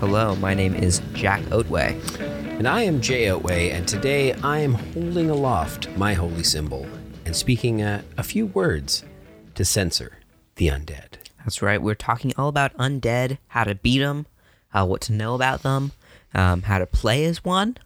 Hello, 0.00 0.36
my 0.36 0.52
name 0.52 0.74
is 0.74 1.00
Jack 1.14 1.40
Oatway. 1.44 1.98
And 2.58 2.68
I 2.68 2.82
am 2.82 3.00
Jay 3.00 3.26
Oatway, 3.28 3.72
and 3.72 3.88
today 3.88 4.34
I 4.42 4.58
am 4.58 4.74
holding 4.74 5.30
aloft 5.30 5.88
my 5.96 6.12
holy 6.12 6.42
symbol 6.42 6.86
and 7.28 7.36
speaking 7.36 7.82
uh, 7.82 8.00
a 8.16 8.22
few 8.22 8.46
words 8.46 9.04
to 9.54 9.62
censor 9.62 10.18
the 10.56 10.68
undead. 10.68 11.18
That's 11.40 11.60
right, 11.60 11.80
we're 11.80 11.94
talking 11.94 12.32
all 12.38 12.48
about 12.48 12.74
undead, 12.78 13.36
how 13.48 13.64
to 13.64 13.74
beat 13.74 13.98
them, 13.98 14.24
uh, 14.72 14.86
what 14.86 15.02
to 15.02 15.12
know 15.12 15.34
about 15.34 15.62
them, 15.62 15.92
um, 16.32 16.62
how 16.62 16.78
to 16.78 16.86
play 16.86 17.26
as 17.26 17.44
one. 17.44 17.76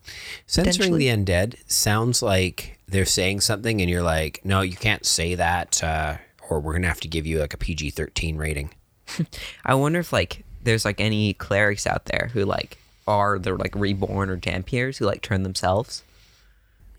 Censoring 0.46 0.96
the 0.96 1.08
undead 1.08 1.56
sounds 1.68 2.22
like 2.22 2.78
they're 2.86 3.04
saying 3.04 3.40
something, 3.40 3.80
and 3.80 3.90
you're 3.90 4.00
like, 4.00 4.40
no, 4.44 4.60
you 4.60 4.76
can't 4.76 5.04
say 5.04 5.34
that, 5.34 5.82
uh, 5.82 6.18
or 6.48 6.60
we're 6.60 6.74
going 6.74 6.82
to 6.82 6.88
have 6.88 7.00
to 7.00 7.08
give 7.08 7.26
you 7.26 7.40
like 7.40 7.52
a 7.52 7.58
PG 7.58 7.90
13 7.90 8.36
rating. 8.36 8.70
I 9.64 9.74
wonder 9.74 9.98
if 9.98 10.12
like 10.12 10.44
there's 10.62 10.84
like 10.84 11.00
any 11.00 11.34
clerics 11.34 11.84
out 11.84 12.04
there 12.04 12.30
who 12.32 12.44
like 12.44 12.78
are 13.08 13.40
they're 13.40 13.56
like 13.56 13.74
reborn 13.74 14.30
or 14.30 14.36
dhampirs 14.36 14.98
who 14.98 15.04
like 15.06 15.20
turn 15.20 15.42
themselves 15.42 16.04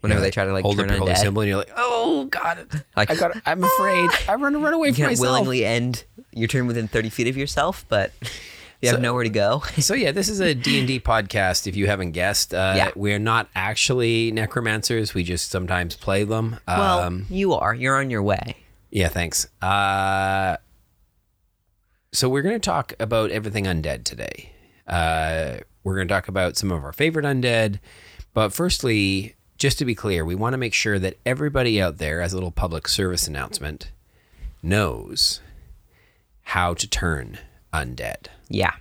whenever 0.03 0.19
Yeah, 0.19 0.25
they 0.25 0.31
try 0.31 0.45
to 0.45 0.53
like 0.53 0.63
hold 0.63 0.75
turn 0.77 0.85
up 0.89 0.91
your 0.91 0.99
holy 0.99 1.15
symbol, 1.15 1.41
and 1.41 1.49
you're 1.49 1.57
like, 1.57 1.71
oh, 1.75 2.25
God, 2.25 2.83
Like- 2.95 3.09
I 3.09 3.15
got, 3.15 3.31
I'm 3.45 3.63
afraid. 3.63 4.09
I 4.29 4.35
run, 4.35 4.61
run 4.61 4.73
away 4.73 4.89
You 4.89 4.93
from 4.93 5.03
myself. 5.05 5.21
willingly 5.27 5.65
end 5.65 6.03
your 6.33 6.47
turn 6.47 6.67
within 6.67 6.87
30 6.87 7.09
feet 7.09 7.27
of 7.27 7.35
yourself, 7.37 7.85
but 7.89 8.11
you 8.81 8.89
have 8.89 8.97
So- 8.97 9.01
nowhere 9.01 9.23
to 9.23 9.29
go. 9.29 9.63
So 9.79 9.93
yeah, 9.95 10.11
this 10.11 10.29
is 10.29 10.39
a 10.41 10.53
D&D 10.53 10.99
podcast 10.99 11.65
if 11.67 11.75
you 11.75 11.87
haven't 11.87 12.11
guessed. 12.11 12.53
Uh, 12.53 12.73
Yeah. 12.75 12.91
We're 12.95 13.19
not 13.19 13.47
actually 13.55 14.31
necromancers. 14.31 15.13
We 15.13 15.23
just 15.23 15.49
sometimes 15.49 15.95
play 15.95 16.23
them. 16.25 16.59
well, 16.67 16.99
Um, 16.99 17.25
you 17.29 17.53
are. 17.53 17.73
You're 17.73 17.97
on 17.97 18.09
your 18.11 18.21
way. 18.23 18.57
yeah, 18.91 19.07
thanks. 19.07 19.47
Uh, 19.61 20.57
so 22.11 22.29
we're 22.29 22.41
going 22.43 22.55
to 22.55 22.59
talk 22.59 22.93
about 22.99 23.31
everything 23.31 23.65
undead 23.65 24.03
today. 24.03 24.51
Uh, 24.87 25.57
we're 25.83 25.95
going 25.95 26.07
to 26.07 26.13
talk 26.13 26.27
about 26.27 26.57
some 26.57 26.71
of 26.71 26.83
our 26.83 26.93
favorite 26.93 27.25
undead. 27.25 27.79
But 28.33 28.53
firstly, 28.53 29.35
just 29.57 29.77
to 29.79 29.85
be 29.85 29.95
clear, 29.95 30.25
we 30.25 30.35
want 30.35 30.53
to 30.53 30.57
make 30.57 30.73
sure 30.73 30.99
that 30.99 31.17
everybody 31.25 31.81
out 31.81 31.97
there, 31.97 32.21
as 32.21 32.33
a 32.33 32.35
little 32.35 32.51
public 32.51 32.87
service 32.87 33.27
announcement, 33.27 33.91
knows 34.61 35.41
how 36.43 36.73
to 36.73 36.87
turn 36.87 37.37
undead. 37.73 38.27
Yeah. 38.49 38.73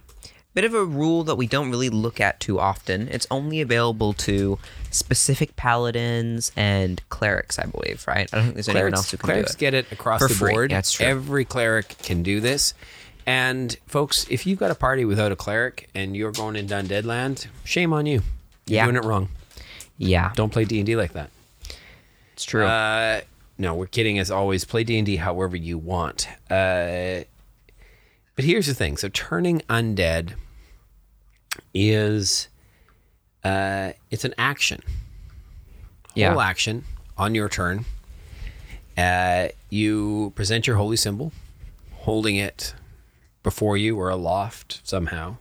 Bit 0.55 0.65
of 0.65 0.75
a 0.75 0.85
rule 0.85 1.25
that 1.25 1.37
we 1.37 1.47
don't 1.47 1.71
really 1.71 1.89
look 1.89 2.21
at 2.21 2.39
too 2.39 2.61
often. 2.61 3.09
It's 3.09 3.27
only 3.31 3.61
available 3.63 4.13
to 4.15 4.59
specific 4.91 5.57
paladins 5.57 6.53
and 6.57 7.01
clerics, 7.09 7.59
I 7.59 7.65
believe, 7.65 8.05
right? 8.07 8.29
I 8.33 8.37
don't 8.37 8.45
think 8.45 8.55
there's 8.57 8.69
anyone 8.69 8.93
else 8.95 9.11
who 9.11 9.17
can 9.17 9.27
clerics 9.31 9.55
do 9.55 9.67
it. 9.67 9.71
Clerics 9.71 9.87
get 9.89 9.93
it 9.93 9.93
across 9.93 10.21
For 10.21 10.29
the 10.29 10.35
free. 10.35 10.53
board. 10.53 10.71
That's 10.71 10.93
true. 10.93 11.07
Every 11.07 11.45
cleric 11.47 11.97
can 12.03 12.23
do 12.23 12.41
this. 12.41 12.75
And 13.25 13.75
folks, 13.87 14.27
if 14.29 14.47
you've 14.47 14.59
got 14.59 14.71
a 14.71 14.75
party 14.75 15.05
without 15.07 15.33
a 15.33 15.37
cleric 15.37 15.89
and 15.95 16.15
you're 16.15 16.33
going 16.33 16.57
into 16.57 16.75
undead 16.75 17.05
land, 17.05 17.47
shame 17.65 17.93
on 17.95 18.05
you. 18.05 18.23
You're 18.67 18.77
Yeah. 18.77 18.85
doing 18.85 18.97
it 18.97 19.05
wrong. 19.05 19.29
Yeah, 20.03 20.33
Don't 20.35 20.51
play 20.53 20.65
D 20.65 20.79
and 20.79 20.87
D 20.87 20.97
like 20.97 21.13
that. 21.13 21.31
it's 22.35 22.45
true. 22.45 22.65
Uh, 22.67 23.21
no, 23.59 23.75
we're 23.75 23.87
kidding. 23.87 24.19
As 24.19 24.31
always, 24.31 24.65
play 24.65 24.85
D 24.85 24.99
and 24.99 25.07
D 25.07 25.17
however 25.17 25.57
you 25.57 25.79
want. 25.79 26.27
Uh, 26.51 27.25
but 28.35 28.45
here's 28.45 28.67
the 28.67 28.75
thing: 28.75 28.97
so 28.97 29.09
turning 29.11 29.61
undead 29.69 30.35
is 31.75 32.49
uh, 33.45 33.93
it's 34.11 34.25
an 34.25 34.35
action. 34.39 34.81
yeah. 36.15 36.31
Whole 36.33 36.41
action 36.41 36.85
on 37.17 37.35
your 37.35 37.49
turn. 37.49 37.85
Uh, 38.97 39.49
you 39.71 40.33
present 40.35 40.67
your 40.67 40.77
holy 40.77 40.97
symbol, 40.97 41.33
holding 41.93 42.37
it 42.37 42.75
before 43.43 43.77
you 43.77 43.99
or 43.99 44.11
aloft 44.11 44.81
somehow. 44.85 45.37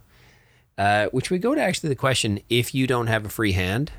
Uh, 0.78 1.07
which 1.07 1.30
we 1.30 1.38
go 1.38 1.53
to 1.56 1.62
actually 1.62 1.90
the 1.90 1.96
question: 1.96 2.40
if 2.50 2.74
you 2.75 2.88
don't 2.88 3.07
have 3.07 3.25
a 3.25 3.30
free 3.30 3.52
hand, 3.53 3.91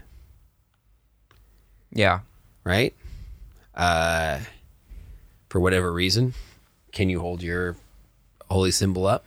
yeah. 1.93 2.21
right? 2.65 2.95
Uh, 3.75 4.41
for 5.49 5.61
whatever 5.61 5.93
reason, 5.93 6.35
can 6.93 7.09
you 7.09 7.21
hold 7.21 7.43
your 7.43 7.77
holy 8.51 8.71
symbol 8.71 9.07
up? 9.07 9.25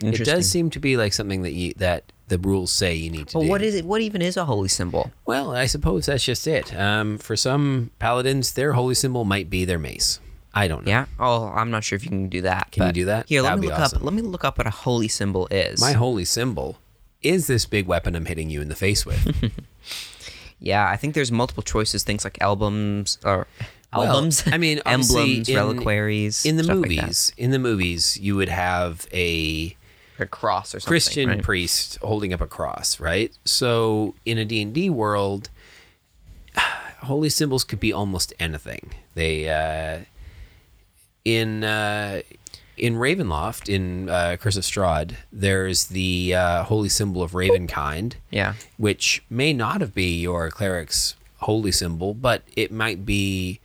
It 0.00 0.24
does 0.24 0.50
seem 0.50 0.70
to 0.70 0.80
be 0.80 0.96
like 0.96 1.12
something 1.12 1.42
that 1.42 1.52
you 1.52 1.72
that 1.78 2.12
the 2.28 2.38
rules 2.38 2.72
say 2.72 2.94
you 2.94 3.08
need 3.10 3.28
to 3.28 3.34
But 3.38 3.44
do. 3.44 3.48
what 3.48 3.62
is 3.62 3.74
it? 3.76 3.84
What 3.84 4.00
even 4.02 4.20
is 4.20 4.36
a 4.36 4.44
holy 4.44 4.68
symbol? 4.68 5.10
Well, 5.24 5.52
I 5.54 5.66
suppose 5.66 6.06
that's 6.06 6.24
just 6.24 6.46
it. 6.46 6.76
Um, 6.76 7.18
for 7.18 7.36
some 7.36 7.90
paladins, 7.98 8.52
their 8.54 8.72
holy 8.72 8.94
symbol 8.96 9.24
might 9.24 9.48
be 9.48 9.64
their 9.64 9.78
mace. 9.78 10.18
I 10.52 10.68
don't 10.68 10.84
know. 10.84 10.90
Yeah. 10.90 11.06
Oh, 11.20 11.46
I'm 11.48 11.70
not 11.70 11.84
sure 11.84 11.96
if 11.96 12.02
you 12.02 12.08
can 12.10 12.28
do 12.28 12.42
that. 12.42 12.72
Can 12.72 12.86
you 12.88 12.92
do 12.92 13.04
that? 13.06 13.28
Here, 13.28 13.42
let 13.42 13.50
That'd 13.50 13.60
me 13.62 13.68
look 13.68 13.78
awesome. 13.78 13.98
up. 13.98 14.04
Let 14.04 14.14
me 14.14 14.22
look 14.22 14.44
up 14.44 14.58
what 14.58 14.66
a 14.66 14.70
holy 14.70 15.08
symbol 15.08 15.46
is. 15.50 15.80
My 15.80 15.92
holy 15.92 16.24
symbol 16.24 16.78
is 17.22 17.46
this 17.46 17.64
big 17.66 17.86
weapon 17.86 18.16
I'm 18.16 18.26
hitting 18.26 18.50
you 18.50 18.60
in 18.60 18.68
the 18.68 18.74
face 18.76 19.06
with. 19.06 19.52
yeah, 20.58 20.88
I 20.88 20.96
think 20.96 21.14
there's 21.14 21.30
multiple 21.32 21.62
choices. 21.62 22.02
Things 22.02 22.24
like 22.24 22.40
albums 22.40 23.18
or 23.24 23.46
Well, 23.94 24.04
albums. 24.06 24.42
I 24.46 24.58
mean, 24.58 24.80
emblems, 24.86 25.48
in- 25.48 25.56
reliquaries. 25.56 26.44
in 26.44 26.56
the 26.56 26.64
stuff 26.64 26.76
like 26.76 26.88
movies, 26.90 27.32
in 27.36 27.50
the 27.50 27.58
movies, 27.58 28.16
you 28.18 28.36
would 28.36 28.48
have 28.48 29.06
a 29.12 29.76
a 30.18 30.24
cross 30.26 30.74
or 30.74 30.80
something. 30.80 30.88
Christian 30.88 31.28
right? 31.28 31.42
priest 31.42 31.98
holding 32.00 32.32
up 32.32 32.40
a 32.40 32.46
cross, 32.46 32.98
right? 32.98 33.36
So 33.44 34.14
in 34.24 34.38
a 34.38 34.44
D&D 34.46 34.88
world, 34.88 35.50
holy 37.02 37.28
symbols 37.28 37.64
could 37.64 37.80
be 37.80 37.92
almost 37.92 38.32
anything. 38.40 38.94
They 39.14 39.48
uh, 39.50 40.04
in 41.24 41.64
uh, 41.64 42.22
in 42.76 42.94
Ravenloft 42.96 43.68
in 43.72 44.08
uh, 44.08 44.36
Curse 44.38 44.56
of 44.56 44.62
Strahd, 44.64 45.16
there's 45.32 45.86
the 45.86 46.34
uh, 46.34 46.62
holy 46.64 46.88
symbol 46.88 47.22
of 47.22 47.32
Ravenkind, 47.32 48.14
Yeah. 48.30 48.54
which 48.76 49.22
may 49.30 49.52
not 49.52 49.80
have 49.80 49.94
be 49.94 50.20
your 50.20 50.50
cleric's 50.50 51.14
holy 51.40 51.72
symbol, 51.72 52.14
but 52.14 52.42
it 52.56 52.70
might 52.72 53.04
be 53.06 53.60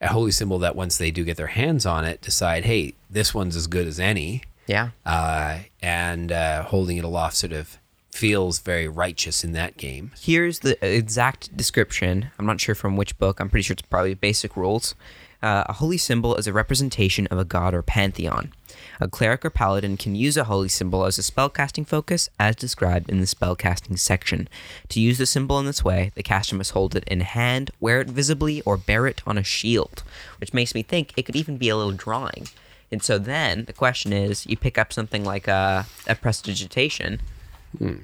a 0.00 0.08
holy 0.08 0.30
symbol 0.32 0.58
that 0.58 0.76
once 0.76 0.98
they 0.98 1.10
do 1.10 1.24
get 1.24 1.36
their 1.36 1.46
hands 1.48 1.86
on 1.86 2.04
it, 2.04 2.20
decide, 2.20 2.64
hey, 2.64 2.94
this 3.10 3.34
one's 3.34 3.56
as 3.56 3.66
good 3.66 3.86
as 3.86 3.98
any 4.00 4.42
Yeah. 4.66 4.90
uh, 5.06 5.58
and 5.82 6.30
uh, 6.32 6.62
holding 6.64 6.96
it 6.96 7.04
aloft 7.04 7.36
sort 7.36 7.52
of 7.52 7.78
feels 8.12 8.60
very 8.60 8.86
righteous 8.86 9.42
in 9.42 9.52
that 9.52 9.76
game. 9.76 10.12
Here's 10.20 10.60
the 10.60 10.76
exact 10.86 11.56
description. 11.56 12.30
I'm 12.38 12.46
not 12.46 12.60
sure 12.60 12.74
from 12.76 12.96
which 12.96 13.18
book. 13.18 13.40
I'm 13.40 13.48
pretty 13.50 13.62
sure 13.64 13.74
it's 13.74 13.82
probably 13.82 14.14
basic 14.14 14.56
rules. 14.56 14.94
Uh, 15.44 15.62
a 15.68 15.74
holy 15.74 15.98
symbol 15.98 16.34
is 16.36 16.46
a 16.46 16.54
representation 16.54 17.26
of 17.26 17.38
a 17.38 17.44
god 17.44 17.74
or 17.74 17.82
pantheon. 17.82 18.50
A 18.98 19.08
cleric 19.08 19.44
or 19.44 19.50
paladin 19.50 19.98
can 19.98 20.14
use 20.14 20.38
a 20.38 20.44
holy 20.44 20.70
symbol 20.70 21.04
as 21.04 21.18
a 21.18 21.22
spellcasting 21.22 21.86
focus, 21.86 22.30
as 22.40 22.56
described 22.56 23.10
in 23.10 23.20
the 23.20 23.26
spellcasting 23.26 23.98
section. 23.98 24.48
To 24.88 25.00
use 25.00 25.18
the 25.18 25.26
symbol 25.26 25.58
in 25.58 25.66
this 25.66 25.84
way, 25.84 26.12
the 26.14 26.22
caster 26.22 26.56
must 26.56 26.70
hold 26.70 26.96
it 26.96 27.04
in 27.08 27.20
hand, 27.20 27.72
wear 27.78 28.00
it 28.00 28.08
visibly, 28.08 28.62
or 28.62 28.78
bear 28.78 29.06
it 29.06 29.20
on 29.26 29.36
a 29.36 29.44
shield, 29.44 30.02
which 30.40 30.54
makes 30.54 30.74
me 30.74 30.82
think 30.82 31.12
it 31.14 31.26
could 31.26 31.36
even 31.36 31.58
be 31.58 31.68
a 31.68 31.76
little 31.76 31.92
drawing. 31.92 32.48
And 32.90 33.02
so 33.02 33.18
then 33.18 33.66
the 33.66 33.74
question 33.74 34.14
is, 34.14 34.46
you 34.46 34.56
pick 34.56 34.78
up 34.78 34.94
something 34.94 35.26
like 35.26 35.46
a, 35.46 35.84
a 36.06 36.14
prestidigitation, 36.14 37.20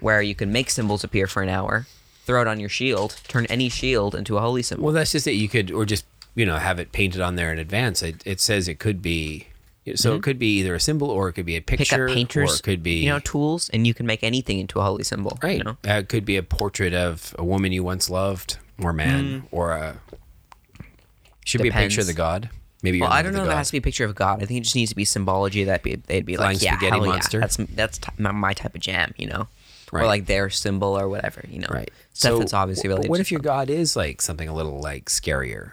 where 0.01 0.21
you 0.21 0.35
can 0.35 0.53
make 0.53 0.69
symbols 0.69 1.05
appear 1.05 1.27
for 1.27 1.43
an 1.43 1.49
hour, 1.49 1.87
throw 2.27 2.43
it 2.43 2.49
on 2.49 2.61
your 2.61 2.69
shield, 2.69 3.17
turn 3.29 3.47
any 3.47 3.71
shield 3.71 4.15
into 4.15 4.37
a 4.37 4.43
holy 4.43 4.63
symbol. 4.63 4.85
Well, 4.85 4.95
that's 4.95 5.13
just 5.13 5.27
it. 5.27 5.33
You 5.33 5.49
could, 5.49 5.71
or 5.71 5.87
just 5.87 6.05
you 6.35 6.47
know, 6.47 6.57
have 6.57 6.79
it 6.79 6.93
painted 6.93 7.21
on 7.21 7.37
there 7.37 7.53
in 7.53 7.59
advance. 7.59 8.03
It, 8.03 8.23
it 8.25 8.41
says 8.41 8.69
it 8.69 8.79
could 8.79 9.03
be, 9.03 9.49
so 9.95 10.15
it 10.15 10.23
could 10.23 10.39
be 10.39 10.59
either 10.59 10.75
a 10.75 10.81
symbol 10.81 11.11
or 11.11 11.29
it 11.29 11.33
could 11.33 11.47
be 11.47 11.57
a 11.57 11.61
Mm-hmm. 11.61 11.67
Pick 11.67 11.79
picture, 11.79 12.09
up 12.09 12.15
painters, 12.15 12.53
or 12.53 12.55
it 12.57 12.63
could 12.63 12.83
be 12.83 13.03
you 13.05 13.09
know 13.11 13.19
tools, 13.21 13.69
and 13.71 13.87
you 13.87 13.95
can 13.95 14.07
make 14.07 14.23
anything 14.23 14.59
into 14.59 14.79
a 14.79 14.83
holy 14.83 15.05
symbol. 15.05 15.39
right. 15.43 15.59
You 15.59 15.65
know? 15.65 15.77
Uh, 15.89 15.95
it 15.95 16.09
could 16.09 16.25
be 16.25 16.37
a 16.37 16.43
portrait 16.43 16.95
of 16.95 17.35
a 17.39 17.45
woman 17.45 17.73
you 17.73 17.83
once 17.83 18.09
loved, 18.11 18.59
or 18.81 18.93
man, 18.93 19.45
or 19.51 19.73
a 19.73 19.97
should 21.45 21.63
be 21.63 21.69
a 21.69 21.73
picture 21.73 22.01
of 22.03 22.07
the 22.07 22.13
god. 22.13 22.51
Maybe 22.83 23.01
Well, 23.01 23.11
I 23.13 23.21
don't 23.23 23.35
know 23.35 23.45
it 23.45 23.51
has 23.53 23.69
to 23.69 23.73
be 23.73 23.79
a 23.79 23.83
picture 23.83 24.05
of 24.07 24.15
God. 24.15 24.43
I 24.43 24.47
think 24.47 24.59
it 24.61 24.65
just 24.65 24.75
needs 24.77 24.89
to 24.91 24.97
be 24.97 25.05
symbology 25.05 25.65
that 25.65 25.83
be, 25.83 25.97
they'd 25.97 26.25
be 26.25 26.37
Flying 26.37 26.57
like, 26.57 26.63
yeah, 26.63 26.77
hell 26.79 27.05
monster? 27.05 27.37
yeah, 27.39 27.41
that's 27.43 27.57
that's 27.75 27.99
t- 27.99 28.09
my, 28.17 28.33
my 28.33 28.55
type 28.55 28.75
of 28.75 28.81
jam, 28.81 29.13
you 29.19 29.27
know, 29.27 29.49
Right. 29.93 30.05
or 30.05 30.07
like 30.07 30.25
their 30.27 30.49
symbol 30.49 30.99
or 30.99 31.07
whatever, 31.09 31.45
you 31.51 31.59
know, 31.59 31.67
Right. 31.71 31.91
Stuff 32.15 32.31
so, 32.33 32.39
that's 32.39 32.55
obviously. 32.55 32.89
What 32.89 33.21
if 33.21 33.31
your 33.31 33.41
god 33.41 33.69
is 33.69 33.97
like 33.97 34.23
something 34.23 34.49
a 34.49 34.55
little 34.55 34.81
like 34.81 35.07
scarier? 35.07 35.73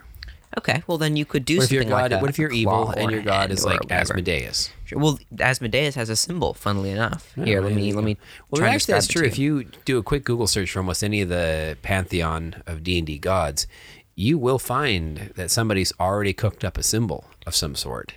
Okay, 0.58 0.82
well 0.88 0.98
then 0.98 1.16
you 1.18 1.26
could 1.26 1.46
do 1.46 1.58
What 1.58 1.66
if 1.66 1.72
your 1.72 1.84
something 1.84 1.98
god? 1.98 2.12
like 2.12 2.20
a, 2.20 2.22
what 2.22 2.30
if 2.30 2.40
you're 2.40 2.52
evil 2.52 2.90
and 2.92 3.12
your 3.12 3.22
god 3.22 3.52
is 3.52 3.66
like. 3.66 3.80
Asmodeus? 3.92 4.72
Sure. 4.86 4.98
Well, 5.00 5.20
Asmodeus 5.40 5.96
has 5.96 6.10
a 6.10 6.16
symbol. 6.16 6.54
Funnily 6.54 6.92
enough, 6.92 7.34
here 7.36 7.62
let 7.62 7.74
me 7.74 7.92
let 7.94 8.04
me. 8.04 8.18
Well, 8.50 8.64
actually, 8.64 8.94
that's 8.94 9.08
true. 9.08 9.26
If 9.26 9.38
you 9.38 9.66
do 9.86 9.98
a 9.98 10.04
quick 10.04 10.24
Google 10.24 10.48
search 10.48 10.72
for 10.72 10.80
almost 10.80 11.04
any 11.04 11.22
of 11.22 11.30
the 11.30 11.78
pantheon 11.82 12.64
of 12.66 12.84
D 12.84 12.98
and 12.98 13.06
D 13.06 13.18
gods, 13.18 13.68
you 14.16 14.38
will 14.38 14.60
find 14.60 15.32
that 15.36 15.52
somebody's 15.52 15.92
already 16.00 16.34
cooked 16.34 16.64
up 16.64 16.78
a 16.78 16.84
symbol 16.84 17.26
of 17.46 17.54
some 17.54 17.76
sort. 17.76 18.14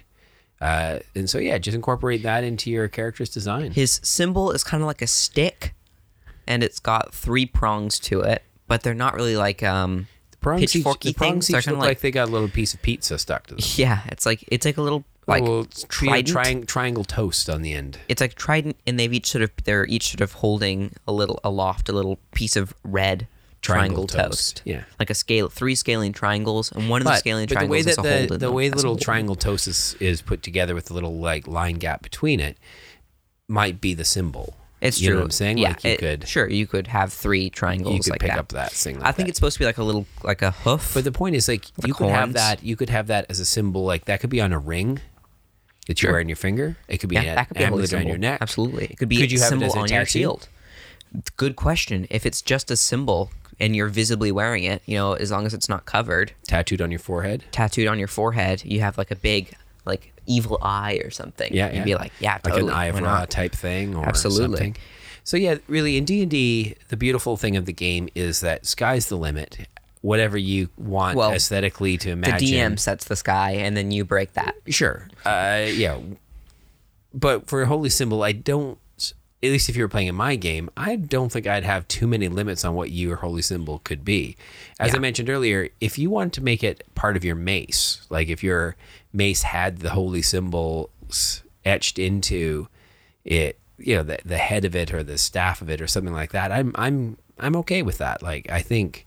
Uh, 0.60 1.00
and 1.14 1.28
so 1.28 1.38
yeah, 1.38 1.58
just 1.58 1.74
incorporate 1.74 2.22
that 2.22 2.44
into 2.44 2.70
your 2.70 2.86
character's 2.86 3.30
design. 3.30 3.72
His 3.72 4.00
symbol 4.04 4.52
is 4.52 4.62
kind 4.62 4.82
of 4.82 4.86
like 4.86 5.02
a 5.02 5.06
stick, 5.06 5.74
and 6.46 6.62
it's 6.62 6.78
got 6.78 7.12
three 7.12 7.46
prongs 7.46 7.98
to 8.00 8.20
it, 8.20 8.42
but 8.68 8.82
they're 8.82 8.94
not 8.94 9.14
really 9.14 9.36
like 9.36 9.62
um 9.62 10.06
prongs 10.40 10.75
each, 10.76 10.84
the 10.84 11.12
prongs 11.12 11.48
things. 11.48 11.50
Each 11.50 11.66
look 11.66 11.78
like, 11.78 11.88
like, 11.88 12.00
they 12.00 12.10
got 12.10 12.28
a 12.28 12.31
little 12.31 12.48
piece 12.48 12.75
of 12.75 12.82
pizza 12.82 13.19
stuck 13.19 13.46
to 13.48 13.54
them. 13.54 13.64
yeah, 13.76 14.02
it's 14.08 14.26
like 14.26 14.44
it's 14.48 14.66
like 14.66 14.76
a 14.76 14.82
little 14.82 15.04
like 15.26 15.42
little 15.42 15.64
tri- 15.88 16.22
trident. 16.22 16.28
triang- 16.28 16.66
triangle 16.66 17.04
toast 17.04 17.48
on 17.48 17.62
the 17.62 17.72
end. 17.72 17.98
it's 18.08 18.20
like 18.20 18.34
trident, 18.34 18.76
and 18.87 18.98
they've 18.98 19.12
each 19.12 19.31
sort 19.31 19.42
of 19.42 19.50
they're 19.64 19.87
each 19.87 20.10
sort 20.10 20.20
of 20.20 20.32
holding 20.34 20.94
a 21.06 21.12
little 21.12 21.40
aloft 21.44 21.88
a 21.88 21.92
little 21.92 22.19
piece 22.32 22.56
of 22.56 22.75
red 22.82 23.26
Triangle 23.62 24.06
triangle, 24.06 24.31
toast, 24.31 24.56
toast. 24.56 24.62
yeah. 24.64 24.84
like 24.98 25.10
a 25.10 25.14
scale 25.14 25.48
three 25.48 25.75
scaling 25.75 26.14
triangles, 26.14 26.72
and 26.72 26.88
one 26.88 27.02
of 27.02 27.06
the 27.06 27.16
scaling 27.16 27.46
the 27.46 27.54
triangles 27.54 27.70
way 27.70 27.90
is 27.90 27.96
that 27.96 27.98
a 27.98 28.26
the, 28.26 28.38
the 28.38 28.50
way 28.52 28.70
the 28.70 28.76
little 28.76 28.96
triangle 28.96 29.34
toast 29.34 29.66
is, 29.66 29.96
is 30.00 30.22
put 30.22 30.42
together 30.42 30.75
with 30.75 30.87
the 30.87 30.94
little 30.94 31.19
like 31.19 31.46
line 31.46 31.75
gap 31.75 32.02
between 32.02 32.40
it 32.40 32.56
might 33.48 33.78
be 33.81 33.92
the 33.92 34.04
symbol. 34.04 34.56
It's 34.80 35.00
you 35.00 35.08
true. 35.08 35.14
know 35.16 35.20
what 35.20 35.24
I'm 35.26 35.30
saying? 35.32 35.58
Yeah, 35.58 35.68
like 35.68 35.84
you 35.84 35.90
it- 35.90 35.98
could 36.00 36.28
sure 36.28 36.48
you 36.48 36.66
could 36.66 36.86
have 36.86 37.12
three 37.12 37.50
triangles 37.50 37.94
you 37.94 38.00
could 38.02 38.10
like 38.12 38.20
pick 38.20 38.30
that. 38.30 38.38
up 38.38 38.48
that 38.50 38.72
thing. 38.72 38.98
Like 38.98 39.08
I 39.08 39.12
think 39.12 39.26
that. 39.26 39.30
it's 39.30 39.38
supposed 39.38 39.54
to 39.54 39.58
be 39.60 39.66
like 39.66 39.78
a 39.78 39.84
little 39.84 40.06
like 40.24 40.42
a 40.42 40.52
hoof. 40.52 40.92
But 40.94 41.04
the 41.04 41.12
point 41.12 41.34
is, 41.36 41.48
like, 41.48 41.66
you 41.86 41.92
could 41.94 42.08
have 42.08 42.32
that. 42.32 42.62
You 42.62 42.76
could 42.76 42.88
have 42.90 43.08
that 43.08 43.26
as 43.28 43.40
a 43.40 43.44
symbol. 43.44 43.84
Like 43.84 44.06
that 44.06 44.20
could 44.20 44.30
be 44.30 44.40
on 44.40 44.52
a 44.52 44.58
ring 44.58 45.00
that 45.86 46.00
you 46.00 46.06
Sure. 46.06 46.12
wear 46.12 46.20
in 46.20 46.28
your 46.28 46.36
finger. 46.36 46.76
It 46.88 46.98
could 46.98 47.08
be 47.10 47.16
yeah, 47.16 47.22
an 47.22 47.34
that 47.36 47.48
could 47.48 47.56
be 47.58 47.64
a 47.64 47.66
amulet 47.66 47.92
on 47.94 48.06
your 48.06 48.18
neck. 48.18 48.38
Absolutely, 48.40 48.86
it 48.86 48.96
could 48.98 49.08
be 49.08 49.16
Could 49.18 49.30
you 49.32 49.38
a 49.38 49.42
have 49.42 49.48
it 49.48 49.50
symbol 49.50 49.66
as 49.66 49.74
a 49.74 49.78
on 49.80 49.88
your 49.88 50.06
shield. 50.06 50.48
Good 51.36 51.56
question. 51.56 52.06
If 52.10 52.24
it's 52.24 52.40
just 52.40 52.70
a 52.70 52.76
symbol 52.76 53.30
and 53.58 53.74
you're 53.74 53.88
visibly 53.88 54.30
wearing 54.32 54.64
it, 54.64 54.80
you 54.86 54.96
know, 54.96 55.14
as 55.14 55.30
long 55.30 55.44
as 55.44 55.52
it's 55.52 55.68
not 55.68 55.84
covered, 55.84 56.32
Tattooed 56.46 56.80
on 56.80 56.90
your 56.90 57.00
forehead. 57.00 57.44
tattooed 57.50 57.88
on 57.88 57.98
your 57.98 58.08
forehead, 58.08 58.62
you 58.64 58.80
have 58.80 58.96
like 58.96 59.10
a 59.10 59.16
big 59.16 59.52
like 59.84 60.12
evil 60.30 60.58
eye 60.62 61.00
or 61.04 61.10
something. 61.10 61.52
Yeah, 61.52 61.66
You'd 61.68 61.76
yeah. 61.78 61.84
be 61.84 61.94
like, 61.96 62.12
yeah, 62.20 62.38
totally. 62.38 62.62
like 62.62 62.70
an 62.72 62.76
eye 62.78 62.86
of 62.86 63.00
Ra 63.00 63.24
type 63.26 63.52
thing, 63.52 63.94
or 63.94 64.06
Absolutely. 64.06 64.56
something. 64.56 64.76
So 65.24 65.36
yeah, 65.36 65.56
really, 65.68 65.96
in 65.96 66.04
D 66.04 66.22
and 66.22 66.30
D, 66.30 66.76
the 66.88 66.96
beautiful 66.96 67.36
thing 67.36 67.56
of 67.56 67.66
the 67.66 67.72
game 67.72 68.08
is 68.14 68.40
that 68.40 68.66
sky's 68.66 69.08
the 69.08 69.16
limit. 69.16 69.68
Whatever 70.02 70.38
you 70.38 70.70
want 70.78 71.16
Well, 71.18 71.32
aesthetically 71.32 71.98
to 71.98 72.10
imagine, 72.10 72.38
The. 72.38 72.52
DM 72.54 72.78
sets 72.78 73.04
the 73.04 73.16
sky, 73.16 73.50
and 73.52 73.76
then 73.76 73.90
you 73.90 74.04
break 74.06 74.32
that. 74.32 74.54
Sure. 74.68 75.06
Uh, 75.26 75.66
yeah. 75.68 75.98
But 77.12 77.48
for 77.48 77.62
a 77.62 77.66
holy 77.66 77.90
symbol, 77.90 78.22
I 78.22 78.32
don't. 78.32 78.78
At 79.42 79.48
least 79.50 79.70
if 79.70 79.76
you 79.76 79.82
were 79.82 79.88
playing 79.88 80.08
in 80.08 80.14
my 80.14 80.36
game, 80.36 80.68
I 80.76 80.96
don't 80.96 81.32
think 81.32 81.46
I'd 81.46 81.64
have 81.64 81.88
too 81.88 82.06
many 82.06 82.28
limits 82.28 82.62
on 82.62 82.74
what 82.74 82.90
your 82.90 83.16
holy 83.16 83.40
symbol 83.40 83.78
could 83.84 84.04
be. 84.04 84.36
As 84.78 84.94
I 84.94 84.98
mentioned 84.98 85.30
earlier, 85.30 85.70
if 85.80 85.98
you 85.98 86.10
wanted 86.10 86.34
to 86.34 86.42
make 86.42 86.62
it 86.62 86.84
part 86.94 87.16
of 87.16 87.24
your 87.24 87.36
mace, 87.36 88.06
like 88.10 88.28
if 88.28 88.42
your 88.44 88.76
mace 89.12 89.42
had 89.42 89.78
the 89.78 89.90
holy 89.90 90.22
symbols 90.22 91.42
etched 91.64 91.98
into 91.98 92.68
it, 93.24 93.58
you 93.78 93.96
know, 93.96 94.02
the, 94.02 94.18
the 94.24 94.38
head 94.38 94.64
of 94.64 94.74
it 94.76 94.92
or 94.92 95.02
the 95.02 95.18
staff 95.18 95.60
of 95.60 95.70
it 95.70 95.80
or 95.80 95.86
something 95.86 96.14
like 96.14 96.32
that, 96.32 96.52
I'm 96.52 96.72
I'm 96.76 97.16
I'm 97.38 97.56
okay 97.56 97.82
with 97.82 97.98
that. 97.98 98.22
Like 98.22 98.50
I 98.50 98.60
think 98.60 99.06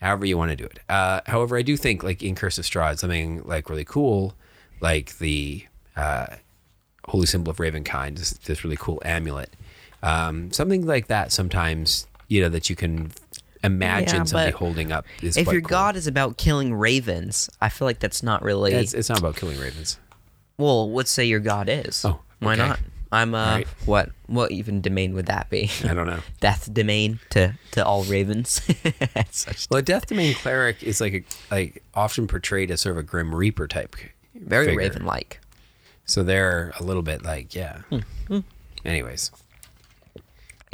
however 0.00 0.26
you 0.26 0.36
want 0.36 0.50
to 0.50 0.56
do 0.56 0.64
it. 0.64 0.78
Uh, 0.88 1.20
however, 1.26 1.56
I 1.56 1.62
do 1.62 1.76
think 1.76 2.02
like 2.02 2.22
in 2.22 2.34
Curse 2.34 2.58
of 2.58 2.66
something 2.66 3.42
like 3.44 3.68
really 3.68 3.84
cool, 3.84 4.34
like 4.80 5.18
the 5.18 5.64
uh, 5.96 6.26
holy 7.08 7.26
symbol 7.26 7.50
of 7.50 7.56
Ravenkind, 7.56 8.18
this, 8.18 8.32
this 8.32 8.64
really 8.64 8.76
cool 8.78 9.00
amulet, 9.04 9.54
um, 10.02 10.52
something 10.52 10.86
like 10.86 11.06
that. 11.08 11.32
Sometimes 11.32 12.06
you 12.28 12.42
know 12.42 12.48
that 12.48 12.70
you 12.70 12.76
can 12.76 13.12
imagine 13.64 14.18
Yeah, 14.18 14.24
somebody 14.24 14.52
holding 14.52 14.92
up. 14.92 15.06
If 15.22 15.36
your 15.36 15.60
cool. 15.60 15.68
god 15.68 15.96
is 15.96 16.06
about 16.06 16.36
killing 16.36 16.72
ravens, 16.74 17.50
I 17.60 17.68
feel 17.68 17.86
like 17.86 17.98
that's 17.98 18.22
not 18.22 18.42
really. 18.42 18.72
it's, 18.72 18.94
it's 18.94 19.08
not 19.08 19.18
about 19.18 19.36
killing 19.36 19.58
ravens. 19.58 19.98
well, 20.58 20.92
let's 20.92 21.10
say 21.10 21.24
your 21.24 21.40
god 21.40 21.68
is. 21.68 22.04
Oh, 22.04 22.20
why 22.38 22.54
not? 22.54 22.78
I'm 23.12 23.32
uh, 23.34 23.38
Alright. 23.46 23.66
what 23.86 24.10
what 24.26 24.50
even 24.50 24.80
domain 24.80 25.14
would 25.14 25.26
that 25.26 25.48
be? 25.48 25.70
I 25.84 25.94
don't 25.94 26.06
know. 26.08 26.18
Death 26.40 26.72
domain 26.72 27.20
to 27.30 27.54
to 27.72 27.84
all 27.84 28.02
ravens. 28.04 28.60
Well, 29.70 29.78
a 29.78 29.82
Death 29.82 30.06
Domain 30.06 30.34
cleric 30.34 30.82
is 30.82 31.00
like 31.00 31.14
a, 31.14 31.22
like 31.54 31.82
often 31.94 32.26
portrayed 32.26 32.70
as 32.70 32.80
sort 32.80 32.92
of 32.96 32.98
a 32.98 33.02
Grim 33.04 33.34
Reaper 33.34 33.66
type. 33.68 33.94
very 34.34 34.66
figure. 34.66 34.78
raven 34.80 35.04
like. 35.04 35.40
So 36.06 36.22
they're 36.24 36.72
a 36.78 36.82
little 36.82 37.02
bit 37.02 37.22
like 37.22 37.54
yeah. 37.54 37.82
Hmm. 38.28 38.40
Anyways, 38.84 39.30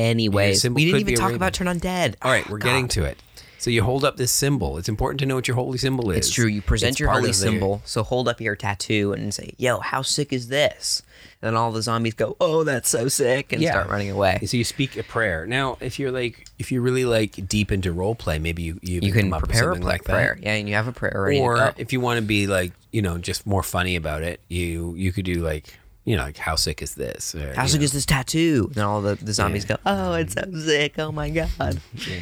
Anyways, 0.01 0.69
we 0.69 0.85
didn't 0.87 1.01
even 1.01 1.15
talk 1.15 1.29
raven. 1.29 1.37
about 1.37 1.53
turn 1.55 1.67
undead. 1.67 2.15
all 2.23 2.31
right, 2.31 2.49
we're 2.49 2.59
ah, 2.59 2.65
getting 2.65 2.89
to 2.89 3.05
it. 3.05 3.19
So 3.59 3.69
you 3.69 3.83
hold 3.83 4.05
up 4.07 4.17
this 4.17 4.33
symbol. 4.33 4.79
It's 4.79 4.89
important 4.89 5.21
to 5.21 5.27
know 5.27 5.35
what 5.35 5.47
your 5.47 5.55
holy 5.55 5.77
symbol 5.77 6.11
is. 6.11 6.17
It's 6.17 6.31
true. 6.31 6.47
You 6.47 6.63
present 6.63 6.93
It's 6.93 7.01
your 7.01 7.11
holy 7.11 7.35
symbol. 7.35 7.83
So 7.85 8.03
hold 8.03 8.27
up 8.27 8.41
your 8.41 8.57
tattoo 8.57 9.13
and 9.13 9.35
say, 9.35 9.53
"Yo, 9.59 9.81
how 9.81 10.01
sick 10.01 10.33
is 10.33 10.49
this?" 10.49 11.03
And 11.43 11.49
then 11.49 11.57
all 11.57 11.71
the 11.71 11.83
zombies 11.83 12.15
go, 12.15 12.39
"Oh, 12.41 12.65
that's 12.65 12.89
so 12.89 13.09
sick," 13.09 13.53
and 13.53 13.61
Yeah. 13.61 13.73
start 13.73 13.91
running 13.91 14.11
away. 14.11 14.41
So 14.47 14.57
you 14.57 14.65
speak 14.65 14.97
a 14.97 15.03
prayer. 15.03 15.45
Now, 15.45 15.77
if 15.81 15.99
you're 15.99 16.11
like, 16.11 16.47
if 16.59 16.73
you're 16.73 16.81
really 16.81 17.05
like 17.05 17.47
deep 17.49 17.71
into 17.71 17.93
role 17.93 18.15
play, 18.15 18.39
maybe 18.39 18.63
you 18.63 18.79
you, 18.81 19.01
You 19.03 19.13
can 19.13 19.31
prepare 19.31 19.73
a 19.73 19.75
like 19.75 20.05
prayer, 20.05 20.39
yeah, 20.41 20.55
and 20.55 20.67
you 20.67 20.75
have 20.75 20.89
a 20.89 20.93
prayer 20.93 21.31
Or 21.31 21.75
if 21.77 21.93
you 21.93 22.01
want 22.01 22.17
to 22.17 22.23
be 22.23 22.47
like, 22.47 22.73
you 22.93 23.03
know, 23.03 23.19
just 23.19 23.47
more 23.47 23.63
funny 23.63 23.95
about 23.95 24.23
it, 24.23 24.41
you 24.49 24.95
you 24.97 25.13
could 25.13 25.27
do 25.27 25.43
like, 25.43 25.79
you 26.05 26.17
know, 26.17 26.23
like 26.25 26.39
how 26.39 26.57
sick 26.57 26.83
is 26.83 26.95
this? 26.95 27.35
Or, 27.35 27.55
How 27.55 27.67
sick 27.67 27.81
know, 27.81 27.85
is 27.85 27.93
this 27.93 28.07
tattoo? 28.07 28.71
And 28.75 28.83
all 28.85 29.01
the, 29.03 29.17
the 29.17 29.33
zombies 29.33 29.65
Yeah. 29.69 29.77
go, 29.77 29.83
"Oh, 29.87 30.13
it's 30.15 30.35
so 30.35 30.45
sick! 30.59 30.99
Oh 30.99 31.13
my 31.13 31.31
god!" 31.31 31.81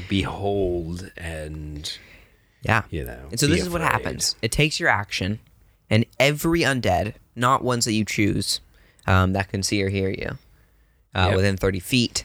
behold 0.08 1.10
and 1.16 1.90
Yeah. 2.62 2.82
You 2.90 3.04
know, 3.04 3.28
And 3.30 3.38
so 3.40 3.46
this 3.46 3.60
is 3.62 3.70
what 3.70 3.80
happens. 3.80 4.36
It 4.42 4.50
takes 4.52 4.80
your 4.80 4.88
action, 4.88 5.38
and 5.88 6.04
every 6.18 6.60
undead, 6.60 7.14
not 7.36 7.62
ones 7.62 7.84
that 7.84 7.92
you 7.92 8.04
choose, 8.04 8.60
um, 9.06 9.32
that 9.32 9.48
can 9.48 9.62
see 9.62 9.82
or 9.82 9.88
hear 9.90 10.10
you, 10.10 10.38
uh, 11.14 11.26
Yep. 11.28 11.36
within 11.36 11.56
thirty 11.56 11.80
feet, 11.80 12.24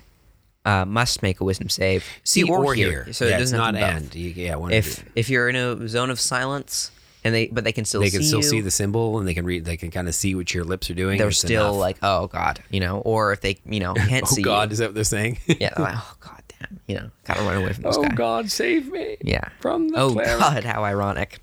uh, 0.65 0.85
must 0.85 1.21
make 1.21 1.39
a 1.39 1.44
wisdom 1.44 1.69
save. 1.69 2.03
see 2.23 2.44
or, 2.44 2.73
hear. 2.73 3.11
So 3.13 3.27
yeah, 3.27 3.35
it 3.35 3.39
doesn't 3.39 3.57
not 3.57 3.75
have 3.75 4.09
to 4.09 4.17
be 4.17 4.33
both. 4.33 4.35
and. 4.38 4.38
You, 4.38 4.44
yeah, 4.45 4.67
If 4.75 5.05
if 5.15 5.29
you're 5.29 5.50
in 5.50 5.55
a 5.55 5.88
zone 5.88 6.09
of 6.09 6.19
silence, 6.19 6.89
and 7.23 7.33
they 7.33 7.47
but 7.47 7.63
they 7.63 7.71
can 7.71 7.85
still 7.85 8.01
they 8.01 8.09
see 8.09 8.17
can 8.17 8.25
still 8.25 8.39
you, 8.39 8.43
see 8.43 8.61
the 8.61 8.71
symbol 8.71 9.17
and 9.17 9.27
they 9.27 9.33
can 9.33 9.45
read. 9.45 9.65
They 9.65 9.77
can 9.77 9.91
kind 9.91 10.07
of 10.07 10.15
see 10.15 10.35
what 10.35 10.53
your 10.53 10.63
lips 10.63 10.89
are 10.89 10.93
doing. 10.93 11.17
they're 11.17 11.29
It's 11.29 11.37
still 11.39 11.69
enough. 11.69 11.77
like, 11.77 11.97
oh 12.03 12.27
god, 12.27 12.61
you 12.69 12.79
know, 12.79 12.99
or 12.99 13.31
if 13.33 13.41
they 13.41 13.57
you 13.65 13.79
know 13.79 13.93
can't 13.95 14.23
oh 14.23 14.27
see 14.27 14.41
God, 14.41 14.69
you, 14.69 14.73
is 14.73 14.77
that 14.79 14.89
what 14.89 14.95
they're 14.95 15.03
saying? 15.03 15.39
yeah, 15.47 15.73
they're 15.75 15.85
like, 15.85 15.95
oh 15.97 16.15
god 16.19 16.43
damn, 16.47 16.79
you 16.87 16.95
know, 16.95 17.09
gotta 17.25 17.41
run 17.41 17.57
away 17.57 17.73
from 17.73 17.83
this 17.83 17.97
oh 17.97 18.03
guy. 18.03 18.15
God, 18.15 18.51
save 18.51 18.91
me. 18.91 19.17
Yeah. 19.21 19.47
From 19.59 19.89
the 19.89 19.99
oh 19.99 20.11
cleric. 20.11 20.39
God, 20.39 20.63
how 20.63 20.83
ironic. 20.83 21.39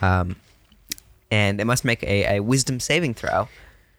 Um, 0.00 0.36
and 1.30 1.60
they 1.60 1.64
must 1.64 1.84
make 1.84 2.02
a, 2.02 2.36
a 2.36 2.40
wisdom 2.40 2.80
saving 2.80 3.14
throw. 3.14 3.48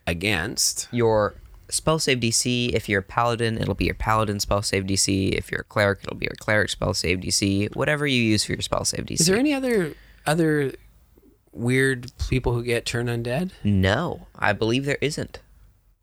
Against. 0.07 0.87
Your 0.91 1.35
spell 1.69 1.99
save 1.99 2.19
DC. 2.19 2.73
If 2.73 2.89
you're 2.89 2.99
a 2.99 3.03
paladin, 3.03 3.57
it'll 3.57 3.75
be 3.75 3.85
your 3.85 3.95
paladin 3.95 4.39
spell 4.39 4.61
save 4.61 4.83
DC. 4.85 5.31
If 5.31 5.51
you're 5.51 5.61
a 5.61 5.65
cleric, 5.65 5.99
it'll 6.03 6.17
be 6.17 6.25
your 6.25 6.35
cleric 6.39 6.69
spell 6.69 6.93
save 6.93 7.19
DC. 7.19 7.75
Whatever 7.75 8.05
you 8.07 8.21
use 8.21 8.43
for 8.43 8.53
your 8.53 8.61
spell 8.61 8.83
save 8.83 9.05
DC. 9.05 9.21
Is 9.21 9.27
there 9.27 9.37
any 9.37 9.53
other 9.53 9.93
other 10.25 10.73
weird 11.51 12.11
people 12.29 12.53
who 12.53 12.63
get 12.63 12.85
turned 12.85 13.09
undead? 13.09 13.51
No, 13.63 14.27
I 14.37 14.53
believe 14.53 14.85
there 14.85 14.97
isn't. 15.01 15.39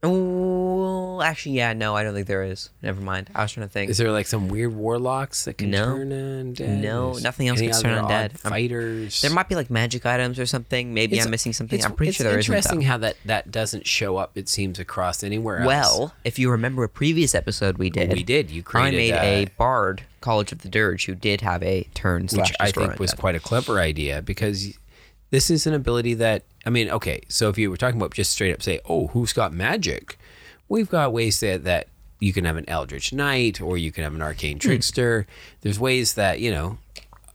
Oh, 0.00 1.21
actually, 1.23 1.57
yeah, 1.57 1.73
no, 1.73 1.97
I 1.97 2.05
don't 2.05 2.14
think 2.14 2.28
there 2.28 2.45
is. 2.45 2.71
Never 2.83 3.00
mind. 3.00 3.31
I 3.35 3.43
was 3.43 3.50
trying 3.52 3.67
to 3.67 3.73
think. 3.73 3.90
Is 3.90 3.99
there 3.99 4.12
like 4.12 4.28
some 4.28 4.47
weird 4.49 4.73
warlocks 4.73 5.45
that 5.47 5.55
can 5.59 5.71
No. 5.73 5.87
turn 5.97 6.11
undead? 6.11 6.81
No, 6.81 7.14
nothing 7.14 7.49
else 7.49 7.61
can 7.61 7.73
turn 7.73 7.83
turned 7.83 7.95
other 7.99 8.05
odd 8.05 8.11
undead. 8.31 8.45
I'm- 8.45 8.50
Fighters. 8.52 9.21
there 9.23 9.33
might 9.33 9.49
be 9.49 9.57
like 9.57 9.71
magic 9.71 10.07
items 10.07 10.38
or 10.38 10.47
something. 10.47 10.95
Maybe 10.95 11.14
It's- 11.14 11.25
I'm 11.26 11.33
missing 11.33 11.52
something. 11.52 11.85
I'm 11.85 11.95
pretty 11.95 12.12
sure 12.12 12.25
there 12.31 12.38
isn't. 12.38 12.52
interesting 12.55 12.83
how 12.83 12.99
that 12.99 13.17
that 13.25 13.50
doesn't 13.50 13.88
show 13.88 14.17
up. 14.19 14.31
It 14.37 14.49
seems 14.49 14.78
across 14.78 15.25
anywhere 15.25 15.59
else. 15.59 15.67
Well, 15.67 16.14
if 16.25 16.38
you 16.38 16.49
remember 16.50 16.85
a 16.85 16.88
previous 16.88 17.35
episode 17.35 17.76
we 17.78 17.90
did, 17.90 18.12
we 18.12 18.23
did. 18.23 18.50
You 18.52 18.62
created. 18.62 18.95
I 18.95 18.97
made 18.97 19.12
uh, 19.14 19.49
a 19.49 19.52
bard, 19.59 20.02
College 20.21 20.52
of 20.52 20.61
the 20.62 20.69
Dirge, 20.69 21.07
who 21.07 21.17
did 21.17 21.40
have 21.40 21.62
a 21.64 21.88
turn 21.95 22.28
which 22.28 22.52
I 22.61 22.71
think 22.71 23.00
was 23.00 23.12
quite 23.14 23.35
a 23.35 23.40
clever 23.40 23.81
idea 23.81 24.23
because 24.23 24.75
this 25.30 25.50
is 25.50 25.66
an 25.66 25.75
ability 25.75 26.14
that 26.14 26.42
I 26.66 26.70
mean, 26.70 26.90
okay, 26.90 27.20
so 27.28 27.49
if 27.49 27.56
you 27.58 27.70
were 27.70 27.76
talking 27.76 28.00
about 28.00 28.12
just 28.14 28.32
straight 28.32 28.52
up 28.52 28.62
say, 28.62 28.80
"Oh, 28.88 29.08
who's 29.08 29.32
got 29.32 29.52
magic?" 29.52 30.18
We've 30.68 30.88
got 30.90 31.12
ways 31.12 31.40
that 31.40 31.64
that 31.64 31.88
you 32.20 32.32
can 32.32 32.44
have 32.44 32.56
an 32.56 32.68
Eldritch 32.68 33.12
Knight 33.12 33.61
or 33.61 33.78
you 33.78 33.90
can 33.92 34.04
have 34.04 34.12
an 34.14 34.18
Hmm. 34.20 34.25
Arcane 34.25 34.58
Trickster. 34.58 35.26
There's 35.62 35.78
ways 35.80 36.14
that 36.14 36.40
you 36.40 36.50
know 36.50 36.78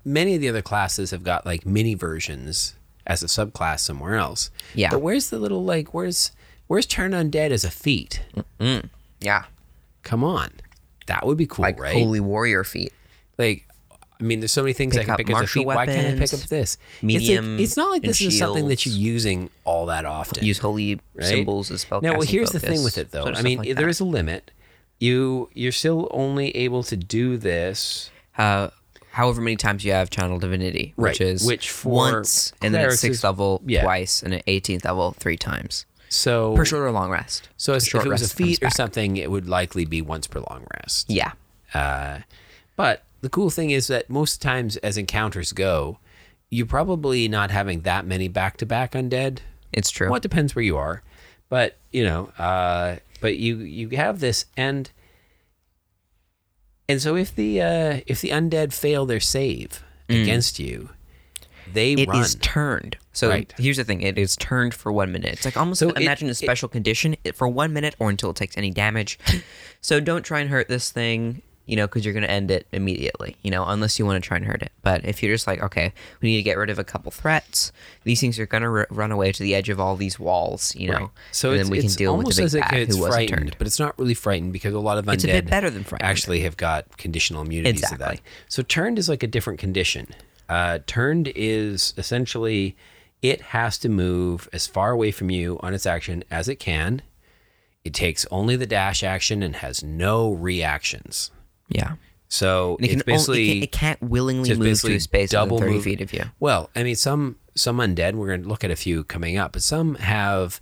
many 0.05 0.35
of 0.35 0.41
the 0.41 0.49
other 0.49 0.61
classes 0.61 1.11
have 1.11 1.23
got 1.23 1.45
like 1.45 1.65
mini 1.65 1.93
versions 1.95 2.75
as 3.07 3.23
a 3.23 3.27
subclass 3.27 3.79
somewhere 3.79 4.15
else. 4.15 4.49
Yeah. 4.75 4.89
but 4.91 5.01
where's 5.01 5.29
the 5.29 5.39
little 5.39 5.63
like 5.63 5.93
where's 5.93 6.31
where's 6.67 6.85
Turn 6.85 7.11
Undead 7.11 7.51
as 7.51 7.63
a 7.63 7.71
feat? 7.71 8.21
yeah, 9.19 9.45
Come 10.03 10.23
on, 10.23 10.51
that 11.07 11.25
would 11.25 11.37
be 11.37 11.47
cool, 11.47 11.63
like 11.63 11.79
right? 11.79 11.93
holy 11.93 12.19
warrior 12.19 12.63
feat. 12.63 12.93
like 13.37 13.67
I 14.19 14.23
mean, 14.23 14.39
there's 14.39 14.51
so 14.51 14.61
many 14.63 14.73
things 14.73 14.95
I 14.95 14.99
Pick 14.99 15.05
can 15.05 15.11
up 15.13 15.17
pick 15.17 15.29
a 15.29 15.31
martial. 15.33 15.65
Why 15.65 15.85
can't 15.85 16.15
I 16.15 16.19
pick 16.19 16.33
up 16.33 16.39
this? 16.41 16.77
medium 17.01 17.45
It's, 17.45 17.51
like, 17.59 17.63
it's 17.63 17.77
not 17.77 17.91
like 17.91 18.01
this 18.03 18.21
is 18.21 18.37
something 18.37 18.67
that 18.69 18.85
you're 18.85 18.95
using 18.95 19.49
all 19.65 19.87
that 19.87 20.05
often. 20.05 20.43
Use 20.45 20.59
holy 20.59 20.99
right? 21.15 21.25
symbols 21.25 21.71
as 21.71 21.81
spell. 21.81 22.01
Now, 22.01 22.13
well, 22.13 22.21
here's 22.21 22.51
the 22.51 22.59
thing 22.59 22.83
with 22.83 22.97
it, 22.97 23.11
though. 23.11 23.23
sort 23.23 23.33
of 23.33 23.39
I 23.39 23.41
mean, 23.43 23.57
like 23.59 23.67
there 23.75 23.85
that. 23.85 23.89
is 23.89 23.99
a 23.99 24.05
limit. 24.05 24.51
You 24.99 25.49
you're 25.53 25.71
still 25.73 26.07
only 26.11 26.55
able 26.55 26.83
to 26.83 26.95
do 26.95 27.37
this. 27.37 28.09
Uh, 28.37 28.69
however 29.11 29.41
many 29.41 29.55
times 29.57 29.83
you 29.85 29.91
have 29.91 30.09
channel 30.09 30.39
divinity, 30.39 30.93
which 30.95 31.19
Right, 31.19 31.21
is 31.21 31.45
which 31.45 31.69
for 31.69 31.89
once 31.89 32.53
and 32.61 32.73
then 32.73 32.85
at 32.85 32.93
sixth 32.93 33.19
is- 33.19 33.23
level 33.23 33.61
yeah. 33.65 33.83
twice 33.83 34.23
and 34.23 34.33
at 34.33 34.45
18th 34.47 34.85
level 34.85 35.11
three 35.11 35.37
times 35.37 35.85
So 36.09 36.55
per 36.55 36.65
short 36.65 36.83
or 36.83 36.91
long 36.91 37.11
rest. 37.11 37.49
so 37.57 37.73
as, 37.73 37.83
if 37.83 37.89
short 37.89 38.05
it 38.05 38.09
was 38.09 38.21
a 38.23 38.33
feat 38.35 38.63
or 38.63 38.69
something, 38.71 39.17
it 39.17 39.29
would 39.29 39.47
likely 39.47 39.85
be 39.85 40.01
once 40.01 40.25
per 40.27 40.39
long 40.49 40.65
rest. 40.81 41.09
Yeah, 41.09 41.33
Uh, 41.75 42.19
but 42.75 43.03
the 43.23 43.29
cool 43.29 43.49
thing 43.49 43.71
is 43.71 43.87
that 43.87 44.09
most 44.09 44.41
times, 44.41 44.75
as 44.77 44.97
encounters 44.97 45.51
go, 45.53 45.97
you're 46.51 46.65
probably 46.67 47.27
not 47.27 47.49
having 47.51 47.81
that 47.81 48.05
many 48.05 48.27
back 48.27 48.57
to 48.57 48.65
back 48.65 48.91
undead. 48.91 49.39
it's 49.71 49.89
true. 49.89 50.07
Well, 50.09 50.17
it 50.17 50.21
depends 50.23 50.53
where 50.55 50.63
you 50.63 50.77
are, 50.77 51.01
but 51.49 51.77
you 51.91 52.03
know, 52.03 52.25
uh, 52.37 52.97
but 53.21 53.37
you 53.37 53.57
you 53.59 53.89
have 53.97 54.19
this 54.19 54.45
and 54.57 54.91
and 56.89 57.01
so 57.01 57.15
if 57.15 57.33
the 57.35 57.61
uh, 57.61 57.99
if 58.07 58.21
the 58.21 58.29
undead 58.29 58.73
fail 58.73 59.05
their 59.05 59.19
save 59.19 59.83
against 60.09 60.59
you, 60.59 60.89
they 61.71 61.95
Mm. 61.95 61.99
It 61.99 62.09
is 62.15 62.35
run. 62.35 62.41
turned. 62.41 62.97
So 63.13 63.29
Right. 63.29 63.53
here's 63.57 63.77
the 63.77 63.83
thing: 63.85 64.01
it 64.01 64.17
is 64.17 64.35
turned 64.35 64.73
for 64.73 64.91
one 64.91 65.11
minute. 65.11 65.33
It's 65.33 65.45
like 65.45 65.55
almost 65.57 65.79
So 65.79 65.89
it- 65.89 65.97
imagine 65.97 66.27
a 66.27 66.31
it- 66.31 66.35
special 66.35 66.67
condition 66.67 67.15
for 67.33 67.47
one 67.47 67.71
minute 67.73 67.95
or 67.99 68.09
until 68.09 68.29
it 68.31 68.35
takes 68.35 68.57
any 68.57 68.69
damage. 68.69 69.17
so 69.81 69.99
don't 69.99 70.23
try 70.23 70.39
and 70.41 70.49
hurt 70.49 70.67
this 70.67 70.91
thing, 70.91 71.41
you 71.65 71.75
know, 71.77 71.87
because 71.87 72.03
you're 72.03 72.13
going 72.13 72.23
to 72.23 72.29
end 72.31 72.51
it 72.51 72.67
immediately, 72.73 73.37
you 73.41 73.49
know, 73.49 73.63
unless 73.65 73.97
you 73.97 74.05
want 74.05 74.21
to 74.21 74.27
try 74.27 74.35
and 74.37 74.45
hurt 74.45 74.61
it. 74.61 74.71
But 74.81 75.05
if 75.05 75.23
you're 75.23 75.33
just 75.33 75.47
like, 75.47 75.61
okay, 75.63 75.93
we 76.21 76.29
need 76.31 76.37
to 76.37 76.43
get 76.43 76.57
rid 76.57 76.69
of 76.69 76.77
a 76.77 76.83
couple 76.83 77.09
threats, 77.11 77.71
these 78.03 78.19
things 78.19 78.37
are 78.37 78.45
going 78.45 78.63
to 78.63 78.67
r- 78.69 78.87
run 78.89 79.11
away 79.11 79.31
to 79.31 79.41
the 79.43 79.55
edge 79.55 79.69
of 79.69 79.79
all 79.79 79.95
these 79.95 80.19
walls, 80.19 80.75
you 80.75 80.89
know, 80.91 80.97
Right. 80.97 81.09
So 81.31 81.51
and 81.51 81.59
it's, 81.61 81.69
then 81.69 81.71
we 81.71 81.81
can 81.81 81.91
deal 81.91 82.17
with 82.17 82.25
almost 82.25 82.37
the 82.37 82.41
big 82.43 82.45
as 82.45 82.69
bad 82.71 82.73
it's 82.73 82.95
who 82.95 83.01
wasn't 83.01 83.29
turned. 83.29 83.55
but 83.57 83.67
it's 83.67 83.79
not 83.79 83.97
really 83.97 84.13
frightened 84.13 84.51
because 84.51 84.73
a 84.73 84.79
lot 84.79 84.97
of 84.97 85.05
undead 85.05 85.13
It's 85.13 85.23
a 85.23 85.27
bit 85.27 85.49
better 85.49 85.69
than 85.69 85.83
frightened. 85.85 86.09
actually 86.09 86.41
have 86.41 86.57
got 86.57 86.97
conditional 86.97 87.41
immunities 87.41 87.89
to 87.89 87.97
that. 87.97 88.19
So 88.49 88.61
turned 88.63 88.99
is 88.99 89.07
like 89.07 89.23
a 89.23 89.27
different 89.27 89.59
condition. 89.59 90.07
Uh, 90.49 90.79
turned 90.85 91.31
is 91.35 91.93
essentially 91.97 92.75
it 93.21 93.41
has 93.41 93.77
to 93.77 93.87
move 93.87 94.49
as 94.51 94.67
far 94.67 94.91
away 94.91 95.11
from 95.11 95.29
you 95.31 95.57
on 95.61 95.73
its 95.73 95.85
action 95.85 96.25
as 96.29 96.49
it 96.49 96.57
can. 96.57 97.01
It 97.85 97.93
takes 97.93 98.25
only 98.31 98.57
the 98.57 98.65
dash 98.65 99.01
action 99.03 99.41
and 99.41 99.55
has 99.57 99.81
no 99.81 100.31
reactions. 100.33 101.31
Yeah. 101.73 101.93
So 102.29 102.77
And 102.79 102.85
it, 102.85 102.89
can 102.89 102.99
it's 102.99 103.05
basically 103.05 103.49
only, 103.49 103.51
it, 103.51 103.53
can't, 103.53 103.63
it 103.63 103.71
can't 104.01 104.01
willingly 104.11 104.55
move 104.55 104.81
to 104.81 104.95
a 104.95 104.99
space 104.99 105.29
double 105.29 105.59
30 105.59 105.71
move- 105.73 105.83
feet 105.83 106.01
of 106.01 106.11
you. 106.13 106.23
Well, 106.39 106.69
I 106.75 106.83
mean, 106.83 106.95
some 106.95 107.35
some 107.55 107.77
undead. 107.77 108.15
We're 108.15 108.27
going 108.27 108.43
to 108.43 108.49
look 108.49 108.63
at 108.63 108.71
a 108.71 108.75
few 108.75 109.03
coming 109.03 109.37
up, 109.37 109.51
but 109.53 109.61
some 109.61 109.93
have 109.95 110.59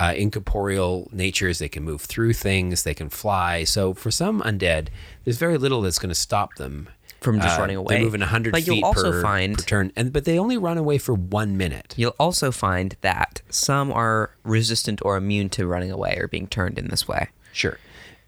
uh, 0.00 0.14
incorporeal 0.16 1.08
natures. 1.12 1.60
They 1.60 1.68
can 1.68 1.84
move 1.84 2.00
through 2.00 2.32
things. 2.32 2.82
They 2.82 2.94
can 2.94 3.08
fly. 3.08 3.62
So 3.62 3.94
for 3.94 4.10
some 4.10 4.40
undead, 4.42 4.88
there's 5.24 5.38
very 5.38 5.58
little 5.58 5.80
that's 5.82 6.00
going 6.00 6.08
to 6.08 6.14
stop 6.16 6.56
them 6.56 6.88
From 7.20 7.40
just 7.40 7.56
Uh, 7.56 7.60
running 7.60 7.76
away. 7.76 7.94
They're 7.94 8.02
moving 8.04 8.20
100 8.20 8.50
But 8.50 8.66
you'll 8.66 8.92
feet 8.92 9.02
per, 9.02 9.22
find- 9.22 9.56
per 9.56 9.62
turn, 9.64 9.92
and 9.94 10.12
but 10.12 10.24
they 10.24 10.36
only 10.40 10.56
run 10.56 10.76
away 10.76 10.98
for 10.98 11.14
one 11.14 11.56
minute. 11.56 11.94
You'll 11.96 12.16
also 12.18 12.50
find 12.50 12.96
that 13.02 13.42
some 13.48 13.92
are 13.92 14.32
resistant 14.42 15.00
or 15.04 15.16
immune 15.16 15.48
to 15.50 15.68
running 15.68 15.92
away 15.92 16.16
or 16.18 16.26
being 16.26 16.48
turned 16.48 16.78
in 16.78 16.88
this 16.88 17.06
way. 17.06 17.28
Sure. 17.52 17.78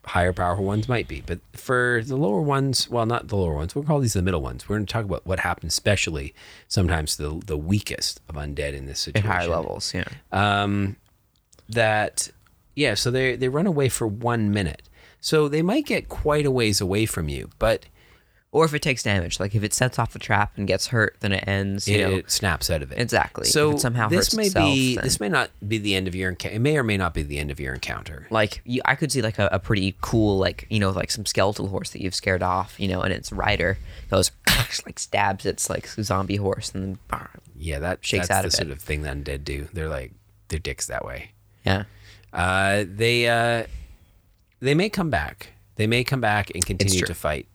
Higher 0.07 0.33
powerful 0.33 0.65
ones 0.65 0.89
might 0.89 1.09
be, 1.09 1.23
but 1.25 1.41
for 1.53 2.03
the 2.05 2.17
lower 2.17 2.43
ones, 2.43 2.91
well, 2.91 3.07
not 3.07 3.29
the 3.29 3.37
lower 3.37 3.55
ones. 3.55 3.75
We'll 3.75 3.85
call 3.85 4.01
these 4.01 4.13
the 4.13 4.23
middle 4.23 4.43
ones. 4.43 4.69
We're 4.69 4.77
going 4.77 4.87
to 4.87 4.93
talk 4.93 5.05
about 5.05 5.27
what 5.27 5.41
happens, 5.41 5.73
especially 5.73 6.35
sometimes 6.69 7.17
the 7.17 7.41
the 7.47 7.57
weakest 7.57 8.21
of 8.29 8.35
undead 8.35 8.75
in 8.75 8.87
this 8.87 9.01
situation. 9.01 9.31
At 9.31 9.37
higher 9.37 9.49
levels, 9.49 9.95
yeah. 9.95 10.05
um, 10.33 10.97
that 11.69 12.31
yeah 12.75 12.95
so 12.95 13.11
they 13.11 13.37
they 13.37 13.49
run 13.49 13.67
away 13.67 13.89
for 13.89 14.07
one 14.07 14.53
minute 14.53 14.83
so 15.21 15.49
they 15.49 15.63
might 15.63 15.87
get 15.87 16.09
quite 16.09 16.47
a 16.47 16.51
ways 16.51 16.81
away 16.81 17.07
from 17.07 17.29
you 17.29 17.51
but 17.59 17.87
Or 18.55 18.65
if 18.65 18.73
it 18.73 18.83
takes 18.83 19.03
damage, 19.03 19.41
like 19.41 19.57
if 19.57 19.65
it 19.65 19.75
sets 19.75 19.99
off 19.99 20.13
the 20.13 20.21
trap 20.21 20.53
and 20.57 20.67
gets 20.69 20.87
hurt, 20.87 21.17
then 21.19 21.33
it 21.33 21.43
ends. 21.47 21.89
You 21.89 21.99
it, 21.99 22.09
know, 22.09 22.17
it 22.19 22.31
snaps 22.31 22.71
out 22.71 22.83
of 22.83 22.93
it 22.93 23.01
exactly. 23.01 23.47
so 23.47 23.77
somehow 23.77 24.09
this 24.09 24.33
may 24.33 24.47
itself, 24.47 24.73
be 24.73 24.95
then- 24.95 25.05
this 25.05 25.19
may 25.19 25.29
not 25.29 25.51
be 25.67 25.77
the 25.79 25.97
end 25.97 26.07
of 26.07 26.15
your 26.15 26.31
encounter 26.31 26.55
it 26.55 26.61
may 26.61 26.79
or 26.79 26.85
may 26.85 26.97
not 26.97 27.15
be 27.15 27.23
the 27.23 27.39
end 27.39 27.51
of 27.51 27.59
your 27.59 27.75
encounter 27.75 28.29
like 28.31 28.63
you, 28.65 28.81
I 28.85 28.95
could 28.95 29.11
see 29.11 29.23
like 29.23 29.41
a, 29.41 29.49
a 29.51 29.59
pretty 29.59 29.97
cool 30.01 30.39
like 30.39 30.67
you 30.71 30.79
know 30.79 30.91
like 30.91 31.11
some 31.11 31.27
skeletal 31.27 31.67
horse 31.67 31.91
that 31.91 32.01
you've 32.01 32.15
scared 32.15 32.43
off, 32.45 32.79
you 32.79 32.87
know, 32.87 33.03
and 33.03 33.13
its 33.13 33.33
rider 33.33 33.77
goes 34.09 34.31
like 34.87 34.99
stabs 35.01 35.45
its 35.45 35.69
like 35.69 35.89
zombie 35.89 36.37
horse 36.37 36.71
and 36.73 36.85
then 36.85 36.99
ah, 37.11 37.29
yeah 37.57 37.81
that 37.81 38.05
Shakes 38.07 38.29
that's 38.29 38.39
out 38.39 38.43
the 38.43 38.47
of 38.49 38.53
sort 38.53 38.69
it. 38.69 38.73
of 38.73 38.81
thing 38.81 39.03
that 39.03 39.17
undead 39.17 39.43
do 39.45 39.69
they're 39.73 39.89
like 39.89 40.13
they're 40.49 40.61
dicks 40.61 40.87
that 40.87 41.05
way 41.05 41.33
yeah. 41.67 41.85
uh, 42.33 42.85
they 42.87 43.27
uh, 43.29 43.67
they 44.61 44.75
may 44.75 44.89
come 44.89 45.11
back. 45.11 45.49
They 45.77 45.87
may 45.87 46.05
come 46.05 46.21
back 46.21 46.51
and 46.55 46.65
continue 46.65 47.05
to 47.05 47.15
fight. 47.15 47.47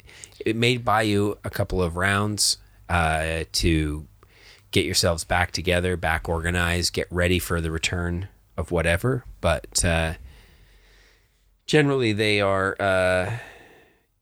It 0.46 0.56
may 0.56 0.78
buy 0.78 1.04
you 1.04 1.38
a 1.44 1.50
couple 1.50 1.82
of 1.82 1.96
rounds 1.96 2.58
uh, 2.88 3.44
to 3.54 4.08
get 4.72 4.86
yourselves 4.86 5.24
back 5.24 5.52
together, 5.52 5.98
back 5.98 6.30
organized, 6.30 6.94
get 6.94 7.08
ready 7.12 7.40
for 7.40 7.62
the 7.62 7.72
return 7.72 8.28
of 8.58 8.72
whatever. 8.72 9.26
But 9.42 9.84
uh, 9.84 10.14
generally, 11.66 12.14
they 12.14 12.42
are, 12.42 12.76
uh, 12.80 13.38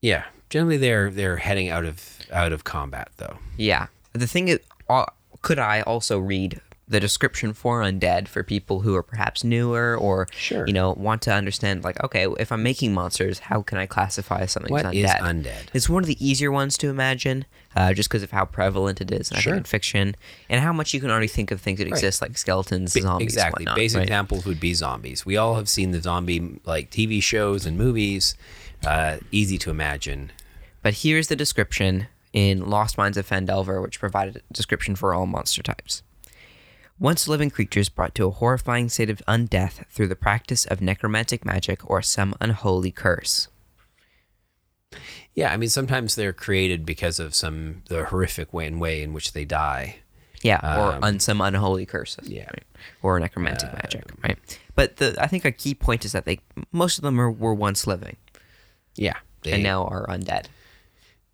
yeah. 0.02 0.26
Generally, 0.50 0.78
they're 0.78 1.10
they're 1.10 1.38
heading 1.38 1.68
out 1.70 1.84
of 1.84 2.20
out 2.32 2.54
of 2.54 2.64
combat 2.64 3.10
though. 3.18 3.38
Yeah. 3.58 3.88
The 4.14 4.28
thing 4.28 4.48
is, 4.48 4.60
uh, 4.90 5.06
could 5.42 5.60
I 5.60 5.82
also 5.82 6.20
read 6.20 6.62
the 6.90 7.00
description 7.02 7.54
for 7.54 7.82
undead 7.82 8.28
for 8.30 8.44
people 8.44 8.80
who 8.80 8.96
are 8.96 9.04
perhaps 9.04 9.44
newer 9.44 9.96
or 9.98 10.28
Sure. 10.32 10.66
you 10.66 10.72
know 10.74 10.92
want 10.94 11.22
to 11.24 11.34
understand 11.34 11.84
like 11.84 12.02
okay 12.04 12.28
if 12.40 12.50
i'm 12.52 12.64
making 12.64 12.94
monsters 12.94 13.40
how 13.40 13.62
can 13.62 13.78
i 13.78 13.86
classify 13.86 14.46
something 14.46 14.72
What 14.72 14.96
is 14.96 15.10
undead 15.10 15.20
undead? 15.20 15.68
it's 15.74 15.90
one 15.90 16.02
of 16.04 16.08
the 16.08 16.16
easier 16.26 16.50
ones 16.52 16.78
to 16.78 16.90
imagine 16.90 17.46
uh, 17.76 17.94
just 17.94 18.08
because 18.10 18.24
of 18.24 18.32
how 18.32 18.46
prevalent 18.46 19.02
it 19.02 19.12
is 19.12 19.28
Sure. 19.38 19.54
in 19.56 19.64
fiction 19.64 20.16
and 20.50 20.62
how 20.62 20.72
much 20.72 20.94
you 20.94 21.02
can 21.02 21.12
already 21.12 21.28
think 21.28 21.52
of 21.52 21.60
things 21.60 21.80
that 21.80 21.88
exist 21.88 22.22
like 22.22 22.38
skeletons 22.38 22.94
zombies 22.94 23.26
exactly. 23.34 23.64
whatnot, 23.66 23.76
Basic 23.76 23.98
right? 23.98 24.04
examples 24.04 24.46
would 24.46 24.60
be 24.60 24.74
zombies. 24.74 25.26
We 25.26 25.36
all 25.38 25.56
have 25.56 25.68
seen 25.70 25.92
the 25.92 26.02
zombie 26.02 26.60
like 26.66 26.90
TV 26.90 27.22
shows 27.22 27.66
and 27.68 27.78
movies. 27.78 28.36
Uh, 28.86 29.18
easy 29.32 29.58
to 29.60 29.70
imagine. 29.70 30.32
But 30.82 30.94
here's 30.96 31.28
the 31.28 31.36
description 31.36 32.08
in 32.34 32.68
Lost 32.70 32.98
Mines 32.98 33.18
of 33.18 33.28
Phandelver, 33.30 33.82
which 33.82 34.00
provided 34.00 34.38
a 34.38 34.54
description 34.54 34.96
for 34.96 35.14
all 35.14 35.26
monster 35.26 35.62
types. 35.62 36.02
Once 37.00 37.28
living 37.28 37.50
creatures 37.52 37.90
brought 37.90 38.16
to 38.16 38.26
a 38.26 38.32
horrifying 38.32 38.90
state 38.90 39.10
of 39.10 39.22
undeath 39.28 39.86
through 39.90 40.08
the 40.08 40.16
practice 40.16 40.66
of 40.66 40.82
necromantic 40.82 41.46
magic 41.46 41.88
or 41.90 42.02
some 42.02 42.34
unholy 42.42 42.92
curse. 42.92 43.48
Yeah, 45.36 45.54
I 45.54 45.58
mean 45.58 45.70
sometimes 45.70 46.16
they're 46.16 46.34
created 46.34 46.86
because 46.86 47.20
of 47.20 47.36
some 47.36 47.84
the 47.88 48.06
horrific 48.06 48.52
way 48.52 48.66
and 48.66 48.82
way 48.82 49.04
in 49.04 49.14
which 49.14 49.34
they 49.34 49.46
die. 49.46 49.98
Yeah, 50.42 50.60
or 50.64 51.04
on 51.04 51.20
some 51.20 51.42
unholy 51.42 51.86
curses. 51.86 52.28
Um, 52.28 52.34
yeah. 52.34 52.44
Uh, 52.44 52.52
right? 52.54 52.64
Or 53.04 53.20
necromantic 53.20 53.74
magic, 53.74 54.06
right? 54.24 54.60
But 54.76 54.98
the 54.98 55.16
I 55.22 55.28
think 55.28 55.46
a 55.46 55.52
key 55.52 55.76
point 55.76 56.06
is 56.06 56.14
that 56.14 56.26
they 56.26 56.40
most 56.72 56.98
of 56.98 57.04
them 57.04 57.20
are, 57.22 57.30
were 57.32 57.54
once 57.54 57.86
living 57.86 58.16
Yeah, 58.96 59.18
they, 59.44 59.54
and 59.54 59.64
now 59.64 59.86
are 59.86 60.08
undead. 60.08 60.46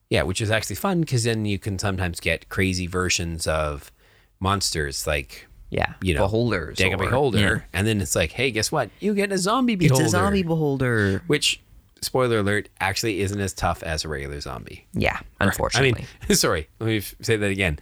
yeah, 0.09 0.23
which 0.23 0.41
is 0.41 0.51
actually 0.51 0.75
fun 0.77 1.01
because 1.01 1.23
then 1.23 1.45
you 1.45 1.59
can 1.59 1.79
sometimes 1.79 2.19
get 2.19 2.49
crazy 2.49 2.87
versions 2.87 3.47
of 3.47 3.91
monsters 4.39 5.07
like 5.07 5.47
Yeah, 5.73 5.93
You 6.01 6.13
know, 6.13 6.21
beholders. 6.21 6.77
Dagger 6.77 6.95
or- 6.95 7.05
Beholder, 7.05 7.39
yeah. 7.39 7.59
and 7.73 7.87
then 7.87 7.99
it's 7.99 8.15
like, 8.15 8.31
hey, 8.31 8.51
guess 8.51 8.71
what? 8.71 8.89
You 8.99 9.13
get 9.15 9.31
a 9.31 9.37
zombie 9.39 9.75
beholder. 9.75 10.03
It's 10.03 10.13
a 10.13 10.17
zombie 10.17 10.43
beholder. 10.43 11.23
which 11.27 11.59
spoiler 12.01 12.39
alert 12.39 12.69
actually 12.79 13.21
isn't 13.21 13.39
as 13.39 13.53
tough 13.53 13.81
as 13.81 14.05
a 14.05 14.07
regular 14.07 14.39
zombie. 14.39 14.85
Yeah, 14.93 15.19
unfortunately. 15.39 16.05
I 16.21 16.27
mean, 16.27 16.35
sorry, 16.37 16.67
let 16.79 16.87
me 16.87 16.99
say 16.99 17.37
that 17.37 17.49
again. 17.49 17.79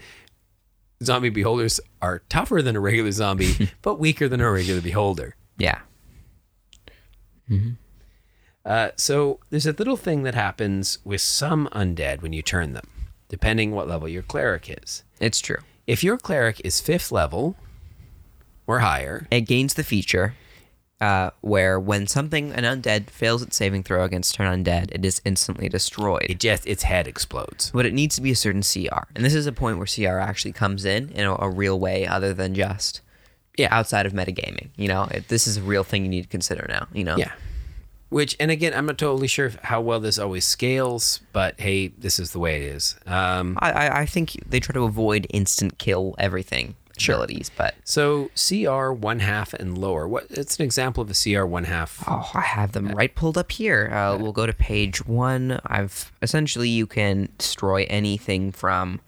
Zombie 1.04 1.30
beholders 1.30 1.80
are 2.02 2.20
tougher 2.30 2.62
than 2.62 2.76
a 2.76 2.80
regular 2.80 3.12
zombie, 3.12 3.70
but 3.82 4.00
weaker 4.00 4.30
than 4.30 4.40
a 4.40 4.50
regular 4.50 4.80
beholder. 4.82 5.36
yeah. 5.58 5.80
Uh, 8.66 8.90
so 8.96 9.40
there's 9.50 9.66
a 9.66 9.72
little 9.74 9.98
thing 9.98 10.24
that 10.24 10.36
happens 10.36 11.00
with 11.04 11.20
some 11.22 11.68
undead 11.74 12.22
when 12.22 12.32
you 12.32 12.42
turn 12.42 12.74
them, 12.74 12.88
depending 13.28 13.72
what 13.72 13.88
level 13.90 14.08
your 14.08 14.22
cleric 14.22 14.70
is. 14.84 15.04
It's 15.20 15.40
true. 15.42 15.58
If 15.88 16.04
your 16.04 16.18
cleric 16.18 16.62
is 16.64 16.80
fifth 16.80 17.12
level 17.12 17.56
or 18.72 18.80
higher, 18.80 19.28
It 19.32 19.42
gains 19.42 19.74
the 19.76 19.84
feature 19.84 20.34
uh, 21.00 21.32
where 21.42 21.80
when 21.80 22.06
something, 22.06 22.52
an 22.52 22.64
undead, 22.64 23.10
fails 23.10 23.42
its 23.42 23.56
saving 23.58 23.82
throw 23.84 24.04
against 24.04 24.40
an 24.40 24.46
undead, 24.64 24.92
it 24.92 25.04
is 25.04 25.20
instantly 25.26 25.68
destroyed. 25.68 26.28
it 26.30 26.40
just 26.40 26.68
its 26.68 26.84
head 26.84 27.08
explodes. 27.08 27.72
but 27.74 27.86
it 27.86 27.94
needs 27.94 28.16
to 28.16 28.22
be 28.22 28.32
a 28.32 28.36
certain 28.36 28.62
CR. 28.62 29.04
And 29.16 29.26
this 29.26 29.34
is 29.34 29.48
a 29.48 29.52
point 29.52 29.78
where 29.78 29.88
CR 29.88 30.20
actually 30.20 30.54
comes 30.54 30.86
in 30.86 31.10
in 31.10 31.26
a, 31.26 31.36
a 31.40 31.50
real 31.50 31.80
way 31.80 32.06
other 32.06 32.34
than 32.34 32.54
just 32.54 33.02
Yeah. 33.58 33.70
outside 33.72 34.06
of 34.06 34.14
metagaming. 34.14 34.70
You 34.78 34.88
know, 34.90 35.04
it, 35.12 35.28
this 35.28 35.48
is 35.48 35.58
a 35.58 35.62
real 35.64 35.84
thing 35.84 36.04
you 36.04 36.10
need 36.10 36.22
to 36.24 36.28
consider 36.30 36.66
now, 36.70 36.88
you 36.94 37.04
know? 37.04 37.18
Yeah. 37.18 37.32
Which, 38.10 38.36
and 38.42 38.52
again, 38.52 38.74
I'm 38.76 38.86
not 38.86 38.98
totally 38.98 39.28
sure 39.30 39.52
how 39.64 39.80
well 39.80 40.02
this 40.02 40.20
always 40.20 40.44
scales, 40.46 41.22
but 41.32 41.60
hey, 41.60 41.88
this 41.88 42.20
is 42.20 42.32
the 42.32 42.40
way 42.40 42.58
it 42.58 42.76
is. 42.76 42.96
Um, 43.08 43.58
I, 43.62 43.72
I, 43.72 44.00
I 44.02 44.06
think 44.06 44.32
they 44.46 44.60
try 44.60 44.74
to 44.74 44.84
avoid 44.84 45.26
instant 45.30 45.78
kill 45.78 46.14
everything 46.20 46.76
abilities, 46.98 47.52
but 47.56 47.76
So 47.84 48.30
CR 48.36 48.92
one 48.92 49.20
half 49.20 49.54
and 49.54 49.78
lower. 49.78 50.08
What? 50.08 50.28
It's 50.30 50.58
an 50.58 50.66
example 50.66 51.02
of 51.02 51.10
a 51.10 51.14
CR 51.14 51.46
one 51.46 51.66
half. 51.66 52.04
Oh, 52.08 52.30
I 52.34 52.42
have 52.42 52.72
them 52.72 52.90
right 52.90 53.14
pulled 53.14 53.38
up 53.38 53.52
here. 53.52 53.90
Uh, 53.92 54.18
we'll 54.18 54.32
go 54.32 54.46
to 54.46 54.54
page 54.54 55.06
one. 55.06 55.60
I've 55.66 56.12
essentially 56.22 56.70
you 56.70 56.88
can 56.88 57.30
destroy 57.38 57.86
anything 57.90 58.52
from 58.52 59.02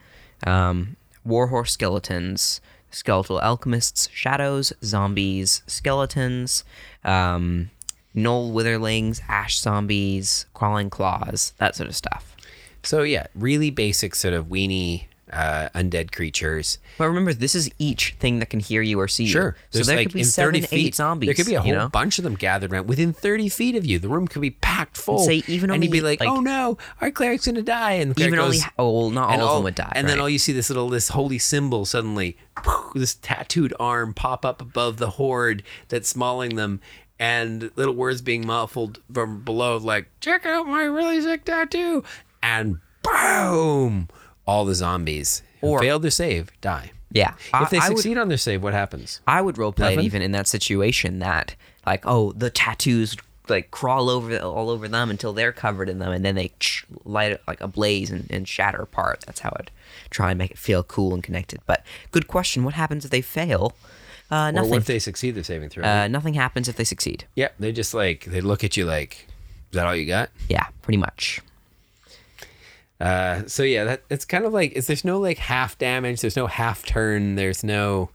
um, 0.46 0.96
warhorse 1.24 1.72
skeletons, 1.74 2.62
skeletal 2.92 3.42
alchemists, 3.42 4.10
shadows, 4.14 4.74
zombies, 4.84 5.64
skeletons, 5.68 6.64
um, 7.04 7.70
null 8.14 8.52
witherlings, 8.52 9.22
ash 9.28 9.60
zombies, 9.60 10.46
crawling 10.54 10.90
claws, 10.90 11.54
that 11.58 11.76
sort 11.76 11.90
of 11.90 11.96
stuff. 11.96 12.36
So 12.84 13.04
yeah, 13.04 13.28
really 13.34 13.72
basic 13.72 14.14
sort 14.14 14.34
of 14.34 14.48
weenie 14.48 15.06
uh, 15.34 15.70
undead 15.76 16.12
creatures. 16.12 16.78
But 16.98 17.08
remember, 17.08 17.34
this 17.34 17.56
is 17.56 17.70
each 17.80 18.16
thing 18.20 18.40
that 18.40 18.50
can 18.50 18.60
hear 18.60 18.82
you 18.82 19.00
or 19.00 19.08
see 19.08 19.24
you. 19.24 19.30
Sure. 19.30 19.56
So 19.72 19.84
there 19.84 19.98
like 19.98 20.08
could 20.08 20.14
be 20.14 20.24
seven, 20.24 20.54
30 20.62 20.68
feet, 20.68 20.88
eight 20.88 20.96
zombies. 20.96 21.28
There 21.28 21.34
could 21.34 21.46
be 21.46 21.56
a 21.56 21.62
whole 21.62 21.68
you 21.68 21.76
know? 21.76 21.90
bunch 21.90 22.18
of 22.20 22.24
them 22.24 22.36
gathered 22.36 22.72
around 22.72 22.88
within 22.88 23.14
30 23.14 23.50
feet 23.50 23.76
of 23.76 23.86
you. 23.86 24.00
The 24.00 24.10
room 24.10 24.28
could 24.28 24.42
be 24.42 24.52
packed 24.52 24.98
full. 24.98 25.20
say 25.20 25.44
even 25.48 25.72
and 25.72 25.84
you'd 25.84 25.92
be 25.92 26.02
like, 26.02 26.20
like- 26.20 26.30
"Oh 26.30 26.40
no, 26.40 26.78
our 27.02 27.12
cleric's 27.12 27.46
gonna 27.46 27.62
die!" 27.62 27.94
And 27.94 28.18
Even 28.20 28.40
only, 28.40 28.58
goes, 28.58 28.66
oh, 28.78 28.92
well, 28.92 29.10
not 29.10 29.26
all 29.30 29.34
and 29.34 29.42
of 29.42 29.56
them 29.56 29.64
would 29.64 29.76
die. 29.76 29.92
And 29.96 30.08
then 30.08 30.20
all 30.20 30.30
you 30.30 30.40
see 30.40 30.54
this 30.54 30.70
little 30.70 30.90
this 30.90 31.10
holy 31.10 31.40
symbol 31.40 31.86
suddenly, 31.86 32.38
this 32.94 33.16
tattooed 33.16 33.74
arm 33.80 34.14
pop 34.14 34.46
up 34.46 34.62
above 34.62 34.98
the 34.98 35.12
horde 35.12 35.64
that's 35.90 36.16
mauling 36.16 36.56
them, 36.56 36.80
and 37.20 37.72
little 37.76 37.96
words 37.96 38.22
being 38.22 38.46
muffled 38.46 39.00
from 39.12 39.42
below, 39.44 39.78
like 39.78 40.08
"Check 40.20 40.46
out 40.46 40.68
my 40.68 40.84
really 40.84 41.22
sick 41.22 41.46
tattoo," 41.46 42.04
and 42.42 42.78
boom, 43.04 44.10
all 44.46 44.66
the 44.66 44.76
zombies 44.76 45.42
who 45.62 45.68
Or- 45.68 45.80
failed 45.80 46.02
their 46.02 46.12
save 46.12 46.52
die. 46.62 46.92
yeah. 47.12 47.34
If 47.54 47.70
they 47.70 47.78
I, 47.80 47.86
I 47.86 47.90
would, 47.90 47.98
succeed 47.98 48.18
on 48.18 48.28
their 48.28 48.38
save, 48.38 48.62
what 48.64 48.74
happens? 48.74 49.22
I 49.28 49.42
would 49.42 49.56
roleplay 49.56 49.94
it 49.98 50.02
even 50.04 50.22
in 50.22 50.32
that 50.34 50.48
situation 50.48 51.20
that 51.20 51.56
like 51.86 52.04
oh 52.06 52.32
the 52.34 52.50
tattoos 52.50 53.16
like 53.50 53.72
crawl 53.72 54.10
over 54.10 54.38
all 54.40 54.70
over 54.70 54.88
them 54.88 55.10
until 55.10 55.34
they're 55.34 55.52
covered 55.52 55.90
in 55.90 56.00
them 56.00 56.12
and 56.14 56.24
then 56.24 56.36
they 56.36 56.52
light 57.04 57.40
like 57.46 57.60
a 57.62 57.68
blaze 57.68 58.10
and, 58.10 58.26
and 58.32 58.48
shatter 58.48 58.82
apart. 58.82 59.24
That's 59.26 59.42
how 59.42 59.54
I'd 59.60 59.70
try 60.10 60.32
and 60.32 60.38
make 60.38 60.52
it 60.52 60.58
feel 60.58 60.82
cool 60.84 61.14
and 61.14 61.22
connected. 61.24 61.60
But 61.66 61.84
good 62.12 62.28
question. 62.28 62.64
What 62.64 62.74
happens 62.74 63.04
if 63.06 63.12
they 63.12 63.22
fail? 63.22 63.74
Uh, 64.32 64.52
Or 64.56 64.64
what 64.66 64.78
if 64.78 64.86
they 64.86 64.98
succeed 65.00 65.36
their 65.36 65.44
saving 65.44 65.70
throw? 65.70 65.84
uh, 65.84 66.08
nothing 66.08 66.34
happens 66.36 66.68
if 66.70 66.76
they 66.78 66.86
succeed. 66.86 67.26
yeah, 67.36 67.50
they 67.60 67.72
just 67.74 67.94
like 67.94 68.24
they 68.26 68.40
look 68.42 68.64
at 68.64 68.76
you 68.78 68.86
like, 68.86 69.28
"Is 69.72 69.76
that 69.76 69.86
all 69.86 69.96
you 69.96 70.06
got?" 70.08 70.30
Yeah, 70.50 70.68
pretty 70.82 70.98
much. 70.98 71.42
Uh, 73.04 73.44
so 73.48 73.64
yeah, 73.64 73.84
that 73.84 74.04
it's 74.10 74.24
kind 74.26 74.46
of 74.46 74.54
like 74.54 74.72
is 74.74 74.88
there's 74.88 75.04
no 75.04 75.20
like 75.20 75.38
half 75.38 75.78
damage, 75.78 76.22
there's 76.22 76.36
no 76.38 76.48
half 76.48 76.86
turn, 76.86 77.36
there's 77.36 77.64
no 77.64 78.10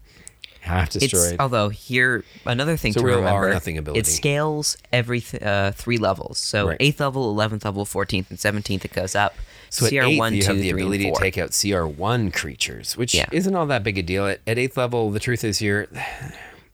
half 0.60 0.90
destroyed. 0.90 1.32
It's 1.32 1.40
although 1.40 1.68
here 1.68 2.24
another 2.46 2.76
thing 2.76 2.92
a 2.92 3.00
to 3.00 3.04
remember. 3.04 3.50
nothing 3.52 3.76
ability. 3.78 4.00
It 4.00 4.06
scales 4.06 4.76
every 4.92 5.20
th- 5.20 5.42
uh, 5.42 5.72
three 5.72 5.98
levels. 5.98 6.38
So 6.38 6.68
Right. 6.68 6.76
eighth 6.80 7.00
level, 7.00 7.30
eleventh 7.30 7.64
level, 7.64 7.84
fourteenth, 7.84 8.30
and 8.30 8.40
seventeenth. 8.40 8.84
It 8.84 8.92
goes 8.94 9.14
up. 9.14 9.34
so 9.70 9.84
at 9.84 9.90
CR 9.92 10.02
eighth, 10.04 10.18
one, 10.18 10.34
you 10.34 10.40
two, 10.42 10.48
have 10.48 10.56
the 10.58 10.70
ability 10.70 11.10
to 11.10 11.18
take 11.18 11.36
out 11.36 11.50
CR 11.58 11.84
one 11.86 12.30
creatures, 12.30 12.96
which 12.96 13.14
Yeah. 13.14 13.26
isn't 13.30 13.54
all 13.54 13.66
that 13.66 13.82
big 13.84 13.98
a 13.98 14.02
deal. 14.02 14.26
At, 14.26 14.40
at 14.46 14.58
eighth 14.58 14.78
level, 14.78 15.10
the 15.10 15.20
truth 15.20 15.44
is 15.44 15.60
you're 15.60 15.86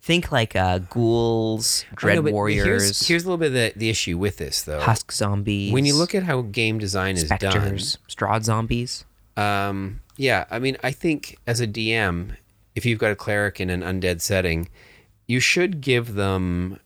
Think 0.05 0.31
like 0.31 0.55
uh, 0.55 0.81
ghouls, 0.81 1.87
dread 1.95 2.23
know, 2.23 2.31
warriors, 2.31 2.67
Here's, 2.67 3.07
here's 3.09 3.25
a 3.25 3.27
little 3.27 3.39
bit 3.39 3.47
of 3.47 3.53
the, 3.55 3.73
the 3.75 3.89
issue 3.89 4.19
with 4.19 4.37
this 4.37 4.61
though. 4.61 4.81
husk 4.81 5.11
zombies. 5.11 5.73
when 5.73 5.87
you 5.87 5.95
look 5.95 6.15
at 6.15 6.25
how 6.25 6.43
game 6.43 6.79
design 6.79 7.17
is 7.17 7.25
done, 7.25 7.79
Strahd 7.79 8.45
zombies. 8.45 9.07
Um, 9.39 10.03
yeah, 10.19 10.45
I 10.51 10.59
mean, 10.59 10.77
I 10.83 10.91
think 10.91 11.39
as 11.47 11.63
a 11.63 11.67
DM, 11.67 12.37
if 12.75 12.85
you've 12.85 12.99
got 12.99 13.13
a 13.13 13.17
cleric 13.17 13.63
in 13.63 13.71
an 13.71 13.81
undead 13.81 14.21
setting, 14.21 14.69
you 15.27 15.41
should 15.41 15.81
give 15.81 16.13
them, 16.17 16.81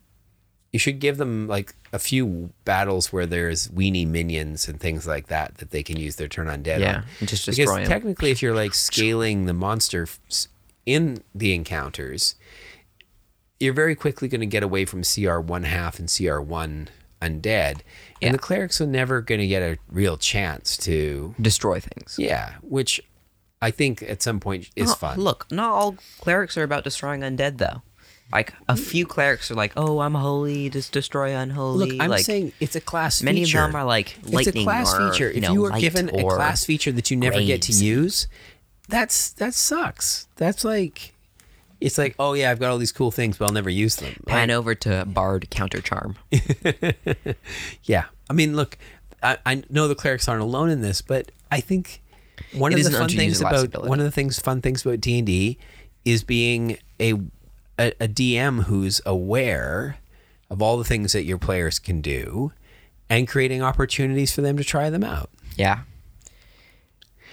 you 0.72 0.78
should 0.78 1.00
give 1.00 1.16
them 1.16 1.48
like 1.48 1.74
a 1.92 1.98
few 1.98 2.50
battles 2.64 3.12
where 3.12 3.26
there's 3.26 3.66
weenie 3.66 4.06
minions 4.06 4.68
and 4.68 4.78
things 4.78 5.08
like 5.08 5.26
that 5.26 5.56
that 5.56 5.72
they 5.72 5.82
can 5.82 5.96
use 5.98 6.14
their 6.14 6.28
turn 6.28 6.46
undead 6.46 6.78
Yeah, 6.78 6.98
on. 6.98 7.04
and 7.18 7.28
just 7.28 7.46
because 7.46 7.88
technically, 7.88 8.30
if 8.30 8.42
you're 8.42 8.54
like 8.54 8.74
scaling 8.74 9.46
the 9.46 9.54
monster 9.54 10.06
in 10.86 11.24
the 11.34 11.52
encounters, 11.52 12.36
you're 13.60 13.74
very 13.74 13.94
quickly 13.94 14.28
going 14.28 14.40
to 14.40 14.46
get 14.46 14.62
away 14.62 14.84
from 14.84 15.02
CR 15.02 15.38
one 15.38 15.64
half 15.64 15.98
and 15.98 16.12
CR 16.14 16.40
one 16.40 16.88
undead, 17.20 17.80
Yeah. 18.20 18.28
and 18.28 18.34
the 18.34 18.38
clerics 18.38 18.80
are 18.80 18.86
never 18.86 19.20
going 19.20 19.40
to 19.40 19.46
get 19.46 19.62
a 19.62 19.78
real 19.90 20.16
chance 20.16 20.76
to 20.78 21.34
Destroy 21.40 21.80
things. 21.80 22.16
yeah, 22.18 22.54
which 22.62 23.00
I 23.60 23.70
think 23.70 24.02
at 24.02 24.22
some 24.22 24.38
point 24.40 24.70
is 24.76 24.88
Not- 24.88 25.00
fun. 25.00 25.20
Look, 25.20 25.46
not 25.50 25.70
all 25.70 25.96
clerics 26.20 26.56
are 26.56 26.62
about 26.62 26.84
destroying 26.84 27.20
undead 27.22 27.58
though. 27.58 27.82
Like 28.30 28.52
a 28.68 28.74
mm. 28.74 28.78
few 28.78 29.06
clerics 29.06 29.50
are 29.50 29.54
like, 29.54 29.72
"Oh, 29.74 30.00
I'm 30.00 30.14
holy, 30.14 30.68
just 30.68 30.92
destroy 30.92 31.34
unholy." 31.34 31.92
Look, 31.92 32.00
I'm 32.00 32.10
like, 32.10 32.24
saying 32.26 32.52
it's 32.60 32.76
a 32.76 32.80
class 32.80 33.18
feature. 33.20 33.24
many 33.24 33.44
feature. 33.44 33.64
of 33.64 33.72
them 33.72 33.80
are 33.80 33.84
like 33.86 34.18
lightning. 34.22 34.40
it's 34.40 34.48
a 34.48 34.64
class 34.64 34.94
or, 34.94 35.10
feature. 35.10 35.30
you 35.30 35.36
If 35.38 35.42
know, 35.42 35.52
you 35.54 35.64
are 35.64 35.80
given 35.80 36.10
a 36.10 36.22
class 36.22 36.64
feature 36.64 36.92
that 36.92 37.10
you 37.10 37.16
never 37.16 37.40
get 37.40 37.62
to 37.62 37.72
use, 37.72 38.28
that's 38.86 39.30
that 39.32 39.54
sucks. 39.54 40.28
That's 40.36 40.62
like 40.62 41.14
it's 41.80 41.98
like, 41.98 42.14
oh 42.18 42.32
yeah, 42.34 42.50
I've 42.50 42.58
got 42.58 42.70
all 42.70 42.78
these 42.78 42.92
cool 42.92 43.10
things, 43.10 43.38
but 43.38 43.46
I'll 43.46 43.54
never 43.54 43.70
use 43.70 43.96
them. 43.96 44.14
pan 44.26 44.50
over 44.50 44.74
to 44.74 45.04
bard 45.06 45.50
counter 45.50 45.80
charm. 45.80 46.16
yeah, 47.84 48.06
I 48.28 48.32
mean, 48.32 48.56
look, 48.56 48.78
I, 49.22 49.38
I 49.46 49.62
know 49.70 49.88
the 49.88 49.94
clerics 49.94 50.28
aren't 50.28 50.42
alone 50.42 50.70
in 50.70 50.80
this, 50.80 51.02
but 51.02 51.30
I 51.50 51.60
think 51.60 52.02
one 52.52 52.72
It 52.72 52.80
of 52.80 52.92
the 52.92 52.98
fun 52.98 53.08
things 53.08 53.40
about 53.40 53.86
one 53.86 53.98
of 53.98 54.04
the 54.04 54.10
things 54.10 54.38
fun 54.38 54.60
things 54.60 54.84
about 54.84 55.00
D 55.00 55.18
and 55.18 55.26
D 55.26 55.58
is 56.04 56.24
being 56.24 56.78
a, 57.00 57.14
a 57.78 57.92
a 58.00 58.08
DM 58.08 58.64
who's 58.64 59.00
aware 59.06 59.98
of 60.50 60.62
all 60.62 60.78
the 60.78 60.84
things 60.84 61.12
that 61.12 61.24
your 61.24 61.38
players 61.38 61.78
can 61.78 62.00
do, 62.00 62.52
and 63.08 63.28
creating 63.28 63.62
opportunities 63.62 64.34
for 64.34 64.40
them 64.40 64.56
to 64.56 64.64
try 64.64 64.90
them 64.90 65.04
out. 65.04 65.30
Yeah. 65.56 65.80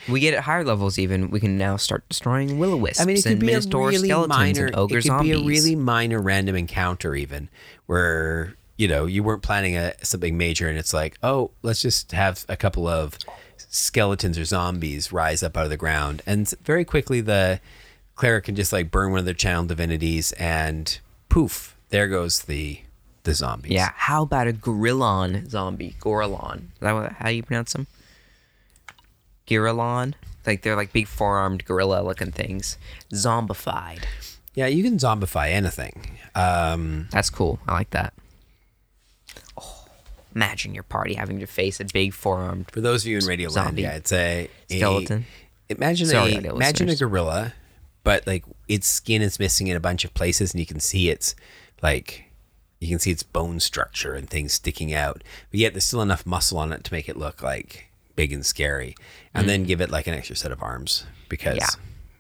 We 0.08 0.20
get 0.20 0.34
at 0.34 0.44
higher 0.44 0.64
levels 0.64 1.00
even. 1.00 1.30
We 1.32 1.40
can 1.40 1.58
now 1.58 1.78
start 1.78 2.08
destroying 2.10 2.60
will 2.60 2.74
o 2.74 2.78
wisps 2.78 3.02
I 3.02 3.06
mean, 3.06 3.18
it 3.18 3.24
could 3.24 3.40
be 3.40 3.54
a 3.54 3.60
really 3.60 4.10
minor. 4.28 4.68
it 4.68 4.74
could 4.74 5.04
zombies. 5.04 5.38
be 5.38 5.44
a 5.44 5.46
really 5.46 5.76
minor 5.76 6.22
random 6.22 6.56
encounter, 6.56 7.16
even 7.16 7.50
where 7.86 8.56
you 8.78 8.88
know 8.88 9.06
you 9.06 9.24
weren't 9.24 9.42
planning 9.42 9.78
a 9.78 9.94
something 10.04 10.38
major, 10.38 10.68
and 10.68 10.78
it's 10.78 10.94
like, 10.94 11.18
oh, 11.24 11.52
let's 11.62 11.82
just 11.82 12.12
have 12.12 12.46
a 12.50 12.56
couple 12.56 12.88
of 12.88 13.18
skeletons 13.58 14.38
or 14.38 14.46
zombies 14.46 15.12
rise 15.12 15.42
up 15.44 15.58
out 15.58 15.64
of 15.64 15.70
the 15.70 15.78
ground, 15.78 16.22
and 16.26 16.50
very 16.64 16.86
quickly 16.86 17.22
the 17.22 17.60
cleric 18.16 18.46
can 18.46 18.56
just 18.56 18.72
like 18.72 18.92
burn 18.92 19.12
one 19.12 19.20
of 19.20 19.26
their 19.26 19.34
channel 19.34 19.66
divinities, 19.66 20.32
and 20.34 21.00
poof, 21.30 21.76
there 21.90 22.08
goes 22.08 22.44
the 22.44 22.80
the 23.24 23.34
zombies. 23.34 23.72
yeah. 23.72 23.92
How 23.96 24.22
about 24.22 24.48
a 24.48 24.54
girallon 24.54 25.50
zombie? 25.50 25.96
Girallon. 26.00 26.66
Is 26.76 26.80
that 26.82 27.12
how 27.14 27.30
you 27.30 27.42
pronounce 27.42 27.74
them? 27.74 27.88
Girallon. 29.48 30.14
Like 30.46 30.62
they're 30.62 30.76
like 30.76 30.94
big 30.94 31.08
four-armed 31.08 31.66
gorilla-looking 31.66 32.32
things. 32.32 32.78
Zombified. 33.14 34.04
yeah, 34.54 34.68
you 34.68 34.84
can 34.84 34.98
zombify 34.98 35.50
anything. 35.50 36.18
Um, 36.36 37.08
That's 37.12 37.30
cool. 37.30 37.60
I 37.68 37.74
like 37.74 37.90
that. 37.92 38.14
Oh, 39.58 39.86
imagine 40.36 40.74
your 40.74 40.84
party 40.84 41.16
having 41.16 41.40
to 41.40 41.48
face 41.48 41.80
a 41.80 41.86
big 41.86 42.14
four-armed 42.14 42.70
For 42.72 42.82
those 42.82 43.04
of 43.04 43.08
you 43.08 43.18
in 43.18 43.26
Radio 43.26 43.50
Land, 43.50 43.54
Zombie. 43.70 43.82
yeah, 43.84 43.96
it's 43.96 44.12
a, 44.12 44.50
a- 44.70 44.78
skeleton. 44.78 45.26
imagine 45.70 46.08
Sorry, 46.08 46.34
a 46.36 46.54
imagine 46.54 46.90
a 46.90 46.96
gorilla, 46.96 47.54
but 48.04 48.26
like 48.28 48.44
its 48.68 48.88
skin 48.88 49.22
is 49.22 49.40
missing 49.40 49.68
in 49.68 49.76
a 49.76 49.80
bunch 49.80 50.06
of 50.06 50.14
places, 50.14 50.54
and 50.54 50.60
you 50.60 50.66
can 50.68 50.80
see 50.80 51.10
its 51.10 51.36
like 51.82 52.26
you 52.80 52.88
can 52.90 53.00
see 53.00 53.10
its 53.12 53.24
bone 53.24 53.60
structure 53.60 54.14
and 54.14 54.30
things 54.30 54.54
sticking 54.54 54.94
out, 54.94 55.24
but 55.50 55.60
yet 55.60 55.74
there's 55.74 55.86
still 55.86 56.02
enough 56.04 56.26
muscle 56.26 56.58
on 56.60 56.72
it 56.72 56.84
to 56.84 56.94
make 56.94 57.10
it 57.10 57.18
look 57.18 57.42
like 57.42 57.88
big 58.16 58.32
and 58.34 58.46
scary, 58.46 58.96
and 59.34 59.48
then 59.50 59.64
give 59.64 59.82
it 59.82 59.90
like 59.90 60.08
an 60.08 60.14
extra 60.14 60.36
set 60.36 60.52
of 60.52 60.62
arms 60.64 61.06
because 61.30 61.58
Mm. 61.58 61.60
Yeah. 61.60 61.68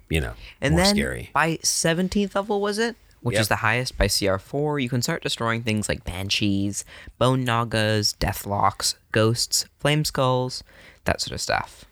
you 0.10 0.22
know 0.22 0.34
And 0.62 0.74
more 0.76 0.84
then 0.84 0.96
scary. 0.96 1.30
by 1.34 1.58
17th 1.64 2.36
level, 2.36 2.60
was 2.62 2.78
it? 2.80 2.96
Which 3.22 3.34
Yep. 3.36 3.42
is 3.42 3.48
the 3.48 3.56
highest 3.58 3.98
by 3.98 4.08
CR4, 4.08 4.80
you 4.80 4.88
can 4.90 5.02
start 5.02 5.24
destroying 5.24 5.64
things 5.64 5.90
like 5.90 6.04
banshees, 6.04 6.86
bone 7.18 7.44
nagas, 7.44 8.14
deathlocks, 8.20 8.96
ghosts, 9.12 9.66
flame 9.80 10.06
skulls, 10.06 10.64
that 11.06 11.22
sort 11.22 11.32
of 11.32 11.42
stuff. 11.42 11.86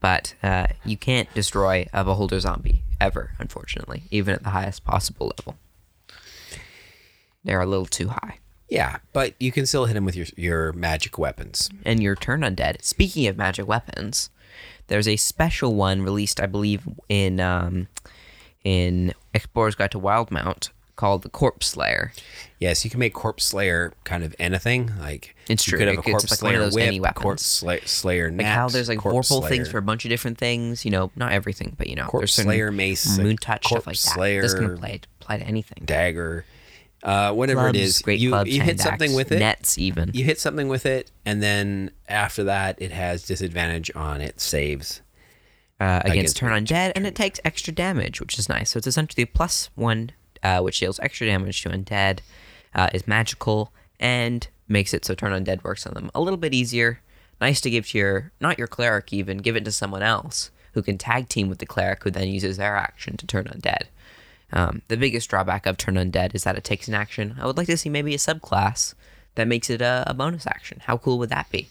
But 0.00 0.34
uh, 0.42 0.68
you 0.84 0.96
can't 0.96 1.32
destroy 1.34 1.86
a 1.92 2.04
beholder 2.04 2.38
zombie 2.40 2.84
ever, 3.00 3.32
unfortunately, 3.38 4.04
even 4.10 4.32
at 4.34 4.44
the 4.44 4.50
highest 4.50 4.84
possible 4.84 5.32
level. 5.36 5.58
They're 7.44 7.60
a 7.60 7.66
little 7.66 7.86
too 7.86 8.08
high. 8.08 8.38
Yeah, 8.68 8.98
but 9.12 9.34
you 9.40 9.50
can 9.52 9.66
still 9.66 9.86
hit 9.86 9.96
him 9.96 10.04
with 10.04 10.16
your 10.16 10.26
your 10.36 10.72
magic 10.72 11.18
weapons. 11.18 11.70
and 11.84 12.02
your 12.02 12.14
turn 12.14 12.40
undead. 12.42 12.82
Speaking 12.82 13.26
of 13.26 13.36
magic 13.36 13.66
weapons, 13.66 14.30
there's 14.88 15.08
a 15.08 15.16
special 15.16 15.74
one 15.74 16.02
released, 16.02 16.40
I 16.40 16.46
believe, 16.46 16.82
in 17.08 17.40
um, 17.40 17.88
in 18.64 19.14
Explorer's 19.34 19.74
Guide 19.74 19.90
to 19.92 20.00
Wildemount 20.00 20.70
called 20.96 21.22
the 21.22 21.28
Corpse 21.28 21.68
Slayer. 21.68 22.12
Yes, 22.58 22.84
you 22.84 22.90
can 22.90 22.98
make 22.98 23.14
Corpse 23.14 23.44
Slayer 23.44 23.92
kind 24.04 24.24
of 24.24 24.34
anything. 24.38 24.90
Like 24.98 25.36
It's 25.48 25.64
you 25.66 25.70
true. 25.70 25.78
could 25.78 25.88
have 25.88 25.96
a 25.98 26.00
it's 26.00 26.08
Corpse 26.10 26.30
like 26.32 26.38
Slayer 26.40 26.58
those 26.58 26.74
whip, 26.74 26.88
any 26.88 26.98
weapons. 27.00 27.22
Corpse 27.22 27.46
Slayer, 27.46 27.80
Slayer 27.86 28.32
Like 28.32 28.46
how 28.46 28.68
there's 28.68 28.88
like 28.88 28.98
Corpse 28.98 29.30
vorpal 29.30 29.48
things 29.48 29.68
for 29.70 29.78
a 29.78 29.82
bunch 29.82 30.04
of 30.04 30.08
different 30.08 30.38
things. 30.38 30.84
You 30.84 30.90
know, 30.90 31.10
not 31.14 31.30
everything, 31.32 31.74
but 31.78 31.86
you 31.86 31.94
know, 31.94 32.06
Corpse 32.06 32.34
there's 32.36 32.46
Slayer 32.46 32.72
mace, 32.72 33.16
moon 33.16 33.36
touch 33.36 33.66
stuff 33.66 33.86
like 33.86 33.94
that. 33.94 34.14
Slayer 34.14 34.42
this 34.42 34.54
can 34.54 34.64
apply 34.72 35.00
apply 35.20 35.38
to 35.38 35.44
anything. 35.44 35.84
dagger, 35.86 36.44
uh, 37.02 37.32
whatever 37.32 37.60
Clubs, 37.62 37.78
it 37.78 37.82
is. 37.82 37.98
great 38.00 38.20
you 38.20 38.30
clubs, 38.30 38.50
you 38.50 38.62
hit 38.62 38.80
something 38.80 39.14
with 39.14 39.30
it. 39.32 39.38
nets 39.38 39.78
even. 39.78 40.10
You 40.14 40.24
hit 40.24 40.40
something 40.40 40.68
with 40.68 40.84
it, 40.86 41.10
and 41.24 41.42
then 41.42 41.90
after 42.08 42.44
that, 42.44 42.80
it 42.80 42.90
has 42.92 43.24
disadvantage 43.26 43.90
on 43.94 44.20
its 44.20 44.42
saves. 44.44 45.00
uh, 45.80 46.00
against 46.04 46.36
turn 46.36 46.64
undead, 46.64 46.92
and 46.96 47.06
it 47.06 47.14
takes 47.14 47.38
extra 47.44 47.72
damage, 47.72 48.20
which 48.20 48.38
is 48.38 48.48
nice. 48.48 48.70
So 48.70 48.78
it's 48.78 48.86
essentially 48.86 49.22
a 49.22 49.26
plus 49.26 49.70
one, 49.74 50.10
uh, 50.42 50.60
which 50.60 50.80
deals 50.80 50.98
extra 51.00 51.26
damage 51.26 51.62
to 51.62 51.68
undead, 51.70 52.20
uh, 52.74 52.88
is 52.92 53.06
magical, 53.06 53.72
and 54.00 54.48
makes 54.66 54.92
it 54.92 55.04
so 55.04 55.14
turn 55.14 55.32
undead 55.32 55.62
works 55.64 55.86
on 55.86 55.94
them 55.94 56.10
a 56.14 56.20
little 56.20 56.36
bit 56.36 56.52
easier. 56.54 57.00
Nice 57.40 57.60
to 57.60 57.70
give 57.70 57.86
to 57.88 57.98
your 57.98 58.32
not 58.40 58.58
your 58.58 58.66
cleric 58.66 59.12
even, 59.12 59.38
give 59.38 59.54
it 59.56 59.64
to 59.64 59.72
someone 59.72 60.02
else 60.02 60.50
who 60.72 60.82
can 60.82 60.98
tag 60.98 61.28
team 61.28 61.48
with 61.48 61.58
the 61.58 61.66
cleric, 61.66 62.02
who 62.02 62.10
then 62.10 62.28
uses 62.28 62.56
their 62.56 62.76
action 62.76 63.16
to 63.16 63.26
turn 63.26 63.44
undead. 63.44 63.84
Um, 64.52 64.82
the 64.88 64.96
biggest 64.96 65.28
drawback 65.28 65.66
of 65.66 65.76
turn 65.76 65.94
undead 65.96 66.34
is 66.34 66.44
that 66.44 66.56
it 66.56 66.64
takes 66.64 66.88
an 66.88 66.94
action. 66.94 67.36
I 67.40 67.46
would 67.46 67.56
like 67.56 67.66
to 67.66 67.76
see 67.76 67.90
maybe 67.90 68.14
a 68.14 68.18
subclass 68.18 68.94
that 69.34 69.46
makes 69.46 69.68
it 69.70 69.80
a, 69.82 70.04
a 70.06 70.14
bonus 70.14 70.46
action. 70.46 70.80
How 70.84 70.96
cool 70.96 71.18
would 71.18 71.28
that 71.28 71.50
be? 71.50 71.68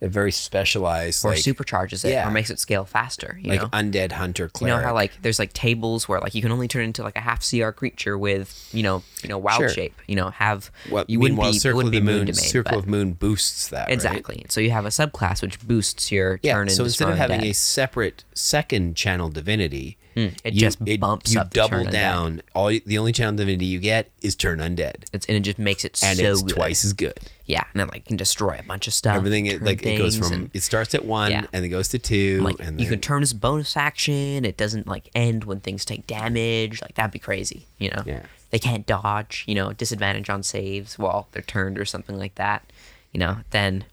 A 0.00 0.08
very 0.08 0.32
specialized, 0.32 1.24
Or 1.24 1.30
like, 1.30 1.38
supercharges 1.38 2.04
it, 2.04 2.10
yeah. 2.10 2.26
or 2.26 2.32
makes 2.32 2.50
it 2.50 2.58
scale 2.58 2.84
faster. 2.84 3.38
You 3.40 3.50
like 3.50 3.62
know? 3.62 3.68
undead 3.68 4.10
hunter 4.10 4.50
You 4.60 4.66
know 4.66 4.78
how 4.78 4.94
like 4.94 5.12
there's 5.22 5.38
like 5.38 5.52
tables 5.52 6.08
where 6.08 6.18
like 6.18 6.34
you 6.34 6.42
can 6.42 6.50
only 6.50 6.66
turn 6.66 6.82
into 6.84 7.04
like 7.04 7.14
a 7.14 7.20
half 7.20 7.48
CR 7.48 7.70
creature 7.70 8.18
with 8.18 8.68
you 8.72 8.82
know 8.82 9.04
you 9.22 9.28
know 9.28 9.38
wild 9.38 9.60
Sure. 9.60 9.68
shape. 9.68 9.94
You 10.08 10.16
know 10.16 10.30
have 10.30 10.72
well, 10.90 11.04
you 11.06 11.20
wouldn't 11.20 11.40
be 11.40 11.52
Circle 11.52 11.76
wouldn't 11.76 11.94
of 11.94 12.04
the 12.04 12.12
moon, 12.12 12.24
Moon, 12.26 12.34
Circle 12.34 12.78
of 12.80 12.88
Moon 12.88 13.12
boosts 13.12 13.68
that. 13.68 13.82
right? 13.86 13.92
exactly. 13.92 14.44
So 14.48 14.60
you 14.60 14.72
have 14.72 14.86
a 14.86 14.88
subclass 14.88 15.40
which 15.40 15.60
boosts 15.60 16.10
your 16.10 16.40
Yeah. 16.42 16.54
turn. 16.54 16.68
So 16.70 16.82
instead 16.82 17.08
of 17.08 17.16
having 17.16 17.44
a 17.44 17.52
separate 17.52 18.24
second 18.34 18.96
channel 18.96 19.28
divinity, 19.28 19.98
Hmm. 20.14 20.28
it 20.44 20.54
you- 20.54 20.60
just 20.60 20.78
bumps 21.00 21.32
you 21.32 21.40
up 21.40 21.50
to 21.50 21.54
double 21.54 21.78
turn 21.78 21.86
undead. 21.86 21.90
down. 21.92 22.42
All 22.54 22.66
the 22.68 22.98
only 22.98 23.12
channel 23.12 23.34
divinity 23.36 23.66
you 23.66 23.78
get 23.80 24.10
is 24.20 24.36
turn 24.36 24.58
undead, 24.58 25.04
it's, 25.12 25.26
and 25.26 25.36
it 25.36 25.40
just 25.40 25.58
makes 25.58 25.84
it 25.84 25.98
and 26.02 26.18
so 26.18 26.24
it's 26.32 26.42
good. 26.42 26.54
twice 26.54 26.84
as 26.84 26.92
good. 26.92 27.18
Yeah, 27.46 27.64
and 27.72 27.80
then 27.80 27.88
like 27.88 28.04
can 28.06 28.16
destroy 28.16 28.56
a 28.58 28.62
bunch 28.62 28.86
of 28.86 28.94
stuff. 28.94 29.16
Everything 29.16 29.46
it, 29.46 29.62
like 29.62 29.84
it 29.84 29.98
goes 29.98 30.16
from 30.16 30.32
and, 30.32 30.50
it 30.54 30.62
starts 30.62 30.94
at 30.94 31.04
one 31.04 31.30
Yeah. 31.32 31.46
and 31.52 31.64
it 31.64 31.68
goes 31.68 31.88
to 31.88 31.98
two, 31.98 32.40
like 32.42 32.56
and 32.60 32.80
you 32.80 32.86
then, 32.86 32.94
can 32.94 33.00
turn 33.00 33.22
as 33.22 33.32
a 33.32 33.36
bonus 33.36 33.76
action. 33.76 34.44
It 34.44 34.56
doesn't 34.56 34.86
like 34.86 35.08
end 35.14 35.44
when 35.44 35.60
things 35.60 35.84
take 35.84 36.06
damage. 36.06 36.80
Like 36.82 36.94
that'd 36.94 37.10
be 37.12 37.18
crazy. 37.18 37.66
You 37.78 37.90
know. 37.90 38.02
Yeah. 38.06 38.22
They 38.50 38.58
can't 38.58 38.86
dodge. 38.86 39.44
You 39.46 39.54
know, 39.54 39.72
disadvantage 39.72 40.28
on 40.28 40.42
saves 40.42 40.98
while 40.98 41.28
they're 41.32 41.42
turned 41.42 41.78
or 41.78 41.84
something 41.86 42.18
like 42.18 42.34
that. 42.36 42.70
You 43.12 43.18
know, 43.20 43.38
then 43.50 43.84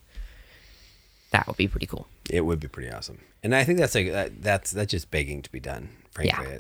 that 1.31 1.47
would 1.47 1.57
be 1.57 1.67
pretty 1.67 1.85
cool. 1.85 2.07
it 2.29 2.41
would 2.41 2.59
be 2.59 2.67
pretty 2.67 2.91
awesome. 2.91 3.19
And 3.41 3.55
I 3.55 3.63
think 3.63 3.79
that's 3.79 3.95
like 3.95 4.11
that, 4.11 4.41
that's 4.41 4.71
that's 4.71 4.91
just 4.91 5.09
begging 5.11 5.41
to 5.41 5.51
be 5.51 5.59
done. 5.59 5.89
Yeah. 6.27 6.59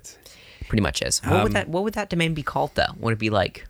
Pretty 0.67 0.81
much 0.81 1.01
is. 1.01 1.19
What 1.23 1.31
would 1.33 1.41
Um, 1.47 1.51
that 1.53 1.69
What 1.69 1.83
would 1.83 1.93
that 1.95 2.09
domain 2.09 2.33
be 2.33 2.43
called 2.43 2.71
though? 2.75 2.93
Would 2.99 3.13
it 3.13 3.19
be 3.19 3.29
like 3.29 3.65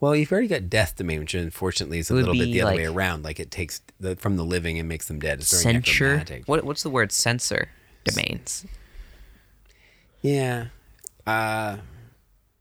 well, 0.00 0.14
you've 0.14 0.30
already 0.30 0.46
got 0.46 0.70
death 0.70 0.94
domain, 0.94 1.18
which 1.18 1.34
unfortunately 1.34 1.98
is 1.98 2.08
a 2.08 2.14
little 2.14 2.32
bit 2.32 2.44
the 2.52 2.60
other 2.60 2.76
way 2.76 2.84
around. 2.86 3.24
Like 3.24 3.40
it 3.40 3.50
takes 3.50 3.80
the, 3.98 4.14
from 4.14 4.36
the 4.36 4.44
living 4.44 4.78
and 4.78 4.88
makes 4.88 5.08
them 5.08 5.18
dead. 5.18 5.40
It's 5.40 5.50
very 5.60 5.74
censure? 5.74 6.24
What 6.46 6.62
What's 6.62 6.84
the 6.84 6.90
word 6.90 7.10
censor 7.10 7.70
domains? 8.04 8.64
Yeah. 10.22 10.66
Uh, 11.26 11.78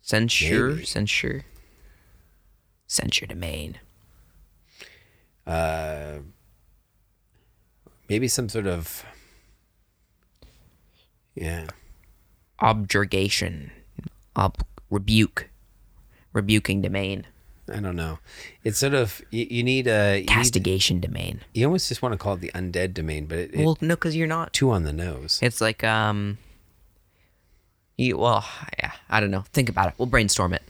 Censure, 0.01 0.69
Maybe. 0.69 0.85
censure, 0.85 1.43
censure 2.87 3.25
domain. 3.27 3.77
uh, 5.45 6.19
maybe 8.09 8.27
some 8.27 8.49
sort 8.49 8.67
of 8.67 9.05
yeah. 11.37 11.67
Objurgation, 12.59 13.71
ob 14.35 14.57
rebuke, 14.89 15.49
rebuking 16.33 16.81
domain, 16.81 17.25
I 17.73 17.79
don't 17.79 17.95
know. 17.95 18.19
It's 18.63 18.77
sort 18.77 18.93
of 18.93 19.21
you, 19.29 19.45
you 19.49 19.63
need 19.63 19.87
a 19.87 20.15
you, 20.15 20.19
need, 20.21 20.29
castigation 20.29 20.99
domain. 20.99 21.41
you 21.53 21.65
almost 21.65 21.89
just 21.89 22.01
want 22.01 22.13
to 22.13 22.17
call 22.17 22.35
it 22.35 22.41
the 22.41 22.51
undead 22.55 22.93
domain, 22.93 23.25
but 23.25 23.37
it, 23.37 23.53
it 23.53 23.65
Well, 23.65 23.77
no, 23.81 23.95
because 23.95 24.15
you're 24.15 24.27
not. 24.27 24.53
too 24.53 24.71
on 24.71 24.83
the 24.83 24.93
nose. 24.93 25.39
It's 25.41 25.61
like 25.61 25.83
um. 25.83 26.37
You 27.97 28.17
well, 28.17 28.45
yeah. 28.79 28.91
I 29.09 29.19
don't 29.19 29.31
know. 29.31 29.43
Think 29.53 29.69
about 29.69 29.89
it. 29.89 29.95
We'll 29.97 30.05
brainstorm 30.05 30.53
it. 30.53 30.63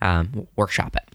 Um, 0.00 0.46
workshop 0.56 0.96
it. 0.96 1.08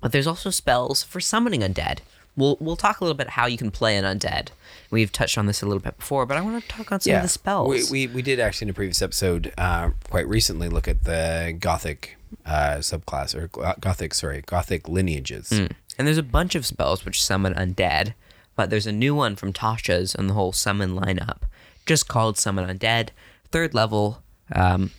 But 0.00 0.12
there's 0.12 0.26
also 0.26 0.50
spells 0.50 1.02
for 1.02 1.20
summoning 1.20 1.60
undead. 1.60 1.98
We'll 2.36 2.56
we'll 2.60 2.76
talk 2.76 3.00
a 3.00 3.04
little 3.04 3.16
bit 3.16 3.30
how 3.30 3.46
you 3.46 3.56
can 3.56 3.70
play 3.70 3.96
an 3.96 4.04
undead. 4.04 4.48
We've 4.90 5.12
touched 5.12 5.38
on 5.38 5.46
this 5.46 5.62
a 5.62 5.66
little 5.66 5.80
bit 5.82 5.96
before, 5.98 6.26
but 6.26 6.36
I 6.36 6.40
want 6.40 6.60
to 6.62 6.68
talk 6.68 6.90
on 6.90 7.00
some 7.00 7.14
of 7.14 7.22
the 7.22 7.28
spells. 7.28 7.90
We, 7.90 8.06
we 8.08 8.14
we 8.14 8.22
did 8.22 8.40
actually 8.40 8.66
in 8.66 8.70
a 8.70 8.74
previous 8.74 9.00
episode, 9.02 9.52
uh, 9.56 9.90
quite 10.10 10.26
recently, 10.28 10.68
look 10.68 10.88
at 10.88 11.04
the 11.04 11.56
gothic 11.58 12.16
uh, 12.44 12.76
subclass 12.78 13.34
or 13.34 13.48
gothic, 13.80 14.14
sorry, 14.14 14.42
gothic 14.46 14.88
lineages. 14.88 15.52
And 15.52 16.08
there's 16.08 16.18
a 16.18 16.24
bunch 16.24 16.56
of 16.56 16.66
spells 16.66 17.04
which 17.04 17.22
summon 17.22 17.54
undead, 17.54 18.14
but 18.56 18.68
there's 18.68 18.86
a 18.86 18.92
new 18.92 19.14
one 19.14 19.36
from 19.36 19.52
Tasha's 19.52 20.14
and 20.14 20.28
the 20.28 20.34
whole 20.34 20.52
summon 20.52 20.96
lineup, 20.96 21.42
just 21.86 22.08
called 22.08 22.36
Summon 22.36 22.66
Undead. 22.68 23.10
Third 23.52 23.74
level. 23.74 24.22
Um, 24.52 24.90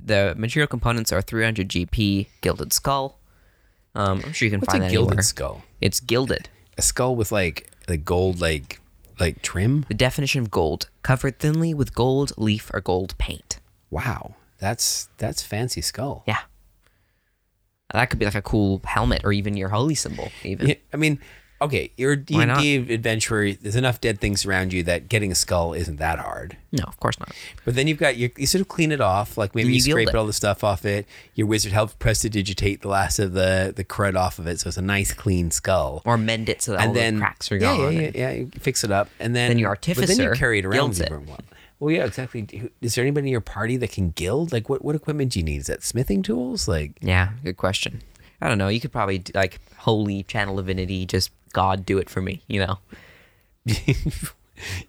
the 0.00 0.34
material 0.38 0.68
components 0.68 1.12
are 1.12 1.20
300 1.20 1.68
GP, 1.68 2.28
Gilded 2.40 2.72
Skull. 2.72 3.18
Um, 3.96 4.22
I'm 4.24 4.32
sure 4.32 4.46
you 4.46 4.50
can 4.50 4.60
What's 4.60 4.72
find 4.72 4.84
a 4.84 4.86
that 4.86 4.92
gilded 4.92 5.12
anywhere. 5.14 5.22
skull? 5.22 5.62
It's 5.80 5.98
gilded. 5.98 6.48
A 6.78 6.82
skull 6.82 7.16
with 7.16 7.32
like 7.32 7.70
like 7.88 8.04
gold 8.04 8.40
like 8.40 8.80
like 9.18 9.42
trim. 9.42 9.84
The 9.88 9.94
definition 9.94 10.42
of 10.42 10.50
gold: 10.50 10.88
covered 11.02 11.38
thinly 11.38 11.74
with 11.74 11.94
gold 11.94 12.32
leaf 12.38 12.70
or 12.72 12.80
gold 12.80 13.18
paint. 13.18 13.58
Wow, 13.90 14.36
that's 14.58 15.08
that's 15.18 15.42
fancy 15.42 15.80
skull. 15.80 16.24
Yeah. 16.26 16.38
That 17.92 18.10
could 18.10 18.18
be 18.18 18.26
like 18.26 18.34
a 18.34 18.42
cool 18.42 18.82
helmet 18.84 19.22
or 19.24 19.32
even 19.32 19.56
your 19.56 19.70
holy 19.70 19.94
symbol. 19.94 20.30
Even 20.44 20.68
Yeah, 20.68 20.74
I 20.92 20.98
mean, 20.98 21.18
okay, 21.60 21.90
you're 21.96 22.16
D 22.16 22.40
and? 22.40 22.58
D 22.58 22.76
adventurer. 22.94 23.52
There's 23.52 23.76
enough 23.76 24.00
dead 24.00 24.20
things 24.20 24.46
around 24.46 24.72
you 24.72 24.82
that 24.84 25.08
getting 25.08 25.32
a 25.32 25.34
skull 25.34 25.72
isn't 25.72 25.96
that 25.96 26.18
hard. 26.18 26.56
no, 26.72 26.84
of 26.86 26.98
course 27.00 27.18
not. 27.18 27.32
But 27.64 27.74
then 27.74 27.86
you've 27.86 27.98
got 27.98 28.16
you, 28.16 28.30
you 28.36 28.46
sort 28.46 28.60
of 28.60 28.68
clean 28.68 28.92
it 28.92 29.00
off, 29.00 29.36
like 29.36 29.54
maybe 29.54 29.68
you, 29.68 29.74
you 29.76 29.80
scrape 29.80 30.08
it. 30.08 30.14
all 30.14 30.26
the 30.26 30.32
stuff 30.32 30.64
off 30.64 30.84
it. 30.84 31.06
Your 31.34 31.46
wizard 31.46 31.72
helps 31.72 31.94
prestidigitate 31.94 32.82
the 32.82 32.88
last 32.88 33.18
of 33.18 33.32
the 33.32 33.72
the 33.74 33.84
crud 33.84 34.16
off 34.16 34.38
of 34.38 34.46
it, 34.46 34.60
so 34.60 34.68
it's 34.68 34.76
a 34.76 34.82
nice 34.82 35.12
clean 35.12 35.50
skull. 35.50 36.02
Or 36.04 36.16
mend 36.16 36.48
it 36.48 36.62
so 36.62 36.72
that 36.72 36.80
all 36.80 36.86
and 36.86 36.96
then 36.96 37.14
the 37.14 37.20
cracks 37.20 37.52
are 37.52 37.56
yeah, 37.56 37.76
gone. 37.76 37.92
Yeah, 37.92 38.00
yeah, 38.00 38.10
yeah, 38.14 38.30
You 38.30 38.50
fix 38.58 38.84
it 38.84 38.90
up, 38.90 39.08
and 39.18 39.34
then 39.34 39.50
Then 39.50 39.58
your 39.58 39.76
But 39.80 40.06
then 40.06 40.18
you 40.18 40.32
carry 40.32 40.60
it 40.60 40.64
around 40.64 40.90
with 40.90 41.00
you 41.00 41.06
for. 41.06 41.22
Well, 41.80 41.94
yeah, 41.94 42.06
exactly. 42.06 42.72
Is 42.80 42.96
there 42.96 43.04
anybody 43.04 43.28
in 43.28 43.32
your 43.32 43.40
party 43.40 43.76
that 43.76 43.92
can 43.92 44.10
gild? 44.10 44.52
Like, 44.52 44.68
what 44.68 44.84
what 44.84 44.96
equipment 44.96 45.32
do 45.32 45.38
you 45.38 45.44
need? 45.44 45.60
Is 45.60 45.66
that 45.68 45.82
smithing 45.82 46.22
tools? 46.22 46.66
Like, 46.66 46.92
Yeah, 47.00 47.30
good 47.44 47.56
question. 47.56 48.02
I 48.40 48.48
don't 48.48 48.58
know. 48.58 48.68
You 48.68 48.80
could 48.80 48.92
probably 48.92 49.18
do, 49.18 49.32
like 49.34 49.60
holy 49.76 50.22
channel 50.24 50.56
divinity, 50.56 51.06
just 51.06 51.30
God 51.52 51.86
do 51.86 51.98
it 51.98 52.10
for 52.10 52.20
me. 52.20 52.42
You 52.46 52.66
know. 52.66 52.78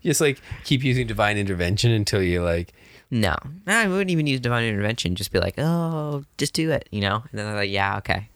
just 0.03 0.21
like 0.21 0.41
keep 0.63 0.83
using 0.83 1.05
divine 1.05 1.37
intervention 1.37 1.91
until 1.91 2.23
you 2.23 2.41
like 2.41 2.73
No, 3.11 3.35
I 3.67 3.87
wouldn't 3.87 4.09
even 4.09 4.27
use 4.27 4.39
divine 4.39 4.65
intervention. 4.65 5.15
Just 5.15 5.31
be 5.31 5.39
like, 5.39 5.55
oh, 5.57 6.23
just 6.37 6.53
do 6.53 6.71
it. 6.71 6.87
You 6.91 7.01
know. 7.01 7.15
And 7.15 7.39
then 7.39 7.45
they're 7.45 7.55
like, 7.55 7.69
yeah, 7.69 7.97
okay. 7.97 8.29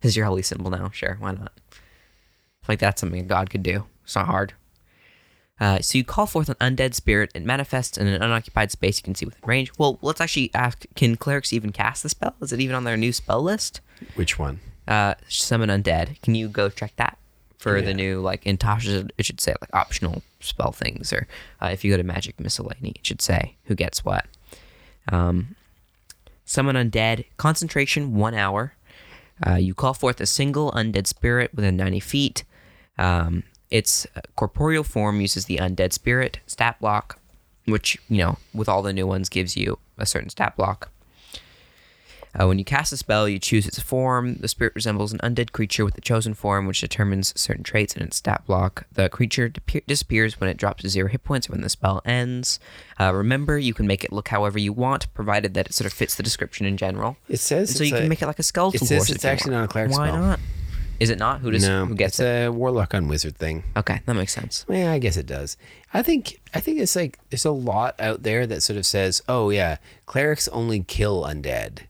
This 0.00 0.10
is 0.10 0.16
your 0.16 0.26
holy 0.26 0.42
symbol 0.42 0.70
now. 0.70 0.90
Sure, 0.90 1.16
why 1.20 1.32
not? 1.32 1.52
Like 2.68 2.78
that's 2.78 3.00
something 3.00 3.26
god 3.26 3.50
could 3.50 3.62
do. 3.62 3.84
It's 4.04 4.14
not 4.14 4.26
hard. 4.26 4.54
Uh, 5.58 5.78
so 5.80 5.98
you 5.98 6.04
call 6.04 6.26
forth 6.26 6.48
an 6.48 6.54
undead 6.54 6.94
spirit. 6.94 7.30
It 7.34 7.44
manifests 7.44 7.98
in 7.98 8.06
an 8.06 8.22
unoccupied 8.22 8.70
space 8.70 8.98
you 8.98 9.02
can 9.02 9.14
see 9.14 9.26
within 9.26 9.46
range. 9.46 9.70
Well, 9.76 9.98
let's 10.00 10.20
actually 10.20 10.50
ask: 10.54 10.86
Can 10.94 11.16
clerics 11.16 11.52
even 11.52 11.70
cast 11.70 12.02
the 12.02 12.08
spell? 12.08 12.34
Is 12.40 12.52
it 12.52 12.60
even 12.60 12.74
on 12.74 12.84
their 12.84 12.96
new 12.96 13.12
spell 13.12 13.42
list? 13.42 13.80
which 14.14 14.38
one? 14.38 14.60
uh, 14.90 15.14
summon 15.28 15.70
undead. 15.70 16.20
Can 16.22 16.34
you 16.34 16.48
go 16.48 16.68
check 16.68 16.92
that 16.96 17.16
for 17.60 17.76
Yeah. 17.78 17.84
the 17.84 17.94
new 17.94 18.20
like 18.20 18.46
in 18.46 18.56
Tasha? 18.58 19.08
It 19.18 19.24
should 19.26 19.40
say 19.40 19.54
like 19.60 19.70
optional 19.72 20.22
spell 20.40 20.72
things, 20.72 21.12
or 21.12 21.28
uh, 21.62 21.66
if 21.72 21.84
you 21.84 21.90
go 21.92 21.96
to 21.96 22.02
Magic 22.02 22.40
Miscellany, 22.40 22.92
it 22.96 23.06
should 23.06 23.22
say 23.22 23.54
who 23.64 23.74
gets 23.74 24.04
what. 24.04 24.26
Um, 25.12 25.54
summon 26.44 26.76
undead. 26.76 27.24
Concentration 27.36 28.14
one 28.14 28.34
hour. 28.34 28.74
Uh, 29.46 29.54
you 29.54 29.74
call 29.74 29.94
forth 29.94 30.20
a 30.20 30.26
single 30.26 30.70
undead 30.72 31.06
spirit 31.06 31.50
within 31.54 31.76
90 31.76 32.00
feet. 32.00 32.44
Um, 32.98 33.44
its 33.70 34.06
corporeal 34.36 34.84
form 34.84 35.20
uses 35.20 35.46
the 35.46 35.56
undead 35.56 35.92
spirit 35.92 36.40
stat 36.46 36.78
block, 36.80 37.18
which, 37.64 37.96
you 38.08 38.18
know, 38.18 38.36
with 38.52 38.68
all 38.68 38.82
the 38.82 38.92
new 38.92 39.06
ones 39.06 39.28
gives 39.30 39.56
you 39.56 39.78
a 39.96 40.04
certain 40.04 40.28
stat 40.28 40.56
block. 40.56 40.90
Uh, 42.38 42.46
when 42.46 42.58
you 42.58 42.64
cast 42.64 42.92
a 42.92 42.96
spell, 42.96 43.28
you 43.28 43.38
choose 43.38 43.66
its 43.66 43.78
form. 43.80 44.36
The 44.36 44.48
spirit 44.48 44.74
resembles 44.74 45.12
an 45.12 45.18
undead 45.18 45.52
creature 45.52 45.84
with 45.84 45.94
the 45.94 46.00
chosen 46.00 46.34
form, 46.34 46.66
which 46.66 46.80
determines 46.80 47.38
certain 47.40 47.64
traits 47.64 47.96
in 47.96 48.02
its 48.02 48.18
stat 48.18 48.44
block. 48.46 48.86
The 48.92 49.08
creature 49.08 49.48
dip- 49.48 49.86
disappears 49.86 50.40
when 50.40 50.48
it 50.48 50.56
drops 50.56 50.82
to 50.82 50.88
zero 50.88 51.08
hit 51.08 51.24
points 51.24 51.48
or 51.48 51.52
when 51.52 51.62
the 51.62 51.68
spell 51.68 52.02
ends. 52.04 52.60
Uh, 52.98 53.12
remember, 53.14 53.58
you 53.58 53.74
can 53.74 53.86
make 53.86 54.04
it 54.04 54.12
look 54.12 54.28
however 54.28 54.58
you 54.58 54.72
want, 54.72 55.12
provided 55.14 55.54
that 55.54 55.66
it 55.66 55.72
sort 55.74 55.86
of 55.86 55.92
fits 55.92 56.14
the 56.14 56.22
description 56.22 56.66
in 56.66 56.76
general. 56.76 57.16
It 57.28 57.38
says 57.40 57.70
And 57.70 57.78
so 57.78 57.82
it's 57.84 57.90
you 57.90 57.96
can 57.98 58.08
make 58.08 58.22
it 58.22 58.26
like 58.26 58.38
a 58.38 58.44
skeletal 58.44 58.84
it 58.84 58.86
says 58.86 59.10
it's 59.10 59.24
actually 59.24 59.52
not 59.52 59.64
a 59.64 59.68
cleric 59.68 59.90
Why 59.92 60.08
spell. 60.08 60.20
not? 60.20 60.40
Is 61.00 61.08
it 61.08 61.18
not? 61.18 61.40
Who 61.40 61.50
does? 61.50 61.66
no, 61.66 61.86
who 61.86 61.94
gets 61.94 62.20
it's 62.20 62.26
it? 62.26 62.46
a 62.48 62.52
warlock 62.52 62.94
on 62.94 63.08
wizard 63.08 63.38
thing. 63.38 63.64
Okay, 63.74 64.02
that 64.04 64.14
makes 64.14 64.34
sense. 64.34 64.66
Yeah, 64.68 64.92
I 64.92 64.98
guess 64.98 65.16
it 65.16 65.24
does. 65.24 65.56
I 65.94 66.02
think 66.02 66.38
I 66.52 66.60
think 66.60 66.78
it's 66.78 66.94
like 66.94 67.18
there's 67.30 67.46
a 67.46 67.50
lot 67.50 67.98
out 67.98 68.22
there 68.22 68.46
that 68.46 68.62
sort 68.62 68.76
of 68.76 68.84
says, 68.84 69.22
"Oh 69.26 69.48
yeah, 69.48 69.78
clerics 70.04 70.46
only 70.48 70.80
kill 70.86 71.22
undead. 71.24 71.84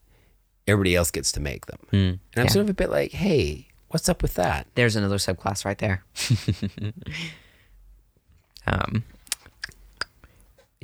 Everybody 0.66 0.96
else 0.96 1.10
gets 1.10 1.32
to 1.32 1.40
make 1.40 1.66
them." 1.66 1.78
and 1.92 2.20
I'm 2.36 2.44
yeah. 2.44 2.50
sort 2.50 2.64
of 2.64 2.70
a 2.70 2.74
bit 2.74 2.90
like, 2.90 3.12
"Hey, 3.12 3.68
what's 3.88 4.08
up 4.08 4.22
with 4.22 4.34
that?" 4.34 4.66
There's 4.74 4.96
another 4.96 5.16
subclass 5.16 5.64
right 5.64 5.78
there. 5.78 6.04
um, 8.66 9.04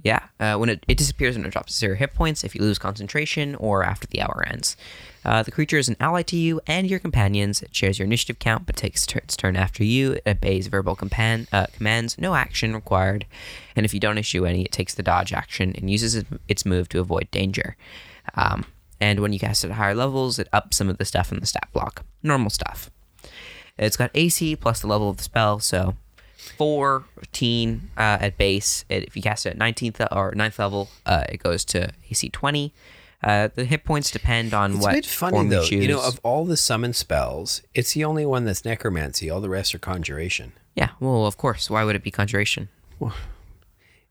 yeah, 0.07 0.21
uh, 0.39 0.57
when 0.57 0.69
it, 0.69 0.85
it 0.87 0.99
disappears 0.99 1.37
when 1.37 1.45
it 1.45 1.51
drops 1.51 1.73
to 1.73 1.79
zero 1.79 1.97
hit 1.97 2.15
points, 2.15 2.45
if 2.45 2.55
you 2.55 2.61
lose 2.61 2.79
concentration, 2.79 3.57
or 3.57 3.83
after 3.83 4.07
the 4.07 4.23
hour 4.23 4.45
ends. 4.47 4.77
Uh, 5.25 5.43
the 5.43 5.51
creature 5.51 5.79
is 5.79 5.89
an 5.89 5.97
ally 5.99 6.23
to 6.23 6.37
you 6.37 6.61
and 6.69 6.89
your 6.89 7.01
companions. 7.01 7.61
It 7.61 7.75
shares 7.75 7.99
your 7.99 8.07
initiative 8.07 8.39
count, 8.39 8.67
but 8.67 8.77
takes 8.77 9.05
tur- 9.05 9.19
its 9.19 9.37
turn 9.37 9.57
after 9.57 9.83
you. 9.83 10.13
It 10.13 10.23
obeys 10.29 10.69
verbal 10.69 10.95
compan- 10.95 11.49
uh, 11.53 11.67
commands, 11.73 12.17
no 12.19 12.37
action 12.37 12.73
required. 12.73 13.27
And 13.75 13.85
if 13.85 13.93
you 13.93 13.99
don't 13.99 14.17
issue 14.17 14.47
any, 14.47 14.63
it 14.63 14.71
takes 14.71 14.95
the 14.95 15.03
dodge 15.03 15.33
action 15.33 15.75
and 15.77 15.91
uses 15.91 16.25
its 16.47 16.65
move 16.65 16.89
to 16.91 17.01
avoid 17.01 17.29
danger. 17.33 17.77
Um, 18.37 18.65
and 19.01 19.21
when 19.21 19.33
you 19.33 19.39
cast 19.39 19.65
it 19.65 19.71
at 19.71 19.77
higher 19.77 19.95
levels, 19.95 20.39
it 20.39 20.49
ups 20.53 20.77
some 20.77 20.89
of 20.89 20.99
the 20.99 21.05
stuff 21.05 21.33
in 21.33 21.41
the 21.41 21.47
stat 21.47 21.69
block. 21.73 22.05
Normal 22.23 22.51
stuff. 22.51 22.91
It's 23.79 23.97
got 23.97 24.11
AC 24.15 24.57
plus 24.57 24.81
the 24.81 24.87
level 24.87 25.11
of 25.11 25.19
the 25.19 25.23
spell, 25.23 25.59
so 25.61 25.97
14 26.57 27.91
uh, 27.97 28.01
at 28.01 28.37
base. 28.39 28.85
It, 28.89 29.05
if 29.05 29.17
you 29.17 29.23
cast 29.23 29.47
it 29.47 29.51
at 29.51 29.59
19th 29.59 30.07
or 30.13 30.33
9th 30.33 30.59
level, 30.59 30.89
uh, 31.05 31.25
it 31.29 31.43
goes 31.43 31.65
to 31.67 31.91
AC 32.11 32.29
20. 32.31 32.73
Uh, 33.23 33.49
the 33.55 33.65
hit 33.65 33.85
points 33.85 34.11
depend 34.11 34.55
on 34.55 34.73
It's 34.75 34.83
what 34.83 34.93
a 34.93 34.97
bit 34.99 35.07
funny 35.07 35.33
form 35.37 35.49
though. 35.49 35.63
you 35.63 35.67
choose. 35.69 35.83
You 35.83 35.89
know, 35.89 36.03
of 36.03 36.21
all 36.23 36.45
the 36.45 36.57
summon 36.57 36.93
spells, 36.93 37.63
it's 37.75 37.93
the 37.95 38.05
only 38.05 38.25
one 38.27 38.45
that's 38.45 38.65
necromancy. 38.65 39.29
All 39.31 39.41
the 39.41 39.49
rest 39.49 39.75
are 39.75 39.79
conjuration. 39.79 40.53
yeah, 40.75 40.91
well, 41.01 41.27
of 41.27 41.37
course. 41.37 41.69
Why 41.71 41.83
would 41.85 41.97
it 41.97 42.03
be 42.03 42.11
conjuration? 42.11 42.69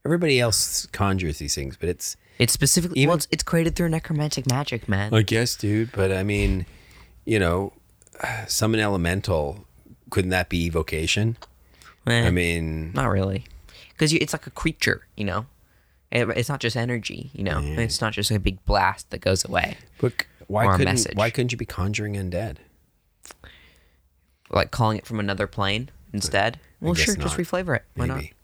Everybody 0.05 0.39
else 0.39 0.85
conjures 0.87 1.37
these 1.39 1.55
things, 1.55 1.77
but 1.77 1.89
it's 1.89 2.15
It's 2.37 2.51
specifically 2.53 2.99
Even- 2.99 3.09
well, 3.09 3.17
it's, 3.17 3.27
it's 3.31 3.43
created 3.43 3.75
through 3.75 3.89
necromantic 3.89 4.47
magic, 4.49 4.89
man. 4.89 5.13
I 5.13 5.21
guess, 5.21 5.55
dude. 5.55 5.91
But 5.93 6.11
I 6.11 6.23
mean, 6.23 6.65
you 7.25 7.39
know, 7.39 7.73
summon 8.47 8.79
elemental. 8.79 9.65
Couldn't 10.09 10.31
that 10.31 10.49
be 10.49 10.65
evocation? 10.65 11.37
Eh, 12.07 12.27
I 12.27 12.29
mean, 12.31 12.91
not 12.93 13.07
really, 13.09 13.45
because 13.89 14.13
it's 14.13 14.31
like 14.33 14.45
a 14.47 14.51
creature, 14.51 15.07
you 15.17 15.25
know. 15.25 15.45
It- 16.11 16.29
it's 16.37 16.47
not 16.49 16.59
just 16.59 16.75
energy, 16.77 17.31
you 17.33 17.43
know. 17.43 17.59
It's 17.63 17.99
not 17.99 18.13
just 18.13 18.29
a 18.31 18.39
big 18.39 18.63
blast 18.65 19.09
that 19.09 19.21
goes 19.21 19.43
away. 19.43 19.77
but 19.99 20.13
why 20.47 20.67
couldn't 20.67 20.85
message. 20.85 21.15
why 21.17 21.29
couldn't 21.31 21.51
you 21.51 21.57
be 21.57 21.65
conjuring 21.65 22.13
undead? 22.13 22.57
Like 24.51 24.69
calling 24.71 24.97
it 24.97 25.05
from 25.05 25.19
another 25.19 25.47
plane 25.47 25.89
instead. 26.13 26.59
Well, 26.79 26.93
sure, 26.93 27.15
just 27.15 27.37
not. 27.37 27.45
reflavor 27.45 27.77
it. 27.77 27.83
Why 27.95 28.05
Maybe. 28.05 28.21
not? 28.27 28.34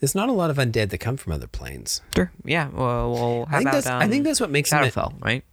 There's 0.00 0.14
not 0.14 0.28
a 0.28 0.32
lot 0.32 0.50
of 0.50 0.56
undead 0.56 0.90
that 0.90 0.98
come 0.98 1.16
from 1.16 1.32
other 1.32 1.46
planes. 1.46 2.00
Sure. 2.14 2.30
Yeah. 2.44 2.68
Well, 2.68 3.12
well 3.12 3.44
how 3.46 3.56
I 3.56 3.58
think 3.58 3.68
about 3.70 3.72
that's 3.84 3.86
I 3.86 4.08
think 4.08 4.20
um, 4.20 4.24
that's 4.24 4.40
what 4.40 4.50
makes 4.50 4.70
Shadowfell, 4.72 5.22
right? 5.22 5.44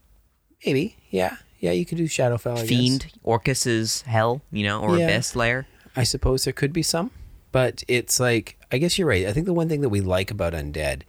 maybe. 0.66 0.96
Yeah, 1.10 1.36
yeah. 1.60 1.72
You 1.72 1.86
could 1.86 1.98
do 1.98 2.06
Shadowfell. 2.06 2.54
I 2.58 2.62
guess. 2.62 2.68
Fiend, 2.70 3.08
Orcus's 3.24 4.02
hell, 4.04 4.42
you 4.52 4.64
know, 4.64 4.82
or 4.82 4.98
Yeah. 4.98 5.06
Abyss 5.06 5.36
Lair. 5.36 5.68
I 5.96 6.04
suppose 6.04 6.44
there 6.46 6.54
could 6.54 6.74
be 6.74 6.82
some, 6.84 7.12
but 7.52 7.84
it's 7.88 8.20
like 8.20 8.58
I 8.72 8.78
guess 8.78 8.98
you're 8.98 9.08
right. 9.08 9.26
I 9.28 9.34
think 9.34 9.46
the 9.46 9.54
one 9.54 9.70
thing 9.70 9.82
that 9.82 9.90
we 9.90 10.02
like 10.02 10.32
about 10.32 10.54
undead 10.54 11.02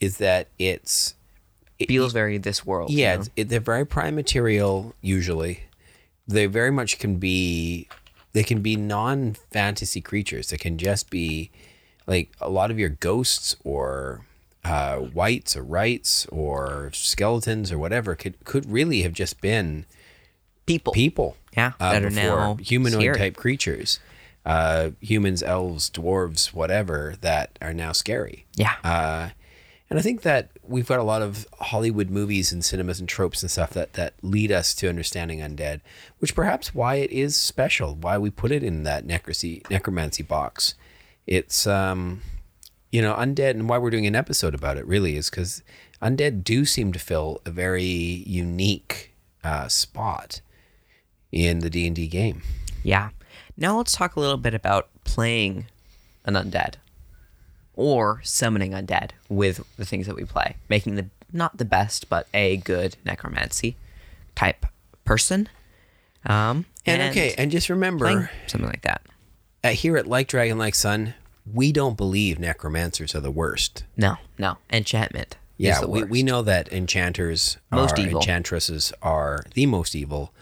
is 0.00 0.18
that 0.18 0.48
it's 0.58 1.14
it- 1.78 1.88
Feels 1.88 2.12
very 2.12 2.38
this 2.38 2.64
world. 2.64 2.90
you 2.90 2.98
yeah, 2.98 3.14
know? 3.14 3.20
it's, 3.20 3.30
it, 3.36 3.48
they're 3.48 3.60
very 3.60 3.84
prime 3.86 4.14
material 4.14 4.94
usually. 5.00 5.64
They 6.26 6.46
very 6.46 6.70
much 6.70 6.98
can 6.98 7.16
be 7.16 7.88
they 8.32 8.42
can 8.42 8.62
be 8.62 8.76
non 8.76 9.34
fantasy 9.52 10.00
creatures. 10.00 10.48
They 10.50 10.56
can 10.56 10.78
just 10.78 11.10
be 11.10 11.50
like 12.06 12.30
a 12.40 12.50
lot 12.50 12.70
of 12.70 12.78
your 12.78 12.90
ghosts 12.90 13.56
or 13.64 14.24
uh, 14.64 15.06
wights 15.12 15.56
or 15.56 15.62
rights 15.62 16.26
or 16.26 16.90
skeletons 16.92 17.70
or 17.70 17.78
whatever 17.78 18.14
could 18.14 18.42
could 18.44 18.70
really 18.70 19.02
have 19.02 19.12
just 19.12 19.40
been 19.40 19.84
people. 20.66 20.92
people. 20.92 21.36
Yeah, 21.56 21.72
uh, 21.78 21.92
that 21.92 22.04
are 22.04 22.10
now 22.10 22.54
humanoid 22.56 23.02
scary. 23.02 23.18
type 23.18 23.36
creatures, 23.36 24.00
uh, 24.44 24.90
humans, 25.00 25.42
elves, 25.42 25.88
dwarves, 25.88 26.52
whatever 26.52 27.14
that 27.20 27.58
are 27.62 27.72
now 27.72 27.92
scary. 27.92 28.46
Yeah. 28.56 28.74
Uh, 28.82 29.30
and 29.90 29.98
I 29.98 30.02
think 30.02 30.22
that 30.22 30.50
we've 30.66 30.88
got 30.88 30.98
a 30.98 31.04
lot 31.04 31.22
of 31.22 31.46
Hollywood 31.60 32.10
movies 32.10 32.50
and 32.52 32.64
cinemas 32.64 32.98
and 32.98 33.08
tropes 33.08 33.42
and 33.42 33.50
stuff 33.50 33.70
that, 33.70 33.92
that 33.92 34.14
lead 34.22 34.50
us 34.50 34.74
to 34.76 34.88
understanding 34.88 35.38
undead, 35.38 35.80
which 36.18 36.34
perhaps 36.34 36.74
why 36.74 36.96
it 36.96 37.12
is 37.12 37.36
special, 37.36 37.94
why 37.94 38.18
we 38.18 38.30
put 38.30 38.50
it 38.50 38.64
in 38.64 38.82
that 38.82 39.04
necromancy 39.04 39.62
necromancy 39.70 40.24
box. 40.24 40.74
It's 41.26 41.66
um, 41.66 42.22
you 42.90 43.02
know, 43.02 43.14
undead, 43.14 43.50
and 43.50 43.68
why 43.68 43.78
we're 43.78 43.90
doing 43.90 44.06
an 44.06 44.14
episode 44.14 44.54
about 44.54 44.76
it 44.76 44.86
really 44.86 45.16
is 45.16 45.30
because 45.30 45.62
undead 46.02 46.44
do 46.44 46.64
seem 46.64 46.92
to 46.92 46.98
fill 46.98 47.40
a 47.44 47.50
very 47.50 47.84
unique 47.84 49.14
uh, 49.42 49.68
spot 49.68 50.40
in 51.32 51.58
the 51.60 51.70
D 51.70 51.86
and 51.86 51.96
D 51.96 52.06
game. 52.06 52.42
Yeah. 52.82 53.10
Now 53.56 53.76
let's 53.76 53.94
talk 53.94 54.16
a 54.16 54.20
little 54.20 54.36
bit 54.36 54.54
about 54.54 54.88
playing 55.04 55.66
an 56.24 56.34
undead 56.34 56.74
or 57.74 58.20
summoning 58.22 58.72
undead 58.72 59.10
with 59.28 59.64
the 59.76 59.84
things 59.84 60.06
that 60.06 60.16
we 60.16 60.24
play, 60.24 60.56
making 60.68 60.94
the 60.94 61.06
not 61.32 61.58
the 61.58 61.64
best, 61.64 62.08
but 62.08 62.28
a 62.32 62.58
good 62.58 62.96
necromancy 63.04 63.76
type 64.36 64.66
person. 65.04 65.48
Um, 66.24 66.66
And, 66.86 67.02
okay, 67.10 67.34
and 67.36 67.50
just 67.50 67.68
remember, 67.68 68.30
something 68.46 68.68
like 68.68 68.82
that. 68.82 69.02
Uh, 69.64 69.70
here 69.70 69.96
at 69.96 70.06
Like 70.06 70.28
Dragon 70.28 70.58
Like 70.58 70.74
Son, 70.74 71.14
we 71.50 71.72
don't 71.72 71.96
believe 71.96 72.38
necromancers 72.38 73.14
are 73.14 73.20
the 73.20 73.30
worst. 73.30 73.84
No, 73.96 74.16
no, 74.36 74.58
enchantment. 74.70 75.38
is 75.58 75.66
Yeah, 75.66 75.86
we, 75.86 76.04
we 76.04 76.22
know 76.22 76.42
that 76.42 76.70
enchanters, 76.70 77.56
Most 77.72 77.98
evil. 77.98 78.20
enchantresses 78.20 78.92
are 79.00 79.42
the 79.54 79.64
most 79.64 79.94
evil, 79.94 80.34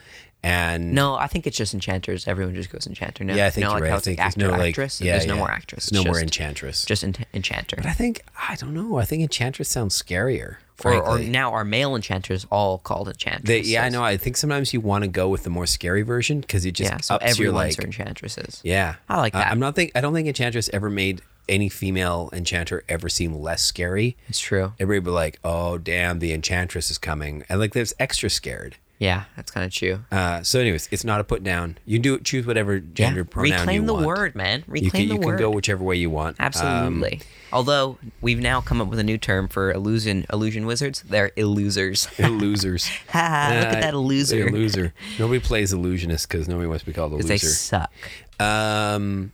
and 0.43 0.93
No, 0.93 1.15
I 1.15 1.27
think 1.29 1.47
it's 1.47 1.57
just 1.57 1.73
enchanters. 1.75 2.27
Everyone 2.27 2.55
just 2.55 2.71
goes 2.71 2.87
enchanter 2.87 3.25
now. 3.25 3.35
yeah, 3.35 3.47
I 3.47 3.51
think 3.51 3.63
you 3.65 3.69
know, 3.69 3.77
you're 3.77 3.81
like 3.87 3.91
right. 3.91 3.97
I 3.97 4.01
think 4.01 4.17
there's 4.19 4.27
actor, 4.29 4.41
no 4.49 4.51
like, 4.53 4.69
actress. 4.71 5.01
yeah, 5.01 5.13
there's 5.13 5.27
no 5.27 5.37
more 5.37 5.51
actress. 5.51 5.87
There's 5.87 6.05
no 6.05 6.11
It's 6.11 6.17
more 6.17 6.23
enchantress. 6.23 6.85
Just 6.85 7.05
en- 7.05 7.15
enchanter. 7.33 7.77
but 7.77 7.87
I 7.87 7.93
think 7.93 8.23
I 8.49 8.57
don't 8.57 8.75
know. 8.75 8.97
I 8.97 9.05
think 9.05 9.23
enchantress 9.23 9.69
sounds 9.69 10.01
scarier. 10.01 10.57
Or, 10.85 10.95
or 11.01 11.19
now 11.21 11.53
our 11.53 11.65
male 11.65 11.95
enchanters 11.95 12.45
all 12.51 12.79
called 12.79 13.07
enchantresses. 13.07 13.47
They- 13.47 13.61
yeah, 13.73 13.85
I 13.85 13.89
know. 13.89 14.03
I 14.03 14.17
think 14.17 14.37
sometimes 14.37 14.73
you 14.75 14.81
want 14.81 15.05
to 15.05 15.09
go 15.09 15.29
with 15.29 15.45
the 15.45 15.51
more 15.51 15.67
scary 15.67 16.03
version 16.03 16.41
because 16.41 16.65
it 16.65 16.73
just 16.73 16.91
Yeah, 16.91 16.97
so 16.99 17.19
everyone's 17.19 17.79
like. 17.79 17.85
enchantresses. 17.87 18.61
Yeah, 18.65 18.97
I 19.09 19.19
like 19.19 19.33
uh, 19.35 19.39
that. 19.39 19.53
I'm 19.53 19.61
not 19.61 19.77
think. 19.77 19.93
I 19.95 20.01
don't 20.01 20.13
think 20.13 20.27
enchantress 20.27 20.69
ever 20.73 20.91
made 20.91 21.23
any 21.49 21.69
female 21.69 22.31
enchanter 22.33 22.83
ever 22.89 23.09
seem 23.09 23.33
less 23.35 23.63
scary. 23.63 24.17
It's 24.29 24.41
true. 24.41 24.73
Everybody 24.81 24.99
would 25.01 25.05
be 25.05 25.11
like, 25.15 25.39
"Oh, 25.45 25.79
damn, 25.79 26.19
the 26.19 26.33
enchantress 26.33 26.91
is 26.91 26.99
coming," 26.99 27.45
and 27.49 27.61
like, 27.61 27.75
there's 27.75 27.95
extra 28.01 28.29
scared. 28.29 28.77
Yeah, 29.03 29.25
that's 29.35 29.51
kind 29.51 29.67
of 29.67 29.73
true. 29.73 29.99
Uh, 30.12 30.45
so, 30.45 30.61
anyways, 30.61 30.88
it's 30.93 31.03
not 31.03 31.21
a 31.21 31.25
put 31.25 31.43
down. 31.43 31.77
You 31.85 31.99
do 31.99 32.21
choose 32.21 32.47
whatever 32.47 32.79
gender 32.79 33.25
pronoun 33.25 33.49
you 33.49 33.53
want. 33.57 33.67
Reclaim 33.67 33.87
the 33.87 33.95
want. 33.95 34.07
word, 34.07 34.35
man. 34.37 34.61
You 34.69 34.73
Reclaim 34.75 34.91
can, 34.91 35.01
the 35.09 35.15
you 35.15 35.21
word. 35.21 35.25
You 35.25 35.31
can 35.31 35.38
go 35.38 35.51
whichever 35.51 35.83
way 35.83 35.97
you 35.97 36.09
want. 36.09 36.38
Um, 36.38 36.47
Absolutely. 36.47 37.21
Although 37.53 37.99
we've 38.21 38.38
now 38.38 38.61
come 38.61 38.81
up 38.81 38.87
with 38.87 39.01
a 39.01 39.03
new 39.03 39.19
term 39.19 39.49
for 39.49 39.73
illusion 39.73 40.25
illusion 40.33 40.67
wizards. 40.67 41.03
They're 41.03 41.31
illosers. 41.31 42.07
losers. 42.41 42.88
Ha, 43.09 43.49
look 43.59 43.67
at 43.75 43.81
that 43.83 43.95
illuser. 43.95 44.49
Loser. 44.53 44.95
Nobody 45.19 45.41
plays 45.41 45.73
illusionist 45.73 46.29
because 46.29 46.47
nobody 46.47 46.69
wants 46.69 46.85
to 46.85 46.87
be 46.87 46.93
called 46.93 47.12
a 47.12 47.17
Because 47.17 47.29
they 47.29 47.35
loser. 47.35 47.49
suck. 47.49 47.93
Um, 48.38 49.33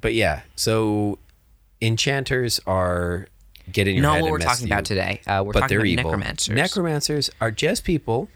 but 0.00 0.14
yeah, 0.14 0.40
so 0.56 1.18
enchanters 1.82 2.60
are 2.66 3.26
getting 3.70 3.96
your 3.96 4.02
Not 4.04 4.22
what 4.22 4.30
we're 4.30 4.38
talking 4.38 4.68
you. 4.68 4.72
about 4.72 4.86
today. 4.86 5.20
Uh, 5.26 5.42
we're 5.44 5.52
but 5.52 5.60
talking 5.60 5.68
they're 5.76 5.80
about 5.84 5.88
evil. 5.90 6.10
necromancers. 6.12 6.54
Necromancers 6.56 7.30
are 7.42 7.50
just 7.50 7.84
people 7.84 8.28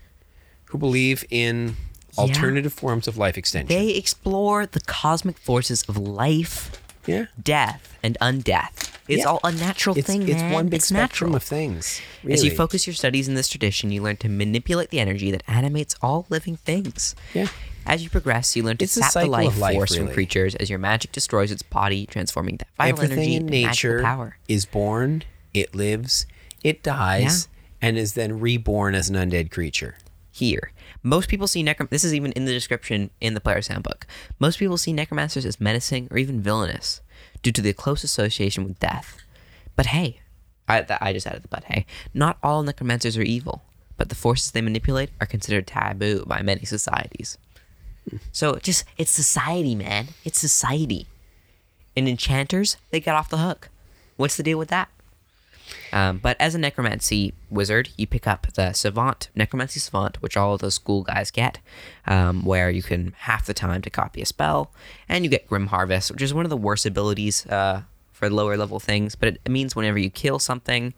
who 0.77 0.81
believe 0.81 1.25
in 1.31 1.77
alternative 2.19 2.73
forms 2.73 3.07
of 3.09 3.17
life 3.19 3.37
extension. 3.37 3.69
they 3.69 3.91
explore 3.91 4.67
the 4.67 4.81
cosmic 4.81 5.37
forces 5.39 5.83
of 5.89 5.97
life, 5.99 6.71
yeah. 7.07 7.27
death, 7.43 7.99
and 8.03 8.17
undeath. 8.21 8.91
It's 9.09 9.19
Yeah. 9.21 9.27
all 9.29 9.41
a 9.45 9.53
natural 9.53 9.97
It's, 9.97 10.07
thing, 10.07 10.23
it's 10.23 10.41
man. 10.41 10.53
one 10.53 10.69
big 10.69 10.79
it's 10.79 10.87
spectrum 10.87 11.31
natural. 11.31 11.37
of 11.37 11.43
things. 11.43 12.01
As 12.29 12.43
you 12.45 12.51
focus 12.51 12.87
your 12.87 12.95
studies 12.95 13.29
in 13.29 13.35
this 13.35 13.49
tradition, 13.49 13.91
you 13.93 14.03
learn 14.03 14.17
to 14.19 14.29
manipulate 14.29 14.91
the 14.91 14.99
energy 14.99 15.31
that 15.31 15.43
animates 15.47 15.95
all 16.03 16.27
living 16.29 16.57
things. 16.57 17.15
Yeah. 17.35 17.49
As 17.85 18.03
you 18.03 18.11
progress, 18.11 18.57
you 18.57 18.65
learn 18.65 18.79
to 18.79 18.85
It's 18.85 18.95
sap 18.95 19.12
the 19.12 19.27
life, 19.27 19.59
life, 19.59 19.75
force 19.75 19.95
from 19.95 20.09
creatures 20.09 20.57
as 20.57 20.69
your 20.71 20.81
magic 20.81 21.12
destroys 21.12 21.53
its 21.53 21.62
body, 21.62 22.05
transforming 22.07 22.57
that 22.57 22.69
vital 22.77 23.05
Everything 23.05 23.19
energy 23.19 23.35
in 23.37 23.43
into 23.43 23.53
magical 23.67 23.91
nature 23.91 24.03
power. 24.03 24.37
is 24.49 24.67
born, 24.67 25.23
it 25.55 25.73
lives, 25.77 26.27
it 26.65 26.83
dies, 26.83 27.47
and 27.81 27.97
is 27.97 28.15
then 28.15 28.41
reborn 28.41 28.97
as 28.97 29.09
an 29.09 29.15
undead 29.15 29.53
creature. 29.53 29.97
Here. 30.37 30.72
Most 31.03 31.29
people 31.29 31.46
see 31.46 31.64
necrom. 31.64 31.88
This 31.88 32.05
is 32.05 32.14
even 32.14 32.33
in 32.33 32.44
the 32.44 32.53
description 32.53 33.11
in 33.20 33.35
the 33.35 33.40
player's 33.40 33.68
handbook. 33.68 34.07
Most 34.38 34.59
people 34.59 34.77
see 34.77 34.92
necromancers 34.92 35.44
as 35.44 35.61
menacing 35.61 36.09
or 36.11 36.18
even 36.18 36.40
villainous 36.40 37.01
due 37.42 37.53
to 37.53 37.62
the 37.62 37.72
close 37.72 38.05
association 38.05 38.64
with 38.64 38.79
death. 38.79 39.18
But 39.75 39.87
hey, 39.87 40.20
I, 40.68 40.83
th- 40.83 40.99
I 41.01 41.12
just 41.12 41.27
added 41.27 41.42
the 41.42 41.49
but 41.49 41.64
hey. 41.64 41.87
Not 42.14 42.38
all 42.42 42.62
necromancers 42.62 43.16
are 43.16 43.22
evil, 43.22 43.62
but 43.96 44.09
the 44.09 44.14
forces 44.14 44.51
they 44.51 44.62
manipulate 44.62 45.11
are 45.20 45.27
considered 45.27 45.66
taboo 45.66 46.25
by 46.27 46.42
many 46.42 46.64
societies. 46.64 47.38
So 48.33 48.57
just 48.57 48.85
it's 48.96 49.11
society, 49.11 49.75
man. 49.75 50.09
It's 50.25 50.38
society. 50.38 51.07
And 51.96 52.09
enchanters, 52.09 52.77
they 52.90 53.01
get 53.01 53.14
off 53.14 53.31
the 53.31 53.38
hook. 53.38 53.70
What's 54.16 54.37
the 54.37 54.42
deal 54.42 54.59
with 54.59 54.68
that? 54.68 54.88
Um, 55.93 56.19
but 56.19 56.37
as 56.41 56.55
a 56.55 56.59
necromancy 56.59 57.35
wizard, 57.51 57.91
you 57.97 58.07
pick 58.07 58.27
up 58.27 58.47
the 58.55 58.73
savant, 58.73 59.29
necromancy 59.35 59.81
savant, 59.81 60.21
which 60.23 60.37
all 60.37 60.55
of 60.55 60.61
those 60.61 60.75
school 60.75 61.03
guys 61.03 61.31
get, 61.31 61.59
um, 62.07 62.45
where 62.45 62.71
you 62.71 62.83
can 62.83 63.15
half 63.19 63.47
the 63.47 63.55
time 63.55 63.83
to 63.83 63.91
copy 63.91 64.21
a 64.23 64.27
spell, 64.27 64.73
and 65.09 65.25
you 65.25 65.31
get 65.31 65.47
grim 65.47 65.69
harvest, 65.69 66.11
which 66.11 66.23
is 66.23 66.35
one 66.35 66.45
of 66.45 66.51
the 66.51 66.57
worst 66.57 66.87
abilities 66.87 67.47
uh, 67.47 67.83
for 68.13 68.31
lower 68.31 68.57
level 68.57 68.81
things. 68.81 69.15
But 69.15 69.39
it, 69.45 69.49
means 69.51 69.77
whenever 69.77 69.99
you 69.99 70.11
kill 70.11 70.39
something 70.39 70.95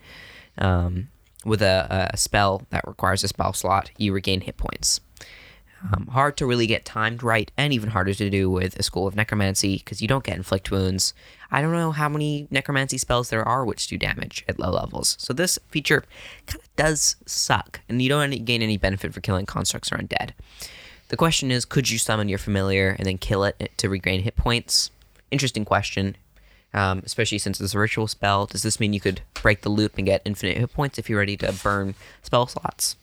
um, 0.58 1.08
with 1.44 1.62
a, 1.62 2.10
a 2.12 2.16
spell 2.16 2.62
that 2.70 2.86
requires 2.86 3.24
a 3.24 3.28
spell 3.28 3.52
slot, 3.52 3.90
you 3.98 4.12
regain 4.12 4.40
hit 4.40 4.56
points. 4.56 5.00
Um, 5.80 6.08
hard 6.08 6.36
to 6.38 6.46
really 6.46 6.66
get 6.66 6.84
timed 6.84 7.22
right, 7.22 7.52
and 7.56 7.72
even 7.72 7.90
harder 7.90 8.12
to 8.12 8.30
do 8.30 8.50
with 8.50 8.76
a 8.78 8.82
school 8.82 9.06
of 9.06 9.14
necromancy 9.14 9.76
because 9.76 10.02
you 10.02 10.08
don't 10.08 10.24
get 10.24 10.36
inflict 10.36 10.72
wounds. 10.72 11.14
I 11.52 11.62
don't 11.62 11.72
know 11.72 11.92
how 11.92 12.08
many 12.08 12.48
necromancy 12.50 12.98
spells 12.98 13.30
there 13.30 13.46
are 13.46 13.64
which 13.64 13.86
do 13.86 13.96
damage 13.96 14.44
at 14.48 14.58
low 14.58 14.70
levels, 14.72 15.16
so 15.20 15.32
this 15.32 15.56
feature 15.68 16.04
kind 16.46 16.60
of 16.60 16.76
does 16.76 17.14
suck, 17.26 17.80
and 17.88 18.02
you 18.02 18.08
don't 18.08 18.44
gain 18.44 18.60
any 18.60 18.76
benefit 18.76 19.14
for 19.14 19.20
killing 19.20 19.46
constructs 19.46 19.92
or 19.92 19.98
undead. 19.98 20.30
The 21.08 21.16
question 21.16 21.50
is, 21.52 21.64
could 21.64 21.88
you 21.88 21.98
summon 21.98 22.28
your 22.28 22.38
familiar 22.38 22.96
and 22.98 23.06
then 23.06 23.18
kill 23.18 23.44
it 23.44 23.70
to 23.76 23.88
regain 23.88 24.22
hit 24.22 24.34
points? 24.34 24.90
Interesting 25.30 25.64
question, 25.64 26.16
um, 26.74 27.02
especially 27.04 27.38
since 27.38 27.60
it's 27.60 27.74
a 27.74 27.78
ritual 27.78 28.08
spell. 28.08 28.46
Does 28.46 28.62
this 28.62 28.80
mean 28.80 28.92
you 28.92 29.00
could 29.00 29.22
break 29.32 29.62
the 29.62 29.68
loop 29.68 29.96
and 29.96 30.06
get 30.06 30.22
infinite 30.24 30.58
hit 30.58 30.72
points 30.72 30.98
if 30.98 31.08
you're 31.08 31.20
ready 31.20 31.36
to 31.36 31.52
burn 31.62 31.94
spell 32.22 32.48
slots? 32.48 32.96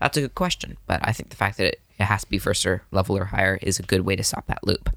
That's 0.00 0.16
a 0.16 0.22
good 0.22 0.34
question, 0.34 0.76
but 0.86 1.00
I 1.02 1.12
think 1.12 1.30
the 1.30 1.36
fact 1.36 1.56
that 1.58 1.66
it, 1.66 1.80
it 2.00 2.06
has 2.06 2.22
to 2.22 2.30
be 2.30 2.38
first 2.38 2.64
or 2.64 2.82
level 2.90 3.16
or 3.16 3.26
higher 3.26 3.58
is 3.62 3.78
a 3.78 3.84
good 3.84 4.00
way 4.02 4.16
to 4.16 4.24
stop 4.24 4.46
that 4.46 4.66
loop. 4.66 4.90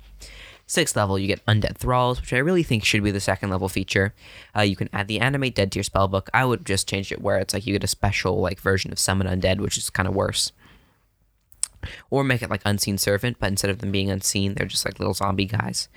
Sixth 0.66 0.96
level, 0.96 1.20
you 1.20 1.28
get 1.28 1.46
Undead 1.46 1.78
Thralls, 1.78 2.22
which 2.22 2.32
I 2.32 2.38
really 2.38 2.64
think 2.64 2.86
should 2.86 3.04
be 3.04 3.12
the 3.12 3.20
second 3.20 3.50
level 3.50 3.68
feature. 3.68 4.14
Uh, 4.56 4.62
you 4.62 4.78
can 4.78 4.90
add 4.94 5.10
the 5.10 5.20
Animate 5.20 5.56
Dead 5.56 5.72
to 5.74 5.80
your 5.80 5.84
spellbook. 5.84 6.30
I 6.34 6.46
would 6.46 6.66
just 6.66 6.88
change 6.88 7.12
it 7.12 7.22
where 7.22 7.38
it's 7.38 7.54
like 7.54 7.68
you 7.68 7.74
get 7.74 7.84
a 7.84 7.88
special 7.88 8.40
like 8.40 8.62
version 8.62 8.92
of 8.94 9.00
Summon 9.00 9.28
Undead, 9.28 9.60
which 9.60 9.78
is 9.78 9.90
kind 9.90 10.08
of 10.08 10.16
worse. 10.16 10.54
Or 12.10 12.24
make 12.24 12.42
it 12.42 12.50
like 12.50 12.62
Unseen 12.64 12.98
Servant, 12.98 13.38
but 13.40 13.48
instead 13.48 13.70
of 13.70 13.80
them 13.80 13.92
being 13.92 14.10
unseen, 14.10 14.54
they're 14.54 14.66
just 14.66 14.86
like 14.86 15.00
little 15.00 15.14
zombie 15.14 15.46
guys. 15.46 15.90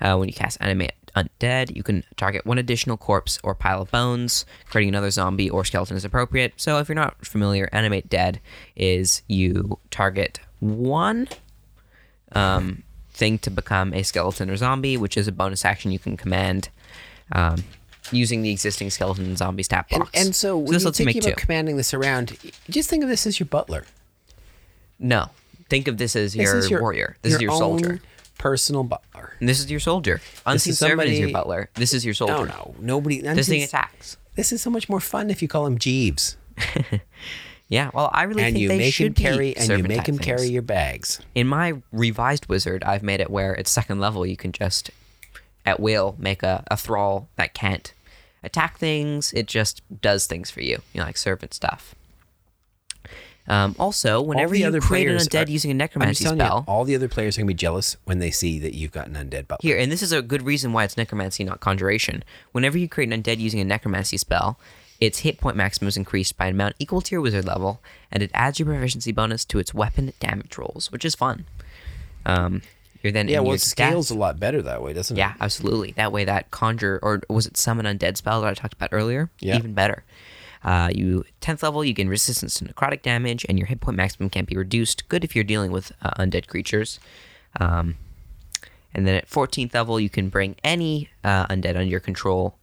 Uh, 0.00 0.16
when 0.16 0.28
you 0.28 0.34
cast 0.34 0.58
Animate 0.60 0.92
Undead, 1.16 1.74
you 1.76 1.82
can 1.82 2.02
target 2.16 2.44
one 2.44 2.58
additional 2.58 2.96
corpse 2.96 3.38
or 3.42 3.54
pile 3.54 3.82
of 3.82 3.90
bones, 3.90 4.44
creating 4.68 4.88
another 4.88 5.10
zombie 5.10 5.48
or 5.48 5.64
skeleton 5.64 5.96
is 5.96 6.04
appropriate. 6.04 6.54
So 6.56 6.78
if 6.78 6.88
you're 6.88 6.96
not 6.96 7.24
familiar, 7.24 7.68
Animate 7.72 8.08
Dead 8.08 8.40
is 8.76 9.22
you 9.28 9.78
target 9.90 10.40
one 10.60 11.28
um, 12.32 12.82
thing 13.12 13.38
to 13.38 13.50
become 13.50 13.94
a 13.94 14.02
skeleton 14.02 14.50
or 14.50 14.56
zombie, 14.56 14.96
which 14.96 15.16
is 15.16 15.28
a 15.28 15.32
bonus 15.32 15.64
action 15.64 15.92
you 15.92 15.98
can 16.00 16.16
command 16.16 16.68
um, 17.32 17.62
using 18.10 18.42
the 18.42 18.50
existing 18.50 18.90
skeleton 18.90 19.24
and 19.24 19.38
zombie 19.38 19.62
stat 19.62 19.86
And, 19.90 20.00
box. 20.00 20.10
and 20.14 20.34
so 20.34 20.56
when 20.58 20.72
this 20.72 20.82
you're 20.82 20.88
lets 20.88 21.00
you 21.00 21.06
make 21.06 21.14
thinking 21.14 21.30
about 21.30 21.38
two. 21.38 21.46
commanding 21.46 21.76
this 21.76 21.94
around, 21.94 22.36
just 22.68 22.90
think 22.90 23.02
of 23.02 23.08
this 23.08 23.26
as 23.26 23.38
your 23.38 23.46
butler. 23.46 23.84
no, 24.98 25.30
think 25.68 25.88
of 25.88 25.96
this 25.96 26.16
as 26.16 26.34
This 26.34 26.52
your, 26.52 26.66
your 26.66 26.80
warrior. 26.80 27.16
This 27.22 27.34
is 27.34 27.40
your 27.40 27.52
soldier. 27.52 28.00
Personal 28.44 28.84
butler. 28.84 29.32
And 29.40 29.48
this 29.48 29.58
is 29.58 29.70
your 29.70 29.80
soldier. 29.80 30.20
Unseen 30.44 30.72
is 30.72 30.78
Servant 30.78 31.08
is 31.08 31.18
your 31.18 31.28
somebody- 31.28 31.32
butler. 31.32 31.70
This 31.76 31.94
is 31.94 32.04
your 32.04 32.12
soldier. 32.12 32.44
No, 32.44 32.44
no, 32.44 32.74
nobody. 32.78 33.22
This 33.22 33.48
thing 33.48 33.62
attacks. 33.62 34.18
this 34.34 34.52
is 34.52 34.60
so 34.60 34.68
much 34.68 34.86
more 34.86 35.00
fun 35.00 35.30
if 35.30 35.40
you 35.40 35.48
call 35.48 35.64
him 35.66 35.78
Jeeves, 35.78 36.36
Yeah, 37.70 37.90
well, 37.94 38.10
I 38.12 38.24
really 38.24 38.42
and 38.42 38.52
think 38.54 38.62
you 38.62 38.68
they 38.68 38.76
make 38.78 38.92
should 38.94 39.06
him 39.06 39.14
carry 39.14 39.38
be 39.54 39.56
and 39.56 39.62
you 39.62 39.66
servant 39.68 39.88
make 39.88 39.96
type 40.00 40.08
him 40.10 40.18
things. 40.18 40.26
carry 40.26 40.48
your 40.48 40.60
bags. 40.62 41.20
In 41.34 41.46
my 41.48 41.72
revised 41.90 42.46
wizard, 42.46 42.84
I've 42.84 43.02
made 43.02 43.20
it 43.20 43.30
where 43.30 43.58
at 43.58 43.66
second 43.66 43.98
level. 44.00 44.26
You 44.26 44.36
can 44.36 44.52
just, 44.52 44.90
at 45.64 45.80
will, 45.80 46.14
make 46.18 46.42
a, 46.42 46.62
a 46.70 46.76
thrall 46.76 47.28
that 47.36 47.54
can't 47.54 47.94
attack 48.42 48.76
things. 48.76 49.32
It 49.32 49.46
just 49.46 49.80
does 50.02 50.26
things 50.26 50.50
for 50.50 50.60
you, 50.60 50.82
you 50.92 51.00
know, 51.00 51.06
like 51.06 51.16
servant 51.16 51.54
stuff. 51.54 51.94
Um, 53.46 53.76
also, 53.78 54.22
whenever 54.22 54.54
you 54.54 54.66
other 54.66 54.80
create 54.80 55.06
an 55.06 55.16
undead 55.18 55.48
are- 55.48 55.50
using 55.50 55.70
a 55.70 55.74
necromancy 55.74 56.24
telling 56.24 56.38
you, 56.40 56.44
spell, 56.46 56.64
all 56.66 56.84
the 56.84 56.94
other 56.94 57.08
players 57.08 57.36
are 57.36 57.42
gonna 57.42 57.48
be 57.48 57.54
jealous 57.54 57.96
when 58.04 58.18
they 58.18 58.30
see 58.30 58.58
that 58.60 58.74
you've 58.74 58.92
got 58.92 59.06
an 59.06 59.14
undead 59.14 59.46
butler. 59.46 59.68
Here, 59.68 59.76
and 59.78 59.92
this 59.92 60.02
is 60.02 60.12
a 60.12 60.22
good 60.22 60.42
reason 60.42 60.72
why 60.72 60.84
it's 60.84 60.96
necromancy, 60.96 61.44
not 61.44 61.60
conjuration. 61.60 62.24
Whenever 62.52 62.78
you 62.78 62.88
create 62.88 63.12
an 63.12 63.22
undead 63.22 63.38
using 63.40 63.60
a 63.60 63.64
necromancy 63.64 64.16
spell, 64.16 64.58
its 65.00 65.18
hit 65.18 65.38
point 65.40 65.56
maximum 65.56 65.88
is 65.88 65.96
increased 65.98 66.38
by 66.38 66.46
an 66.46 66.54
amount 66.54 66.76
equal 66.78 67.02
to 67.02 67.12
your 67.14 67.20
wizard 67.20 67.44
level, 67.44 67.82
and 68.10 68.22
it 68.22 68.30
adds 68.32 68.58
your 68.58 68.66
proficiency 68.66 69.12
bonus 69.12 69.44
to 69.44 69.58
its 69.58 69.74
weapon 69.74 70.12
damage 70.20 70.56
rolls, 70.56 70.90
which 70.90 71.04
is 71.04 71.14
fun. 71.14 71.44
Um, 72.24 72.62
you're 73.02 73.12
then 73.12 73.28
Yeah, 73.28 73.40
well, 73.40 73.52
it 73.52 73.60
scales 73.60 74.08
stats- 74.08 74.14
a 74.16 74.18
lot 74.18 74.40
better 74.40 74.62
that 74.62 74.82
way, 74.82 74.94
doesn't 74.94 75.14
it? 75.16 75.20
Yeah, 75.20 75.34
absolutely. 75.38 75.92
That 75.92 76.10
way, 76.12 76.24
that 76.24 76.50
conjure 76.50 76.98
or 77.02 77.20
was 77.28 77.44
it 77.46 77.58
summon 77.58 77.84
undead 77.84 78.16
spell 78.16 78.40
that 78.40 78.48
I 78.48 78.54
talked 78.54 78.72
about 78.72 78.88
earlier? 78.92 79.28
Yeah. 79.40 79.58
even 79.58 79.74
better. 79.74 80.04
Uh, 80.64 80.90
you 80.92 81.24
tenth 81.40 81.62
level, 81.62 81.84
you 81.84 81.92
gain 81.92 82.08
resistance 82.08 82.54
to 82.54 82.64
necrotic 82.64 83.02
damage, 83.02 83.44
and 83.48 83.58
your 83.58 83.66
hit 83.66 83.80
point 83.80 83.96
maximum 83.96 84.30
can't 84.30 84.48
be 84.48 84.56
reduced. 84.56 85.08
Good 85.08 85.24
if 85.24 85.34
you're 85.34 85.44
dealing 85.44 85.70
with 85.70 85.92
uh, 86.02 86.10
undead 86.18 86.46
creatures. 86.46 86.98
Um, 87.60 87.96
and 88.94 89.06
then 89.06 89.16
at 89.16 89.28
14th 89.28 89.74
level, 89.74 89.98
you 90.00 90.08
can 90.08 90.28
bring 90.28 90.56
any 90.64 91.10
uh, 91.22 91.46
undead 91.48 91.70
under 91.70 91.84
your 91.84 92.00
control. 92.00 92.56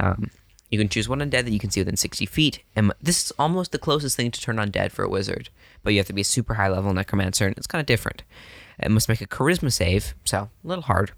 Um, 0.00 0.30
you 0.70 0.78
can 0.78 0.88
choose 0.88 1.08
one 1.08 1.20
undead 1.20 1.44
that 1.44 1.50
you 1.50 1.58
can 1.58 1.70
see 1.70 1.80
within 1.80 1.96
60 1.96 2.26
feet. 2.26 2.62
And 2.76 2.92
this 3.00 3.24
is 3.24 3.32
almost 3.38 3.72
the 3.72 3.78
closest 3.78 4.16
thing 4.16 4.30
to 4.30 4.40
turn 4.40 4.56
undead 4.56 4.90
for 4.92 5.04
a 5.04 5.08
wizard. 5.08 5.48
But 5.82 5.92
you 5.92 5.98
have 6.00 6.06
to 6.08 6.12
be 6.12 6.20
a 6.20 6.24
super 6.24 6.54
high 6.54 6.68
level 6.68 6.92
necromancer, 6.92 7.46
and 7.46 7.56
it's 7.56 7.66
kind 7.66 7.80
of 7.80 7.86
different. 7.86 8.22
It 8.78 8.90
must 8.90 9.08
make 9.08 9.20
a 9.20 9.26
charisma 9.26 9.72
save, 9.72 10.14
so 10.24 10.50
a 10.62 10.68
little 10.68 10.82
hard, 10.82 11.12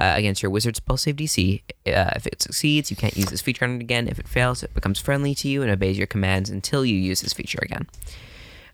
uh, 0.00 0.12
against 0.16 0.42
your 0.42 0.50
wizard 0.50 0.76
spell 0.76 0.96
save 0.96 1.16
DC. 1.16 1.62
Uh, 1.86 2.10
if 2.16 2.26
it 2.26 2.40
succeeds, 2.42 2.90
you 2.90 2.96
can't 2.96 3.16
use 3.16 3.26
this 3.30 3.40
feature 3.42 3.64
on 3.64 3.76
it 3.76 3.80
again. 3.80 4.08
If 4.08 4.18
it 4.18 4.28
fails, 4.28 4.62
it 4.62 4.72
becomes 4.74 4.98
friendly 4.98 5.34
to 5.36 5.48
you 5.48 5.62
and 5.62 5.70
obeys 5.70 5.98
your 5.98 6.06
commands 6.06 6.48
until 6.50 6.84
you 6.84 6.96
use 6.96 7.20
this 7.20 7.32
feature 7.32 7.58
again. 7.62 7.86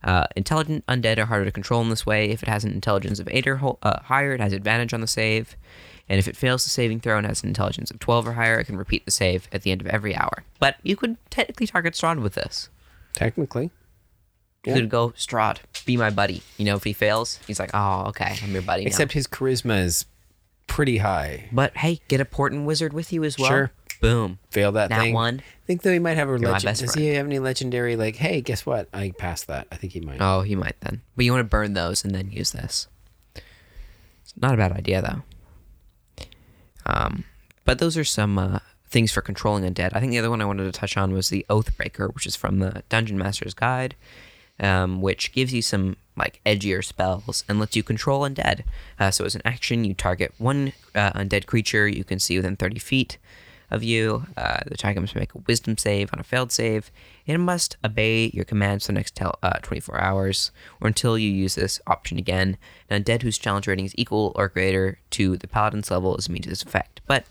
Uh, 0.04 0.26
intelligent 0.37 0.87
undead 0.87 1.18
are 1.18 1.26
harder 1.26 1.44
to 1.44 1.50
control 1.50 1.83
in 1.83 1.88
this 1.90 2.07
way. 2.07 2.31
If 2.31 2.42
it 2.42 2.48
has 2.48 2.64
an 2.64 2.70
intelligence 2.72 3.18
of 3.18 3.28
8 3.28 3.46
or 3.48 3.57
ho- 3.57 3.78
uh, 3.83 4.00
higher, 4.02 4.33
it 4.33 4.40
has 4.40 4.52
advantage 4.52 4.94
on 4.94 5.00
the 5.00 5.09
save. 5.09 5.57
And 6.09 6.18
if 6.20 6.28
it 6.28 6.37
fails 6.37 6.62
the 6.64 6.70
saving 6.70 7.00
throw 7.00 7.18
and 7.18 7.26
has 7.26 7.42
an 7.42 7.48
intelligence 7.48 7.90
of 7.90 7.98
12 7.98 8.28
or 8.28 8.33
higher, 8.35 8.59
it 8.61 8.64
can 8.64 8.76
repeat 8.76 9.04
the 9.04 9.11
save 9.11 9.48
at 9.52 9.62
the 9.62 9.72
end 9.72 9.81
of 9.81 9.88
every 9.88 10.14
hour. 10.14 10.44
But 10.61 10.76
you 10.83 10.94
could 10.96 11.16
technically 11.31 11.66
target 11.66 11.94
Strahd 11.94 12.22
with 12.22 12.35
this. 12.35 12.70
Technically. 13.12 13.70
You 14.64 14.72
Yeah. 14.72 14.74
could 14.74 14.88
go, 14.88 15.11
Strahd, 15.11 15.59
be 15.85 15.96
my 15.96 16.11
buddy. 16.11 16.42
You 16.57 16.64
know, 16.64 16.76
if 16.76 16.85
he 16.85 16.92
fails, 16.92 17.40
he's 17.46 17.59
like, 17.61 17.70
oh, 17.74 18.04
okay, 18.09 18.37
I'm 18.42 18.52
your 18.52 18.62
buddy 18.62 18.85
now. 18.85 18.88
Except 18.88 19.12
his 19.12 19.26
charisma 19.26 19.83
is 19.83 20.04
pretty 20.68 20.98
high. 20.98 21.48
But 21.50 21.76
hey, 21.76 22.00
get 22.07 22.20
a 22.20 22.24
Portent 22.24 22.64
Wizard 22.64 22.92
with 22.92 23.12
you 23.12 23.24
as 23.24 23.37
well. 23.37 23.48
Sure. 23.48 23.72
Boom. 24.00 24.38
Fail 24.50 24.70
that 24.72 24.90
Nat 24.90 25.00
thing. 25.00 25.14
one. 25.14 25.40
I 25.40 25.66
think 25.66 25.83
though 25.83 25.92
he 25.92 25.98
might 25.98 26.16
have 26.16 26.28
a 26.28 26.38
my 26.38 26.50
legend. 26.50 26.64
best 26.64 26.81
Does 26.83 26.94
he 26.94 27.09
have 27.09 27.26
any 27.26 27.40
legendary 27.40 27.96
like, 27.96 28.14
hey, 28.14 28.40
guess 28.40 28.64
what? 28.64 28.88
I 28.94 29.12
passed 29.18 29.48
that. 29.48 29.66
I 29.72 29.76
think 29.76 29.92
he 29.92 30.00
might. 30.00 30.18
Oh, 30.20 30.42
he 30.42 30.54
might 30.54 30.76
then. 30.83 31.02
But 31.16 31.24
you 31.24 31.33
want 31.33 31.40
to 31.40 31.48
burn 31.48 31.74
those 31.74 32.04
and 32.04 32.14
then 32.14 32.31
use 32.31 32.52
this. 32.52 32.87
It's 33.35 34.35
not 34.40 34.54
a 34.54 34.57
bad 34.57 34.72
idea 34.72 35.02
though. 35.02 36.26
Um, 36.87 37.24
but 37.64 37.81
those 37.81 37.96
are 37.96 38.04
some 38.04 38.38
uh, 38.38 38.61
things 38.88 39.12
for 39.12 39.20
controlling 39.20 39.64
undead. 39.64 39.90
I 39.94 40.00
think 40.00 40.11
the 40.12 40.18
other 40.18 40.31
one 40.31 40.40
I 40.40 40.46
wanted 40.46 40.64
to 40.64 40.78
touch 40.78 40.96
on 40.96 41.12
was 41.12 41.28
the 41.28 41.44
Oathbreaker, 41.50 42.14
which 42.14 42.26
is 42.26 42.37
from 42.37 42.61
the 42.61 42.83
Dungeon 42.88 43.18
Master's 43.18 43.54
Guide, 43.54 43.94
um, 44.61 45.01
which 45.01 45.33
gives 45.33 45.53
you 45.53 45.62
some 45.62 45.97
like 46.16 46.40
edgier 46.44 46.85
spells 46.85 47.44
and 47.49 47.61
lets 47.61 47.77
you 47.77 47.83
control 47.83 48.23
undead. 48.29 48.64
Uh, 48.99 49.11
so 49.11 49.25
as 49.25 49.35
an 49.35 49.42
action, 49.44 49.85
you 49.85 49.94
target 49.94 50.35
one 50.38 50.73
uh, 50.94 51.12
undead 51.12 51.47
creature 51.47 51.87
you 51.87 52.05
can 52.05 52.18
see 52.18 52.37
within 52.37 52.57
30 52.57 52.79
feet 52.79 53.18
of 53.71 53.83
you. 53.83 54.27
Uh, 54.37 54.61
the 54.66 54.77
target 54.77 55.03
must 55.03 55.14
make 55.14 55.35
a 55.35 55.38
Wisdom 55.47 55.77
save 55.77 56.11
on 56.12 56.21
a 56.21 56.25
failed 56.25 56.51
save. 56.51 56.90
It 57.27 57.38
must 57.38 57.77
obey 57.85 58.31
your 58.33 58.44
commands 58.44 58.87
for 58.87 58.92
the 58.92 58.99
next 58.99 59.14
tel- 59.14 59.38
uh, 59.42 59.59
24 59.62 60.01
hours 60.01 60.51
or 60.81 60.88
until 60.88 61.18
you 61.18 61.31
use 61.31 61.55
this 61.55 61.81
option 61.87 62.18
again. 62.18 62.57
An 62.88 63.03
undead 63.03 63.23
whose 63.23 63.38
challenge 63.38 63.66
rating 63.66 63.85
is 63.85 63.94
equal 63.97 64.33
or 64.35 64.49
greater 64.49 64.99
to 65.11 65.37
the 65.37 65.47
paladin's 65.47 65.90
level 65.90 66.16
is 66.16 66.27
immune 66.27 66.42
to 66.42 66.49
this 66.49 66.62
effect. 66.62 67.01
But 67.07 67.27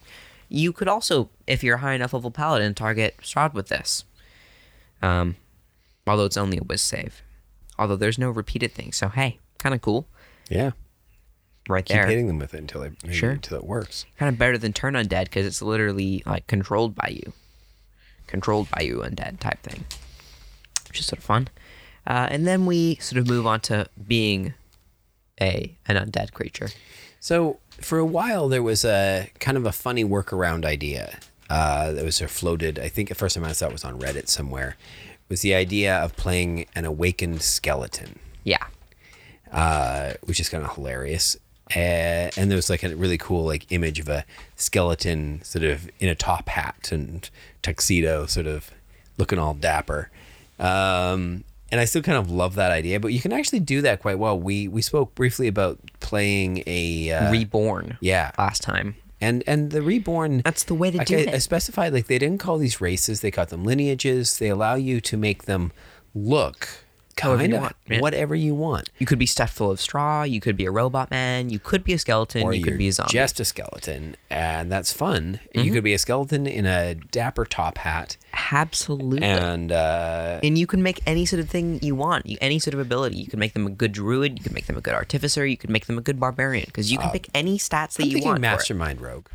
you 0.50 0.72
could 0.72 0.88
also, 0.88 1.30
if 1.46 1.64
you're 1.64 1.76
a 1.76 1.80
high 1.80 1.94
enough 1.94 2.14
level 2.14 2.32
paladin, 2.32 2.74
target 2.74 3.18
Strahd 3.22 3.54
with 3.54 3.68
this. 3.68 4.06
Um, 5.02 5.36
although 6.08 6.26
it's 6.26 6.38
only 6.38 6.58
a 6.58 6.64
whiz 6.64 6.82
save. 6.82 7.22
Although 7.80 7.96
there's 7.98 8.18
no 8.18 8.30
repeated 8.32 8.72
thing, 8.72 8.92
so 8.92 9.10
hey, 9.10 9.40
kind 9.60 9.76
of 9.76 9.82
cool, 9.82 10.08
Yeah. 10.50 10.72
right 11.70 11.86
Keep 11.86 11.96
there. 11.96 12.08
hitting 12.08 12.28
them 12.28 12.40
with 12.40 12.54
it 12.54 12.60
until 12.60 12.82
they 12.82 13.14
Sure. 13.14 13.32
until 13.32 13.58
it 13.58 13.66
works. 13.66 14.06
Kind 14.18 14.30
of 14.30 14.38
better 14.40 14.58
than 14.58 14.74
turn 14.74 14.94
undead 14.96 15.26
because 15.26 15.46
it's 15.46 15.62
literally 15.62 16.24
like 16.26 16.48
controlled 16.48 16.96
by 16.96 17.10
you, 17.10 17.34
controlled 18.26 18.70
by 18.72 18.82
you 18.82 18.98
undead 19.00 19.40
type 19.40 19.62
thing, 19.64 19.86
which 20.88 21.00
is 21.00 21.06
sort 21.06 21.20
of 21.20 21.24
fun. 21.24 21.50
Uh, 22.06 22.28
and 22.32 22.48
then 22.48 22.66
we 22.66 22.96
sort 22.96 23.20
of 23.20 23.28
move 23.28 23.46
on 23.46 23.60
to 23.60 23.88
being 24.08 24.54
a 25.42 25.76
an 25.88 25.98
undead 25.98 26.32
creature. 26.34 26.70
So 27.20 27.60
for 27.82 28.00
a 28.00 28.06
while, 28.06 28.48
there 28.48 28.64
was 28.64 28.84
a 28.86 29.30
kind 29.40 29.58
of 29.58 29.66
a 29.66 29.72
funny 29.72 30.04
workaround 30.06 30.66
idea 30.66 31.20
uh, 31.50 31.92
that 31.92 32.04
was 32.04 32.16
sort 32.16 32.30
of 32.32 32.36
floated. 32.36 32.80
I 32.80 32.88
think 32.90 33.10
the 33.10 33.16
first 33.16 33.36
time 33.36 33.44
I 33.44 33.52
saw 33.52 33.68
it 33.68 33.72
was 33.74 33.84
on 33.86 34.00
Reddit 34.00 34.28
somewhere. 34.30 34.78
Was 35.30 35.42
the 35.42 35.54
idea 35.54 35.96
of 35.98 36.16
playing 36.16 36.66
an 36.76 36.86
awakened 36.86 37.42
skeleton, 37.42 38.20
Yeah. 38.44 38.64
uh, 39.52 40.14
which 40.24 40.40
is 40.40 40.50
kind 40.50 40.64
of 40.64 40.74
hilarious. 40.76 41.36
Uh, 41.76 42.32
and 42.38 42.50
there 42.50 42.56
was 42.56 42.70
like 42.70 42.82
a 42.84 42.96
really 42.96 43.18
cool 43.18 43.44
like 43.44 43.70
image 43.72 44.00
of 44.00 44.08
a 44.08 44.24
skeleton 44.56 45.42
sort 45.44 45.66
of 45.66 45.90
in 46.00 46.08
a 46.08 46.16
top 46.16 46.48
hat 46.50 46.90
and 46.94 47.30
tuxedo, 47.62 48.26
sort 48.26 48.48
of 48.48 48.72
looking 49.18 49.38
all 49.38 49.54
dapper. 49.54 50.10
Um, 50.60 51.44
and 51.70 51.82
I 51.82 51.86
still 51.86 52.02
kind 52.02 52.18
of 52.18 52.32
love 52.32 52.56
that 52.56 52.72
idea, 52.72 53.00
but 53.02 53.10
you 53.10 53.20
can 53.20 53.34
actually 53.34 53.60
do 53.60 53.82
that 53.82 54.02
quite 54.02 54.18
well. 54.18 54.40
We 54.40 54.70
we 54.70 54.82
spoke 54.82 55.14
briefly 55.14 55.48
about 55.50 55.78
playing 56.00 56.64
a 56.66 57.12
uh, 57.12 57.32
Reborn. 57.32 57.98
yeah, 58.00 58.32
Last 58.38 58.62
time. 58.62 58.96
And 59.20 59.44
and 59.48 59.72
the 59.72 59.82
reborn. 59.82 60.42
That's 60.44 60.64
the 60.64 60.74
way 60.74 60.92
to 60.92 60.98
like 60.98 61.08
do 61.08 61.18
I, 61.18 61.22
it. 61.22 61.30
I 61.30 61.38
specified 61.40 61.94
like 61.94 62.08
they 62.08 62.20
didn't 62.20 62.40
call 62.40 62.58
these 62.58 62.82
races; 62.82 63.22
they 63.22 63.32
called 63.32 63.50
them 63.50 63.64
lineages. 63.64 64.38
They 64.38 64.50
allow 64.50 64.76
you 64.76 65.02
to 65.02 65.18
make 65.18 65.44
them 65.44 65.72
look 66.14 66.86
However 67.20 67.42
you 67.44 67.48
kind 67.50 67.54
of 67.56 67.62
want, 67.62 67.76
yeah. 67.90 68.00
whatever 68.02 68.36
you 68.36 68.54
want, 68.54 68.90
You 69.00 69.06
could 69.06 69.18
be 69.20 69.26
stuffed 69.26 69.54
full 69.54 69.72
of 69.72 69.80
straw. 69.82 70.24
You 70.24 70.40
could 70.40 70.56
be 70.58 70.66
a 70.66 70.72
robot 70.72 71.10
man. 71.12 71.50
You 71.50 71.60
could 71.60 71.84
be 71.84 71.94
a 71.94 71.98
skeleton. 72.00 72.44
or 72.44 72.54
you 72.54 72.64
could 72.64 72.78
be 72.78 72.88
a 72.88 72.92
zombie. 72.92 73.12
just 73.14 73.40
a 73.40 73.46
skeleton, 73.46 74.16
and 74.30 74.72
that's 74.72 74.94
fun. 74.94 75.40
Mm-hmm. 75.56 75.66
You 75.66 75.72
could 75.74 75.84
be 75.84 75.94
a 75.94 75.98
skeleton 75.98 76.46
in 76.48 76.66
a 76.66 76.96
dapper 76.96 77.46
top 77.46 77.80
hat, 77.80 78.18
Absolutely. 78.52 79.24
and 79.24 79.72
uh, 79.72 80.40
and 80.44 80.58
you 80.58 80.68
can 80.68 80.84
make 80.84 81.02
any 81.06 81.26
sort 81.26 81.40
of 81.40 81.50
thing 81.50 81.80
you 81.82 81.96
want. 81.96 82.26
You, 82.26 82.38
any 82.42 82.60
sort 82.60 82.74
of 82.74 82.80
ability. 82.80 83.18
You 83.18 83.28
can 83.28 83.40
make 83.40 83.54
them 83.54 83.66
a 83.66 83.72
good 83.72 83.92
druid. 83.94 84.38
You 84.38 84.44
can 84.44 84.54
make 84.54 84.66
them 84.68 84.78
a 84.78 84.82
good 84.82 84.94
artificer. 84.94 85.46
You 85.46 85.58
can 85.58 85.72
make 85.72 85.86
them 85.88 85.98
a 85.98 86.02
good 86.02 86.20
barbarian 86.20 86.66
because 86.68 86.92
you 86.92 86.98
can 86.98 87.10
pick 87.12 87.28
any 87.34 87.58
stats 87.58 87.94
that 87.98 88.04
Uh, 88.04 88.06
I'm 88.06 88.18
you 88.18 88.24
want. 88.24 88.42
mastermind 88.42 89.02
rogue. 89.02 89.28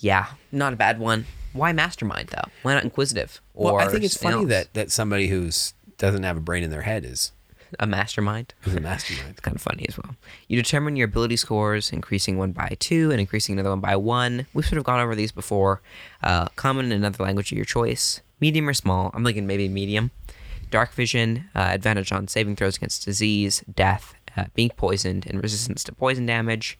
Yeah, 0.00 0.26
not 0.52 0.72
a 0.72 0.76
bad 0.76 0.98
one. 0.98 1.26
Why 1.52 1.72
mastermind 1.72 2.28
though? 2.30 2.48
Why 2.62 2.74
not 2.74 2.82
inquisitive? 2.84 3.40
Or 3.54 3.74
Well, 3.74 3.76
I 3.76 3.88
think 3.90 4.02
it's 4.04 4.16
funny 4.16 4.36
else? 4.38 4.48
that 4.48 4.74
that 4.74 4.90
somebody 4.90 5.28
who's 5.28 5.72
doesn't 5.98 6.22
have 6.22 6.36
a 6.36 6.40
brain 6.40 6.62
in 6.62 6.70
their 6.70 6.82
head 6.82 7.04
is 7.04 7.32
a 7.78 7.86
mastermind. 7.86 8.54
is 8.64 8.74
a 8.74 8.80
mastermind. 8.80 9.30
It's 9.30 9.40
kind 9.40 9.56
of 9.56 9.62
funny 9.62 9.86
as 9.88 9.96
well. 9.98 10.14
You 10.48 10.56
determine 10.56 10.96
your 10.96 11.06
ability 11.06 11.36
scores, 11.36 11.92
increasing 11.92 12.38
one 12.38 12.52
by 12.52 12.76
two 12.78 13.10
and 13.10 13.20
increasing 13.20 13.54
another 13.54 13.70
one 13.70 13.80
by 13.80 13.96
one. 13.96 14.46
We've 14.52 14.66
sort 14.66 14.78
of 14.78 14.84
gone 14.84 15.00
over 15.00 15.14
these 15.14 15.32
before. 15.32 15.80
Uh, 16.22 16.46
common 16.56 16.86
in 16.86 16.92
another 16.92 17.24
language 17.24 17.52
of 17.52 17.56
your 17.56 17.64
choice. 17.64 18.20
Medium 18.40 18.68
or 18.68 18.74
small. 18.74 19.10
I'm 19.14 19.24
thinking 19.24 19.46
maybe 19.46 19.68
medium. 19.68 20.10
Dark 20.70 20.92
vision, 20.92 21.48
uh, 21.54 21.68
advantage 21.72 22.10
on 22.12 22.26
saving 22.28 22.56
throws 22.56 22.76
against 22.76 23.04
disease, 23.04 23.62
death, 23.72 24.14
uh, 24.36 24.44
being 24.54 24.70
poisoned, 24.70 25.26
and 25.26 25.42
resistance 25.42 25.84
to 25.84 25.92
poison 25.92 26.26
damage. 26.26 26.78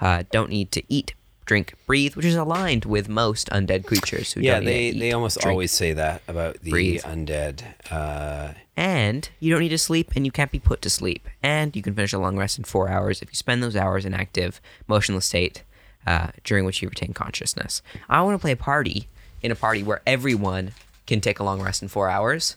Uh, 0.00 0.22
don't 0.30 0.50
need 0.50 0.70
to 0.72 0.82
eat, 0.88 1.14
drink, 1.44 1.74
breathe, 1.86 2.14
which 2.16 2.24
is 2.26 2.34
aligned 2.36 2.84
with 2.84 3.08
most 3.08 3.48
undead 3.50 3.84
creatures 3.86 4.32
who 4.32 4.40
Yeah, 4.40 4.54
don't 4.56 4.64
they 4.66 4.92
to 4.92 4.98
they 4.98 5.12
almost 5.12 5.38
drink, 5.40 5.52
always 5.52 5.72
say 5.72 5.92
that 5.92 6.22
about 6.28 6.60
the 6.60 6.70
breathe. 6.70 7.02
undead. 7.02 7.62
Uh, 7.90 8.52
And 8.76 9.28
you 9.40 9.50
don't 9.52 9.60
need 9.60 9.68
to 9.70 9.78
sleep, 9.78 10.12
and 10.16 10.24
you 10.24 10.32
can't 10.32 10.50
be 10.50 10.58
put 10.58 10.80
to 10.82 10.90
sleep. 10.90 11.28
And 11.42 11.74
you 11.76 11.82
can 11.82 11.94
finish 11.94 12.12
a 12.12 12.18
long 12.18 12.38
rest 12.38 12.58
in 12.58 12.64
four 12.64 12.88
hours 12.88 13.20
if 13.22 13.28
you 13.30 13.34
spend 13.36 13.62
those 13.62 13.76
hours 13.76 14.04
in 14.04 14.14
active, 14.14 14.60
motionless 14.88 15.26
state, 15.26 15.62
uh, 16.06 16.28
during 16.44 16.64
which 16.64 16.80
you 16.82 16.88
retain 16.88 17.12
consciousness. 17.12 17.82
I 18.08 18.22
want 18.22 18.34
to 18.34 18.40
play 18.40 18.52
a 18.52 18.56
party 18.56 19.08
in 19.42 19.50
a 19.50 19.54
party 19.56 19.82
where 19.82 20.00
everyone 20.06 20.72
can 21.06 21.20
take 21.20 21.38
a 21.38 21.44
long 21.44 21.60
rest 21.60 21.82
in 21.82 21.88
four 21.88 22.08
hours, 22.08 22.56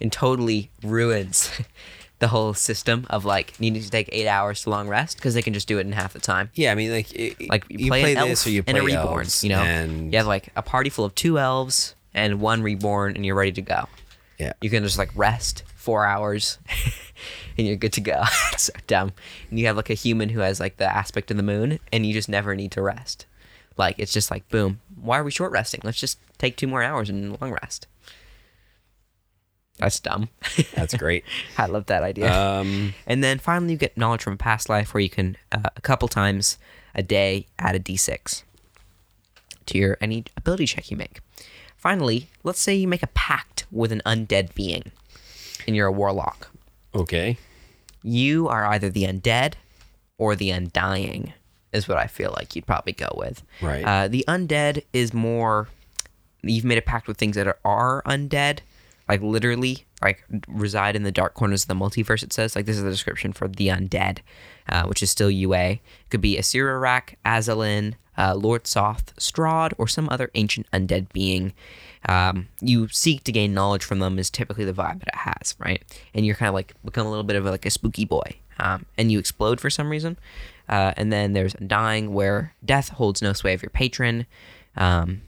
and 0.00 0.12
totally 0.12 0.70
ruins 0.82 1.50
the 2.20 2.28
whole 2.28 2.52
system 2.54 3.06
of 3.10 3.24
like 3.24 3.58
needing 3.60 3.80
to 3.82 3.90
take 3.90 4.08
eight 4.12 4.26
hours 4.26 4.62
to 4.62 4.70
long 4.70 4.88
rest 4.88 5.16
because 5.16 5.34
they 5.34 5.42
can 5.42 5.54
just 5.54 5.68
do 5.68 5.78
it 5.78 5.86
in 5.86 5.92
half 5.92 6.12
the 6.12 6.18
time. 6.18 6.50
Yeah, 6.54 6.72
I 6.72 6.74
mean, 6.74 6.90
like 6.90 7.12
it, 7.14 7.48
Like 7.48 7.64
you 7.68 7.88
play, 7.88 8.14
an 8.14 8.28
this 8.28 8.40
elf 8.40 8.46
or 8.46 8.50
you 8.50 8.64
and 8.66 8.76
play 8.78 8.92
a 8.94 8.98
reborn. 8.98 9.26
you 9.42 9.48
know, 9.50 9.60
and 9.62 10.12
you 10.12 10.18
have 10.18 10.26
like 10.26 10.48
a 10.56 10.62
party 10.62 10.90
full 10.90 11.04
of 11.04 11.14
two 11.14 11.38
elves 11.38 11.94
and 12.14 12.40
one 12.40 12.62
reborn, 12.62 13.14
and 13.14 13.24
you're 13.24 13.36
ready 13.36 13.52
to 13.52 13.62
go. 13.62 13.86
yeah, 14.38 14.52
You 14.60 14.70
can 14.70 14.82
just 14.82 14.98
like 14.98 15.10
rest 15.14 15.62
four 15.76 16.04
hours 16.04 16.58
and 17.56 17.66
you're 17.66 17.76
good 17.76 17.92
to 17.94 18.00
go. 18.00 18.22
it's 18.52 18.64
so 18.64 18.72
dumb. 18.86 19.12
And 19.50 19.58
you 19.58 19.66
have 19.66 19.76
like 19.76 19.90
a 19.90 19.94
human 19.94 20.28
who 20.30 20.40
has 20.40 20.58
like 20.60 20.76
the 20.76 20.84
aspect 20.92 21.30
of 21.30 21.36
the 21.36 21.42
moon 21.42 21.78
and 21.92 22.04
you 22.04 22.12
just 22.12 22.28
never 22.28 22.54
need 22.56 22.72
to 22.72 22.82
rest. 22.82 23.26
Like 23.76 23.94
it's 23.98 24.12
just 24.12 24.30
like 24.30 24.48
boom. 24.48 24.80
Why 25.00 25.18
are 25.18 25.24
we 25.24 25.30
short 25.30 25.52
resting? 25.52 25.80
Let's 25.84 26.00
just 26.00 26.18
take 26.36 26.56
two 26.56 26.66
more 26.66 26.82
hours 26.82 27.08
and 27.08 27.40
long 27.40 27.52
rest. 27.52 27.86
That's 29.78 30.00
dumb. 30.00 30.28
that's 30.74 30.94
great. 30.96 31.24
I 31.58 31.66
love 31.66 31.86
that 31.86 32.02
idea. 32.02 32.32
Um, 32.32 32.94
and 33.06 33.22
then 33.22 33.38
finally, 33.38 33.72
you 33.72 33.78
get 33.78 33.96
knowledge 33.96 34.22
from 34.22 34.34
a 34.34 34.36
past 34.36 34.68
life 34.68 34.92
where 34.94 35.00
you 35.00 35.10
can 35.10 35.36
uh, 35.52 35.70
a 35.76 35.80
couple 35.80 36.08
times 36.08 36.58
a 36.94 37.02
day 37.02 37.46
add 37.58 37.76
a 37.76 37.78
d6 37.80 38.42
to 39.66 39.78
your 39.78 39.96
any 40.00 40.24
ability 40.36 40.66
check 40.66 40.90
you 40.90 40.96
make. 40.96 41.20
Finally, 41.76 42.28
let's 42.42 42.60
say 42.60 42.74
you 42.74 42.88
make 42.88 43.02
a 43.04 43.08
pact 43.08 43.64
with 43.70 43.92
an 43.92 44.02
undead 44.04 44.52
being, 44.54 44.90
and 45.66 45.76
you're 45.76 45.86
a 45.86 45.92
warlock. 45.92 46.48
okay, 46.94 47.36
You 48.02 48.48
are 48.48 48.64
either 48.66 48.90
the 48.90 49.04
undead 49.04 49.54
or 50.16 50.34
the 50.34 50.50
undying, 50.50 51.34
is 51.72 51.86
what 51.86 51.98
I 51.98 52.06
feel 52.08 52.32
like 52.36 52.56
you'd 52.56 52.66
probably 52.66 52.94
go 52.94 53.12
with. 53.16 53.42
Right. 53.62 53.84
Uh, 53.84 54.08
the 54.08 54.24
undead 54.26 54.82
is 54.92 55.14
more. 55.14 55.68
You've 56.42 56.64
made 56.64 56.78
a 56.78 56.82
pact 56.82 57.06
with 57.06 57.16
things 57.16 57.36
that 57.36 57.46
are, 57.46 57.58
are 57.64 58.02
undead, 58.06 58.60
like 59.08 59.22
literally, 59.22 59.86
like 60.02 60.24
reside 60.46 60.96
in 60.96 61.02
the 61.02 61.12
dark 61.12 61.34
corners 61.34 61.62
of 61.62 61.68
the 61.68 61.74
multiverse. 61.74 62.22
It 62.22 62.32
says 62.32 62.54
like 62.54 62.66
this 62.66 62.76
is 62.76 62.82
the 62.82 62.90
description 62.90 63.32
for 63.32 63.48
the 63.48 63.68
undead, 63.68 64.18
uh, 64.68 64.84
which 64.84 65.02
is 65.02 65.10
still 65.10 65.30
UA. 65.30 65.64
It 65.70 65.80
could 66.10 66.20
be 66.20 66.36
Acererak, 66.36 67.14
Azalin, 67.24 67.94
uh, 68.18 68.34
Lord 68.34 68.66
Soth, 68.66 69.14
Strahd, 69.16 69.72
or 69.78 69.88
some 69.88 70.08
other 70.10 70.30
ancient 70.34 70.70
undead 70.72 71.12
being. 71.12 71.52
Um, 72.08 72.48
you 72.60 72.88
seek 72.88 73.24
to 73.24 73.32
gain 73.32 73.54
knowledge 73.54 73.84
from 73.84 73.98
them 73.98 74.18
is 74.18 74.30
typically 74.30 74.64
the 74.64 74.72
vibe 74.72 75.00
that 75.00 75.08
it 75.08 75.16
has, 75.16 75.54
right? 75.58 75.82
And 76.14 76.26
you're 76.26 76.34
kind 76.34 76.48
of 76.48 76.54
like 76.54 76.74
become 76.84 77.06
a 77.06 77.10
little 77.10 77.24
bit 77.24 77.36
of 77.36 77.46
a, 77.46 77.50
like 77.50 77.66
a 77.66 77.70
spooky 77.70 78.04
boy, 78.04 78.36
um, 78.58 78.86
and 78.96 79.10
you 79.10 79.18
explode 79.18 79.60
for 79.60 79.70
some 79.70 79.88
reason. 79.88 80.18
Uh, 80.68 80.92
and 80.96 81.12
then 81.12 81.32
there's 81.32 81.54
Undying, 81.54 82.12
where 82.12 82.54
death 82.64 82.90
holds 82.90 83.22
no 83.22 83.32
sway 83.32 83.54
of 83.54 83.62
your 83.62 83.70
patron. 83.70 84.26
Um, 84.76 85.22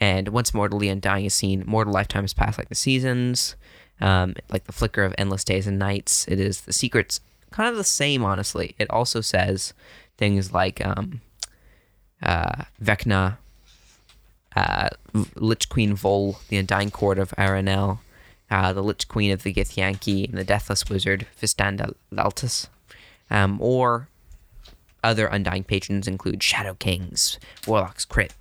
and 0.00 0.28
once 0.28 0.52
mortally 0.52 0.88
undying 0.88 1.24
is 1.24 1.34
seen, 1.34 1.64
mortal 1.66 1.92
lifetimes 1.92 2.34
pass 2.34 2.58
like 2.58 2.68
the 2.68 2.74
seasons, 2.74 3.56
um, 4.00 4.34
like 4.50 4.64
the 4.64 4.72
flicker 4.72 5.04
of 5.04 5.14
endless 5.16 5.44
days 5.44 5.66
and 5.66 5.78
nights. 5.78 6.26
It 6.28 6.38
is 6.38 6.62
the 6.62 6.72
secrets, 6.72 7.20
kind 7.50 7.68
of 7.68 7.76
the 7.76 7.84
same, 7.84 8.24
honestly. 8.24 8.74
It 8.78 8.90
also 8.90 9.20
says 9.20 9.72
things 10.18 10.52
like 10.52 10.84
um, 10.84 11.22
uh, 12.22 12.64
Vecna, 12.82 13.38
uh, 14.54 14.88
Lich 15.34 15.68
Queen 15.68 15.94
Vol, 15.94 16.38
the 16.48 16.58
Undying 16.58 16.90
Court 16.90 17.18
of 17.18 17.32
Aerenal, 17.38 18.00
uh, 18.50 18.72
the 18.72 18.82
Lich 18.82 19.08
Queen 19.08 19.30
of 19.30 19.42
the 19.42 19.52
Githyanki, 19.52 20.28
and 20.28 20.36
the 20.36 20.44
Deathless 20.44 20.88
Wizard 20.88 21.26
Vistanda 21.40 21.94
Laltus, 22.12 22.68
um, 23.30 23.58
or 23.60 24.08
other 25.02 25.26
Undying 25.26 25.64
patrons 25.64 26.06
include 26.06 26.42
Shadow 26.42 26.74
Kings, 26.74 27.38
Warlocks 27.66 28.04
Crit, 28.04 28.34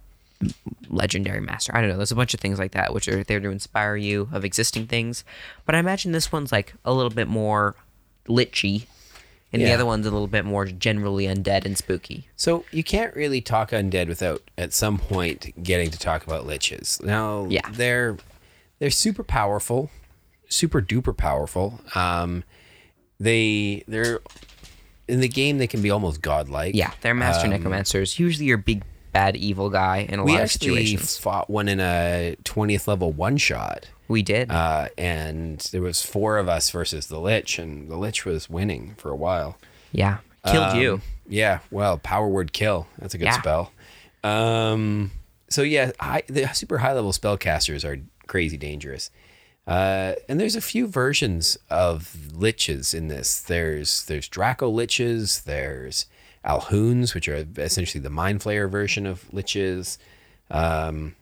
legendary 0.89 1.41
master. 1.41 1.75
I 1.75 1.81
don't 1.81 1.89
know. 1.89 1.97
There's 1.97 2.11
a 2.11 2.15
bunch 2.15 2.33
of 2.33 2.39
things 2.39 2.59
like 2.59 2.71
that 2.71 2.93
which 2.93 3.07
are 3.07 3.23
there 3.23 3.39
to 3.39 3.49
inspire 3.49 3.95
you 3.95 4.29
of 4.31 4.43
existing 4.45 4.87
things. 4.87 5.23
But 5.65 5.75
I 5.75 5.79
imagine 5.79 6.11
this 6.11 6.31
one's 6.31 6.51
like 6.51 6.73
a 6.83 6.93
little 6.93 7.09
bit 7.09 7.27
more 7.27 7.75
lichy, 8.27 8.87
and 9.53 9.61
the 9.61 9.71
other 9.71 9.85
one's 9.85 10.05
a 10.05 10.11
little 10.11 10.27
bit 10.27 10.43
more 10.45 10.65
generally 10.65 11.25
undead 11.27 11.65
and 11.65 11.77
spooky. 11.77 12.27
so 12.35 12.65
you 12.71 12.83
can't 12.83 13.15
really 13.15 13.39
talk 13.41 13.71
undead 13.71 14.07
without 14.07 14.41
at 14.57 14.73
some 14.73 14.97
point 14.97 15.63
getting 15.63 15.89
to 15.91 15.97
talk 15.99 16.25
about 16.27 16.45
liches. 16.45 17.01
Now, 17.03 17.45
Yeah. 17.49 17.69
they're 17.71 18.17
they're 18.79 18.89
super 18.91 19.23
powerful, 19.23 19.89
super 20.49 20.81
duper 20.81 21.15
powerful. 21.15 21.79
Um, 21.95 22.43
they 23.19 23.83
they're 23.87 24.19
in 25.07 25.21
the 25.21 25.27
game 25.29 25.57
they 25.59 25.67
can 25.67 25.81
be 25.81 25.89
almost 25.91 26.21
godlike. 26.21 26.75
Yeah, 26.75 26.91
they're 27.01 27.13
master 27.13 27.47
necromancers. 27.47 28.19
Usually 28.19 28.45
your 28.47 28.57
big 28.57 28.83
bad 29.15 29.35
evil 29.37 29.69
guy 29.69 29.99
in 30.09 30.19
a 30.19 30.23
we 30.25 30.31
lot 30.33 30.39
of 30.41 30.43
actually 30.43 30.85
situations. 30.85 31.17
fought 31.17 31.49
one 31.49 31.69
in 31.69 31.79
a 31.79 32.35
20th 32.43 32.85
level 32.87 33.11
one 33.13 33.37
shot. 33.37 33.87
we 34.09 34.21
did. 34.21 34.51
Uh, 34.51 34.89
and 34.97 35.59
there 35.71 35.81
was 35.81 36.01
four 36.01 36.37
of 36.37 36.49
us 36.49 36.69
versus 36.69 37.07
the 37.07 37.19
Lich, 37.19 37.57
and 37.57 37.89
the 37.89 37.95
Lich 37.97 38.25
was 38.25 38.49
winning 38.49 38.93
for 38.97 39.09
a 39.09 39.15
while. 39.15 39.57
yeah, 39.93 40.17
killed 40.45 40.71
Um, 40.75 40.79
you. 40.81 41.01
Yeah, 41.29 41.59
well, 41.71 41.97
power 41.97 42.27
word 42.27 42.51
kill. 42.53 42.87
That's 42.99 43.13
a 43.13 43.17
good 43.17 43.25
Yeah. 43.25 43.39
spell. 43.39 43.71
Um, 44.23 45.11
so 45.49 45.61
yeah, 45.61 45.91
high, 45.99 46.23
the 46.27 46.47
super 46.53 46.79
high 46.79 46.93
level 46.93 47.11
spellcasters 47.13 47.85
are 47.85 48.01
crazy 48.27 48.57
dangerous. 48.57 49.09
Uh, 49.67 50.13
and 50.29 50.39
there's 50.39 50.55
a 50.55 50.61
few 50.61 50.87
versions 50.87 51.57
of 51.69 52.15
liches 52.31 52.93
in 52.93 53.07
this. 53.07 53.39
There's 53.41 54.05
there's 54.05 54.27
Draco 54.27 54.71
liches. 54.71 55.43
There's 55.45 56.05
Alhoons, 56.45 57.13
which 57.15 57.27
are 57.27 57.45
essentially 57.57 58.01
the 58.01 58.09
Mind 58.09 58.41
Flayer 58.41 58.69
version 58.69 59.05
of 59.05 59.23
liches. 59.31 59.97
Um, 60.51 61.15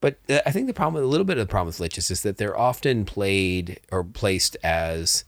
But 0.00 0.18
uh, 0.30 0.40
I 0.46 0.50
think 0.52 0.66
the 0.66 0.72
problem, 0.74 1.02
a 1.04 1.06
little 1.06 1.26
bit 1.26 1.36
of 1.38 1.46
the 1.46 1.50
problem 1.50 1.66
with 1.66 1.78
liches 1.78 2.10
is 2.10 2.22
that 2.22 2.38
they're 2.38 2.58
often 2.58 3.04
played 3.04 3.80
or 3.92 4.02
placed 4.02 4.56
as. 4.64 5.24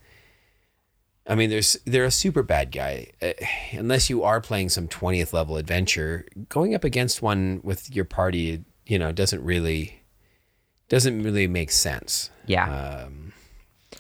I 1.27 1.35
mean, 1.37 1.51
there's 1.51 1.77
they're 1.85 2.05
a 2.07 2.11
super 2.11 2.43
bad 2.43 2.73
guy. 2.73 3.09
Uh, 3.21 3.33
unless 3.73 4.09
you 4.11 4.23
are 4.25 4.41
playing 4.41 4.71
some 4.71 4.89
twentieth 4.89 5.33
level 5.33 5.57
adventure, 5.57 6.27
going 6.49 6.75
up 6.75 6.83
against 6.85 7.23
one 7.23 7.61
with 7.63 7.95
your 7.95 8.05
party, 8.05 8.65
you 8.87 8.99
know, 8.99 9.13
doesn't 9.13 9.45
really 9.45 10.03
doesn't 10.89 11.23
really 11.23 11.47
make 11.47 11.71
sense. 11.71 12.31
Yeah, 12.47 13.05
Um, 13.05 13.33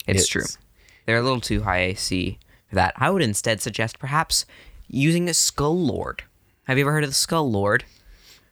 it's, 0.06 0.22
it's- 0.22 0.26
true. 0.28 0.44
They're 1.06 1.18
a 1.18 1.22
little 1.22 1.40
too 1.40 1.62
high 1.62 1.82
AC 1.82 2.38
that. 2.72 2.94
I 2.96 3.10
would 3.10 3.22
instead 3.22 3.60
suggest 3.60 3.98
perhaps 3.98 4.46
using 4.88 5.28
a 5.28 5.34
Skull 5.34 5.78
Lord. 5.78 6.22
Have 6.64 6.78
you 6.78 6.84
ever 6.84 6.92
heard 6.92 7.04
of 7.04 7.10
the 7.10 7.14
Skull 7.14 7.50
Lord? 7.50 7.84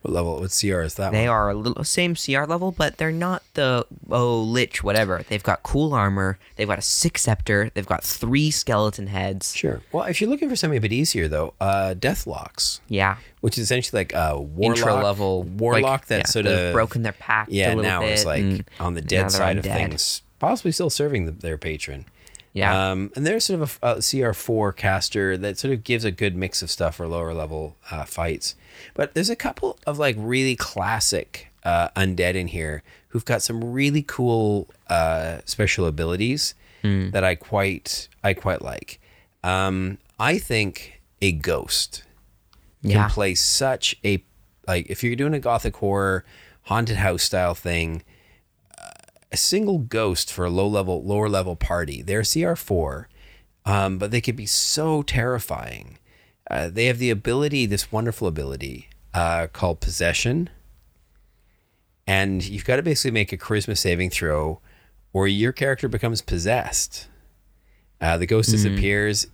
what 0.03 0.15
level? 0.15 0.41
What 0.41 0.57
CR 0.59 0.81
is 0.81 0.95
that? 0.95 1.13
They 1.13 1.29
one? 1.29 1.37
are 1.37 1.51
a 1.51 1.55
little 1.55 1.85
same 1.85 2.15
CR 2.15 2.45
level, 2.45 2.73
but 2.73 2.97
they're 2.97 3.13
not 3.13 3.43
the 3.53 3.85
oh 4.11 4.41
lich 4.41 4.83
whatever. 4.83 5.23
They've 5.29 5.43
got 5.43 5.63
cool 5.63 5.93
armor. 5.93 6.39
They've 6.57 6.67
got 6.67 6.79
a 6.79 6.83
six 6.83 7.21
scepter. 7.21 7.71
They've 7.75 7.85
got 7.87 8.03
three 8.03 8.51
skeleton 8.51 9.09
heads. 9.09 9.55
Sure. 9.55 9.83
Well, 9.93 10.05
if 10.05 10.19
you're 10.23 10.31
looking 10.31 10.49
for 10.49 10.57
something 10.57 10.79
a 10.79 10.81
bit 10.81 10.95
easier, 10.95 11.29
though, 11.29 11.53
uh, 11.61 11.95
Deathlocks, 11.99 12.81
Yeah, 12.89 13.19
which 13.43 13.59
is 13.59 13.65
essentially 13.65 14.01
like 14.01 14.15
a 14.15 14.41
warlock, 14.41 14.79
intro 14.79 15.03
level 15.03 15.43
warlock 15.43 15.83
like, 16.01 16.07
that 16.07 16.19
yeah, 16.21 16.27
sort 16.27 16.47
of 16.47 16.73
broken 16.73 17.03
their 17.03 17.13
pact. 17.13 17.51
a 17.51 17.55
Yeah, 17.55 17.69
little 17.69 17.83
now 17.83 18.01
bit, 18.01 18.11
it's 18.13 18.25
like 18.25 18.65
on 18.81 18.95
the 18.95 19.03
dead 19.03 19.31
side 19.31 19.59
of 19.59 19.67
undead. 19.67 19.75
things, 19.75 20.23
possibly 20.39 20.73
still 20.73 20.89
serving 20.89 21.27
the, 21.27 21.33
their 21.33 21.59
patron. 21.59 22.07
Yeah, 22.53 22.91
Um, 22.91 23.13
and 23.15 23.25
there's 23.25 23.45
sort 23.45 23.61
of 23.61 23.79
a, 23.83 23.91
a 23.93 23.95
CR4 23.99 24.75
caster 24.77 25.37
that 25.37 25.57
sort 25.59 25.73
of 25.73 25.85
gives 25.85 26.05
a 26.05 26.11
good 26.11 26.35
mix 26.35 26.63
of 26.63 26.71
stuff 26.71 26.97
for 26.97 27.07
lower 27.07 27.33
level 27.33 27.77
uh, 27.93 28.05
fights. 28.05 28.57
But 28.95 29.15
there's 29.15 29.31
a 29.31 29.37
couple 29.37 29.79
of 29.87 29.99
like 30.01 30.17
really 30.19 30.57
classic 30.57 31.49
uh, 31.65 31.91
undead 31.97 32.35
in 32.35 32.49
here 32.49 32.83
who've 33.09 33.25
got 33.25 33.43
some 33.43 33.73
really 33.73 34.03
cool 34.03 34.69
uh, 34.89 35.39
special 35.45 35.87
abilities 35.87 36.55
Hmm. 36.83 37.11
that 37.11 37.23
I 37.23 37.35
quite 37.35 38.09
I 38.25 38.33
quite 38.33 38.63
like. 38.63 38.99
Um, 39.45 39.99
I 40.19 40.39
think 40.39 41.03
a 41.21 41.31
ghost 41.31 42.05
can 42.83 42.91
play 43.11 43.35
such 43.35 43.95
a 44.03 44.25
like 44.67 44.87
if 44.89 45.05
you're 45.05 45.15
doing 45.15 45.35
a 45.35 45.39
gothic 45.41 45.77
horror 45.77 46.25
haunted 46.63 46.97
house 46.97 47.23
style 47.23 47.55
thing 47.55 48.03
a 49.33 49.37
single 49.37 49.79
ghost 49.79 50.33
for 50.33 50.45
a 50.45 50.51
low 50.51 50.67
level 50.67 51.03
lower 51.03 51.29
level 51.29 51.57
party 51.57 52.03
they're 52.03 52.23
cr4 52.23 53.07
um, 53.65 53.99
but 53.99 54.11
they 54.11 54.21
could 54.21 54.37
be 54.37 54.47
so 54.47 55.03
terrifying. 55.03 55.99
Uh, 56.51 56.69
they 56.69 56.87
have 56.87 56.99
the 56.99 57.11
ability 57.11 57.67
this 57.67 57.93
wonderful 57.93 58.27
ability 58.27 58.89
uh, 59.15 59.47
called 59.53 59.81
possession. 59.81 60.51
And 62.07 62.45
you've 62.45 62.65
got 62.65 62.77
to 62.77 62.83
basically 62.83 63.13
make 63.13 63.33
a 63.33 63.37
charisma 63.37 63.77
saving 63.77 64.11
throw 64.11 64.61
or 65.13 65.29
your 65.29 65.53
character 65.53 65.89
becomes 65.89 66.23
possessed. 66.23 67.09
Uh, 68.01 68.17
the 68.17 68.27
ghost 68.27 68.51
disappears 68.51 69.27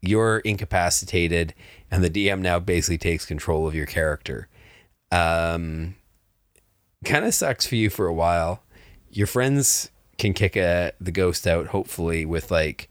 you're 0.00 0.38
incapacitated 0.38 1.52
and 1.90 2.04
the 2.04 2.10
dm 2.10 2.40
now 2.40 2.60
basically 2.60 2.98
takes 2.98 3.26
control 3.26 3.66
of 3.66 3.74
your 3.74 3.86
character. 3.86 4.48
Um, 5.10 5.96
kind 7.04 7.24
of 7.24 7.34
sucks 7.34 7.66
for 7.66 7.74
you 7.74 7.90
for 7.90 8.06
a 8.06 8.14
while 8.14 8.62
your 9.10 9.26
friends 9.26 9.90
can 10.18 10.32
kick 10.32 10.56
a, 10.56 10.92
the 11.00 11.12
ghost 11.12 11.46
out 11.46 11.68
hopefully 11.68 12.24
with 12.24 12.50
like 12.50 12.88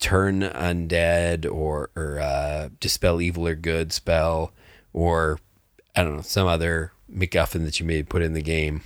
turn 0.00 0.40
undead 0.40 1.50
or 1.50 1.90
or 1.96 2.20
uh, 2.20 2.68
dispel 2.80 3.20
evil 3.20 3.46
or 3.46 3.54
good 3.54 3.92
spell 3.92 4.52
or 4.92 5.38
I 5.94 6.02
don't 6.02 6.16
know 6.16 6.22
some 6.22 6.46
other 6.46 6.92
MacGuffin 7.12 7.64
that 7.64 7.80
you 7.80 7.86
may 7.86 8.02
put 8.02 8.22
in 8.22 8.34
the 8.34 8.42
game. 8.42 8.82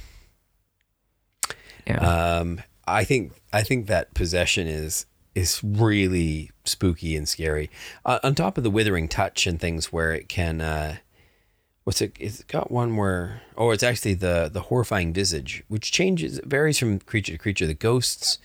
yeah. 1.86 2.38
Um, 2.38 2.60
I 2.86 3.04
think 3.04 3.32
I 3.52 3.62
think 3.62 3.86
that 3.86 4.14
possession 4.14 4.66
is 4.66 5.06
is 5.34 5.62
really 5.62 6.50
spooky 6.64 7.16
and 7.16 7.28
scary. 7.28 7.70
Uh, 8.04 8.18
on 8.22 8.34
top 8.34 8.58
of 8.58 8.64
the 8.64 8.70
withering 8.70 9.08
touch 9.08 9.46
and 9.46 9.60
things 9.60 9.92
where 9.92 10.12
it 10.12 10.28
can, 10.28 10.60
uh, 10.60 10.96
what's 11.90 12.00
it? 12.00 12.12
It's 12.20 12.44
got 12.44 12.70
one 12.70 12.94
where 12.96 13.42
oh, 13.56 13.72
it's 13.72 13.82
actually 13.82 14.14
the 14.14 14.48
the 14.52 14.60
horrifying 14.60 15.12
visage, 15.12 15.64
which 15.66 15.90
changes 15.90 16.38
it 16.38 16.46
varies 16.46 16.78
from 16.78 17.00
creature 17.00 17.32
to 17.32 17.38
creature. 17.38 17.66
The 17.66 17.74
ghosts, 17.74 18.38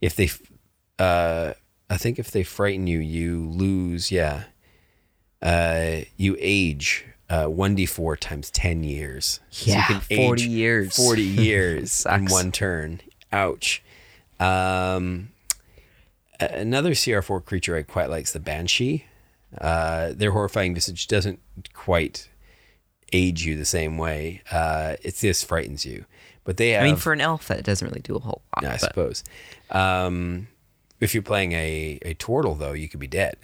if 0.00 0.16
they, 0.16 0.30
uh, 0.98 1.52
I 1.90 1.98
think 1.98 2.18
if 2.18 2.30
they 2.30 2.42
frighten 2.42 2.86
you, 2.86 2.98
you 3.00 3.50
lose. 3.50 4.10
Yeah, 4.10 4.44
uh, 5.42 6.06
you 6.16 6.36
age. 6.40 7.04
Uh, 7.28 7.46
1d4 7.46 8.16
times 8.20 8.50
10 8.52 8.84
years. 8.84 9.40
So 9.50 9.66
you 9.66 9.72
Yeah, 9.72 9.86
can 9.88 10.00
40 10.00 10.14
age 10.44 10.46
years. 10.48 10.96
40 10.96 11.22
years 11.48 12.06
in 12.06 12.26
one 12.26 12.52
turn. 12.52 13.00
Ouch. 13.32 13.82
Um, 14.38 15.30
another 16.38 16.92
CR4 16.92 17.44
creature 17.44 17.76
I 17.76 17.82
quite 17.82 18.10
likes 18.10 18.32
the 18.32 18.38
Banshee. 18.38 19.06
Uh, 19.60 20.12
their 20.14 20.30
horrifying 20.30 20.72
visage 20.72 21.08
doesn't 21.08 21.40
quite 21.74 22.28
age 23.12 23.44
you 23.44 23.56
the 23.56 23.64
same 23.64 23.98
way. 23.98 24.42
Uh, 24.50 24.96
it 25.02 25.16
just 25.16 25.46
frightens 25.46 25.84
you. 25.86 26.04
But 26.44 26.56
they 26.58 26.70
have, 26.70 26.82
I 26.82 26.86
mean, 26.86 26.96
for 26.96 27.12
an 27.12 27.20
elf, 27.20 27.48
that 27.48 27.64
doesn't 27.64 27.86
really 27.86 28.00
do 28.02 28.14
a 28.16 28.20
whole 28.20 28.42
lot. 28.54 28.64
I 28.64 28.72
but 28.74 28.80
suppose. 28.80 29.24
Um, 29.70 30.46
if 31.00 31.12
you're 31.12 31.22
playing 31.22 31.52
a, 31.52 31.98
a 32.02 32.14
turtle, 32.14 32.54
though, 32.54 32.72
you 32.72 32.88
could 32.88 33.00
be 33.00 33.08
dead. 33.08 33.36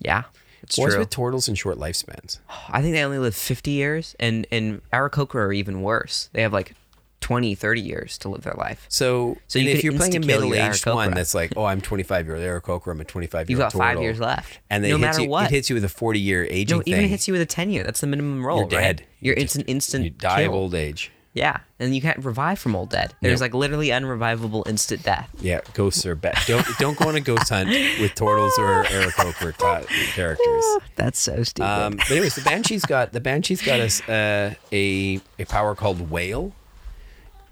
yeah, 0.00 0.24
it's 0.62 0.78
What's 0.78 0.94
true. 0.94 1.00
with 1.00 1.10
turtles 1.10 1.48
and 1.48 1.58
short 1.58 1.78
lifespans? 1.78 2.38
I 2.68 2.80
think 2.80 2.94
they 2.94 3.02
only 3.02 3.18
live 3.18 3.34
50 3.34 3.70
years, 3.72 4.14
and 4.20 4.46
and 4.52 4.82
Aarakocra 4.92 5.34
are 5.36 5.52
even 5.52 5.82
worse. 5.82 6.30
They 6.32 6.42
have 6.42 6.52
like 6.52 6.74
20, 7.20 7.54
30 7.54 7.80
years 7.80 8.18
to 8.18 8.28
live 8.28 8.42
their 8.42 8.54
life. 8.54 8.86
So, 8.88 9.36
So 9.48 9.58
you 9.58 9.70
if 9.70 9.82
you're 9.84 9.92
playing 9.92 10.12
a 10.16 10.18
your 10.20 10.26
middle-aged 10.26 10.86
one 10.86 11.12
that's 11.12 11.34
like, 11.34 11.52
oh, 11.56 11.64
I'm 11.64 11.80
25 11.80 12.26
year 12.26 12.36
old 12.36 12.44
Aarakocra, 12.44 12.92
I'm 12.92 13.00
a 13.00 13.04
25 13.04 13.50
year 13.50 13.56
You've 13.58 13.64
old 13.64 13.72
got 13.72 13.78
five 13.78 14.00
years 14.00 14.20
left. 14.20 14.60
and 14.70 14.84
they 14.84 14.90
no 14.90 14.98
matter 14.98 15.22
you, 15.22 15.28
what. 15.28 15.46
it 15.46 15.50
hits 15.50 15.68
you 15.68 15.74
with 15.74 15.84
a 15.84 15.88
40 15.88 16.20
year 16.20 16.46
aging 16.50 16.78
no, 16.78 16.82
thing. 16.82 16.92
even 16.94 17.04
it 17.04 17.08
hits 17.08 17.26
you 17.28 17.32
with 17.32 17.42
a 17.42 17.46
10 17.46 17.70
year. 17.70 17.82
That's 17.84 18.00
the 18.00 18.06
minimum 18.06 18.44
roll. 18.46 18.58
You're 18.58 18.66
right? 18.80 18.96
dead. 18.98 19.06
You're 19.20 19.36
You 19.36 19.42
it's 19.42 19.56
an 19.56 19.62
instant 19.62 20.04
You 20.04 20.10
die 20.10 20.40
of 20.42 20.52
old 20.54 20.74
age. 20.74 21.10
Yeah, 21.34 21.58
and 21.78 21.94
you 21.94 22.00
can't 22.00 22.24
revive 22.24 22.58
from 22.58 22.74
old 22.74 22.90
dead. 22.90 23.14
There's 23.20 23.40
like 23.40 23.54
literally 23.54 23.90
unrevivable 23.92 24.64
instant 24.66 25.04
death. 25.04 25.28
Yeah, 25.40 25.60
ghosts 25.74 26.04
are 26.06 26.16
bad. 26.16 26.36
Don't 26.46 26.66
don't 26.78 26.98
go 26.98 27.08
on 27.08 27.14
a 27.14 27.20
ghost 27.20 27.50
hunt 27.50 27.68
with 27.68 28.14
turtles 28.16 28.58
or 28.58 28.82
Aarakocra 28.84 29.56
ca- 29.56 29.84
characters. 30.14 30.64
That's 30.96 31.18
so 31.18 31.44
stupid. 31.44 31.68
Um, 31.68 31.96
but 31.96 32.10
anyways, 32.10 32.34
the 32.34 32.40
banshee's 32.40 32.84
got 32.84 33.12
the 33.12 33.20
banshee's 33.20 33.62
got 33.62 33.78
us 33.78 34.00
uh, 34.08 34.54
a 34.72 35.20
a 35.38 35.44
power 35.44 35.76
called 35.76 36.10
wail, 36.10 36.52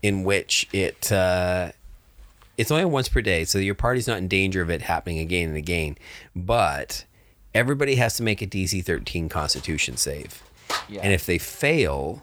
in 0.07 0.22
which 0.22 0.68
it 0.72 1.11
uh, 1.11 1.72
it's 2.57 2.70
only 2.70 2.84
once 2.84 3.09
per 3.09 3.20
day, 3.20 3.44
so 3.44 3.59
your 3.59 3.74
party's 3.74 4.07
not 4.07 4.18
in 4.18 4.28
danger 4.28 4.62
of 4.62 4.70
it 4.70 4.82
happening 4.82 5.18
again 5.18 5.48
and 5.48 5.57
again. 5.59 5.98
But 6.34 7.04
everybody 7.54 7.96
has 7.96 8.16
to 8.18 8.22
make 8.22 8.40
a 8.40 8.46
DC 8.46 8.84
13 8.84 9.28
Constitution 9.28 9.96
save, 9.96 10.42
Yeah. 10.88 11.00
and 11.02 11.12
if 11.12 11.26
they 11.26 11.38
fail, 11.38 12.22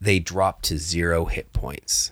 they 0.00 0.18
drop 0.18 0.62
to 0.62 0.78
zero 0.78 1.26
hit 1.26 1.52
points, 1.52 2.10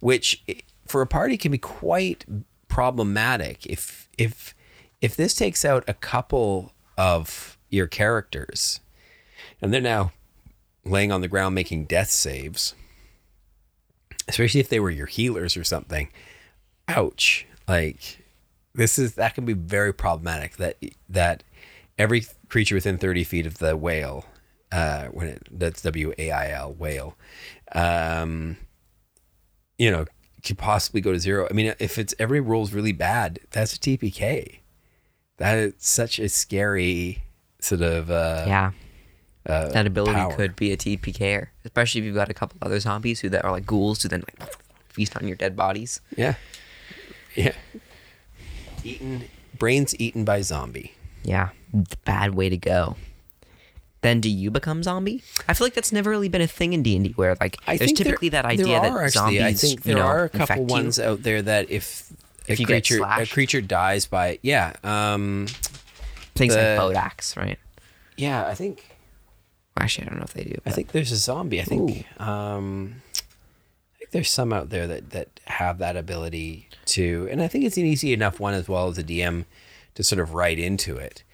which 0.00 0.42
for 0.86 1.00
a 1.00 1.06
party 1.06 1.38
can 1.38 1.50
be 1.50 1.58
quite 1.58 2.26
problematic 2.68 3.64
if 3.66 4.08
if 4.18 4.54
if 5.00 5.16
this 5.16 5.34
takes 5.34 5.64
out 5.64 5.82
a 5.88 5.94
couple 5.94 6.72
of 6.98 7.56
your 7.70 7.86
characters 7.86 8.80
and 9.62 9.72
they're 9.72 9.80
now 9.80 10.12
laying 10.84 11.10
on 11.10 11.20
the 11.20 11.28
ground 11.28 11.54
making 11.54 11.84
death 11.86 12.10
saves 12.10 12.74
especially 14.28 14.60
if 14.60 14.68
they 14.68 14.80
were 14.80 14.90
your 14.90 15.06
healers 15.06 15.56
or 15.56 15.64
something 15.64 16.08
ouch 16.88 17.46
like 17.68 18.24
this 18.74 18.98
is 18.98 19.14
that 19.14 19.34
can 19.34 19.44
be 19.44 19.52
very 19.52 19.92
problematic 19.92 20.56
that 20.56 20.76
that 21.08 21.42
every 21.98 22.24
creature 22.48 22.74
within 22.74 22.98
30 22.98 23.24
feet 23.24 23.46
of 23.46 23.58
the 23.58 23.76
wail 23.76 24.24
uh 24.72 25.06
when 25.06 25.28
it 25.28 25.48
that's 25.50 25.82
w-a-i-l 25.82 26.74
wail 26.74 27.16
um 27.72 28.56
you 29.78 29.90
know 29.90 30.04
could 30.44 30.58
possibly 30.58 31.00
go 31.00 31.10
to 31.10 31.18
zero. 31.18 31.48
I 31.50 31.54
mean 31.54 31.74
if 31.78 31.98
it's 31.98 32.14
every 32.18 32.40
roll's 32.40 32.72
really 32.74 32.92
bad 32.92 33.40
that's 33.50 33.74
a 33.74 33.78
tpk 33.78 34.58
that 35.38 35.58
is 35.58 35.74
such 35.78 36.18
a 36.18 36.28
scary 36.28 37.24
sort 37.60 37.80
of 37.80 38.10
uh 38.10 38.44
yeah, 38.46 38.72
uh, 39.46 39.68
that 39.72 39.86
ability 39.86 40.14
power. 40.20 40.34
could 40.34 40.56
be 40.56 40.72
a 40.72 40.76
TPKer, 40.76 41.48
especially 41.64 42.00
if 42.00 42.04
you've 42.06 42.14
got 42.14 42.30
a 42.30 42.34
couple 42.34 42.56
other 42.62 42.80
zombies 42.80 43.20
who 43.20 43.28
that 43.30 43.44
are 43.44 43.50
like 43.52 43.66
ghouls 43.66 44.02
who 44.02 44.08
then 44.08 44.20
like 44.26 44.54
feast 44.88 45.16
on 45.16 45.26
your 45.28 45.36
dead 45.36 45.56
bodies. 45.56 46.00
yeah 46.16 46.34
yeah 47.34 47.52
eaten 48.84 49.24
brains 49.58 49.94
eaten 49.98 50.24
by 50.24 50.40
zombie 50.40 50.92
Yeah, 51.24 51.50
bad 52.04 52.34
way 52.34 52.48
to 52.48 52.56
go. 52.56 52.96
Then 54.02 54.20
do 54.20 54.28
you 54.28 54.50
become 54.50 54.82
zombie? 54.82 55.22
I 55.48 55.54
feel 55.54 55.64
like 55.66 55.72
that's 55.72 55.90
never 55.90 56.10
really 56.10 56.28
been 56.28 56.42
a 56.42 56.46
thing 56.46 56.74
in 56.74 56.82
D 56.82 56.94
and 56.96 57.04
D 57.06 57.12
where 57.16 57.36
like 57.40 57.56
I 57.66 57.76
there's 57.78 57.88
think 57.88 57.98
there- 57.98 58.04
typically 58.04 58.28
that 58.30 58.44
idea 58.44 58.78
that 58.80 58.92
actually. 58.92 59.08
zombies. 59.10 59.40
I 59.42 59.52
think 59.54 59.86
you 59.86 59.94
there 59.94 60.02
know, 60.02 60.06
are 60.08 60.24
a 60.24 60.28
couple 60.28 60.42
infect 60.42 60.60
you. 60.60 60.66
ones 60.74 61.00
out 61.00 61.22
there 61.22 61.40
that 61.42 61.70
if 61.70 62.10
a 62.46 62.52
If 62.52 62.60
you 62.60 62.66
get 62.66 62.84
creature 62.86 63.02
a 63.02 63.26
creature 63.26 63.60
dies 63.62 64.04
by 64.06 64.38
yeah 64.42 64.74
um 64.84 65.46
things 66.34 66.54
the- 66.54 66.76
like 66.78 66.94
Bodaks, 66.94 67.36
right? 67.36 67.58
yeah 68.18 68.46
I 68.46 68.54
think 68.54 68.84
Actually, 69.78 70.06
I 70.06 70.10
don't 70.10 70.18
know 70.18 70.24
if 70.24 70.34
they 70.34 70.44
do. 70.44 70.54
I 70.58 70.60
but- 70.64 70.74
think 70.74 70.92
there's 70.92 71.12
a 71.12 71.16
zombie 71.16 71.60
I 71.60 71.64
think 71.64 72.20
um 72.20 73.02
there's 74.12 74.30
some 74.30 74.52
out 74.52 74.70
there 74.70 74.86
that 74.86 75.10
that 75.10 75.40
have 75.46 75.78
that 75.78 75.96
ability 75.96 76.68
to, 76.86 77.26
and 77.32 77.42
I 77.42 77.48
think 77.48 77.64
it's 77.64 77.76
an 77.76 77.84
easy 77.84 78.12
enough 78.12 78.38
one 78.38 78.54
as 78.54 78.68
well 78.68 78.86
as 78.88 78.96
a 78.96 79.02
DM 79.02 79.44
to 79.96 80.04
sort 80.04 80.20
of 80.20 80.34
write 80.34 80.58
into 80.58 80.96
it. 80.96 81.24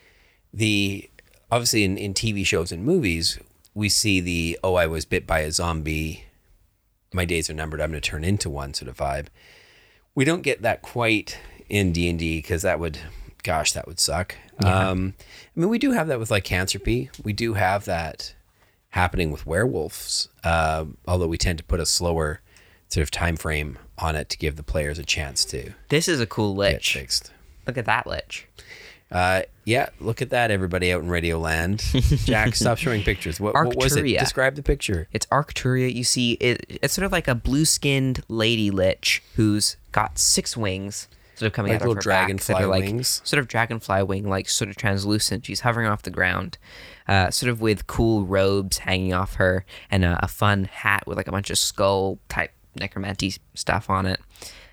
The 0.55 1.11
obviously 1.51 1.85
in, 1.85 1.99
in 1.99 2.15
TV 2.15 2.47
shows 2.47 2.73
and 2.73 2.83
movies, 2.85 3.39
we 3.75 3.89
see 3.91 4.21
the 4.21 4.59
oh 4.65 4.77
I 4.77 4.87
was 4.87 5.05
bit 5.05 5.27
by 5.27 5.41
a 5.41 5.53
zombie, 5.53 6.25
my 7.13 7.27
days 7.27 7.51
are 7.51 7.55
numbered, 7.55 7.81
I'm 7.83 7.91
going 7.91 8.01
to 8.01 8.11
turn 8.11 8.25
into 8.25 8.49
one 8.49 8.73
sort 8.73 8.89
of 8.89 8.97
vibe. 8.97 9.27
We 10.15 10.25
don't 10.25 10.43
get 10.43 10.63
that 10.63 10.81
quite 10.81 11.39
in 11.69 11.93
D 11.93 12.09
and 12.09 12.19
D 12.19 12.39
because 12.39 12.63
that 12.63 12.81
would, 12.81 12.99
gosh, 13.43 13.73
that 13.73 13.87
would 13.87 13.99
suck. 14.01 14.35
Um, 14.65 15.15
I 15.57 15.61
mean, 15.61 15.69
we 15.69 15.79
do 15.79 15.93
have 15.93 16.09
that 16.09 16.19
with 16.19 16.31
like 16.31 16.45
Cancerpy. 16.45 17.09
We 17.25 17.33
do 17.33 17.55
have 17.55 17.85
that 17.87 18.35
happening 18.91 19.31
with 19.31 19.47
werewolves, 19.47 20.29
uh, 20.45 20.85
although 21.07 21.29
we 21.29 21.39
tend 21.39 21.59
to 21.59 21.65
put 21.65 21.81
a 21.81 21.87
slower 21.87 22.41
sort 22.89 23.03
of 23.03 23.11
time 23.11 23.37
frame 23.37 23.79
on 23.99 24.17
it 24.17 24.29
to 24.31 24.37
give 24.39 24.57
the 24.57 24.63
players 24.63 24.99
a 24.99 25.05
chance 25.05 25.45
to 25.47 25.73
This 25.89 26.09
is 26.09 26.21
a 26.21 26.27
cool 26.27 26.55
lich. 26.57 26.93
fixed. 26.95 27.31
Look 27.67 27.79
at 27.79 27.85
that 27.87 28.07
lich. 28.07 28.47
Uh, 29.13 29.43
yeah, 29.65 29.89
look 30.01 30.23
at 30.23 30.31
that, 30.31 30.51
everybody 30.51 30.93
out 30.93 31.03
in 31.03 31.09
Radio 31.09 31.39
Land. 31.39 31.79
Jack, 32.25 32.55
stop 32.55 32.79
showing 32.79 33.03
pictures. 33.03 33.41
What, 33.41 33.55
what 33.55 33.77
was 33.77 33.97
it? 33.97 34.05
Arcturia. 34.05 34.19
Describe 34.21 34.55
the 34.55 34.63
picture. 34.63 35.09
It's 35.13 35.27
Arcturia. 35.27 35.93
You 35.93 36.05
see, 36.05 36.33
it, 36.35 36.79
it's 36.83 36.95
sort 36.95 37.07
of 37.07 37.13
like 37.13 37.27
a 37.29 37.35
blue-skinned 37.35 38.23
lady 38.29 38.71
lich 38.71 39.23
who's 39.35 39.77
got 39.93 40.19
six 40.19 40.57
wings, 40.57 41.09
sort 41.41 41.47
of 41.47 41.53
coming 41.55 41.73
Like 41.73 41.81
out 41.81 41.83
of 41.87 41.89
little 41.89 42.03
her 42.03 42.11
back 42.11 42.29
that 42.29 42.37
dragonfly 42.37 42.55
are 42.55 42.67
like 42.67 42.85
wings? 42.85 43.23
sort 43.25 43.41
of 43.41 43.49
dragonfly 43.49 44.03
wing, 44.03 44.29
like 44.29 44.47
sort 44.47 44.69
of 44.69 44.77
translucent. 44.77 45.47
She's 45.47 45.61
hovering 45.61 45.87
off 45.87 46.03
the 46.03 46.11
ground, 46.11 46.59
uh, 47.09 47.31
sort 47.31 47.49
of 47.49 47.63
with 47.63 47.87
cool 47.87 48.27
robes 48.27 48.79
hanging 48.79 49.15
off 49.15 49.37
her 49.37 49.65
and 49.91 50.05
a, 50.05 50.23
a 50.23 50.29
fun 50.29 50.65
hat 50.65 51.05
with 51.07 51.17
like 51.17 51.29
a 51.29 51.33
bunch 51.33 51.49
of 51.49 51.57
skull 51.57 52.19
type 52.29 52.53
necromancy 52.77 53.37
stuff 53.55 53.89
on 53.89 54.05
it. 54.05 54.21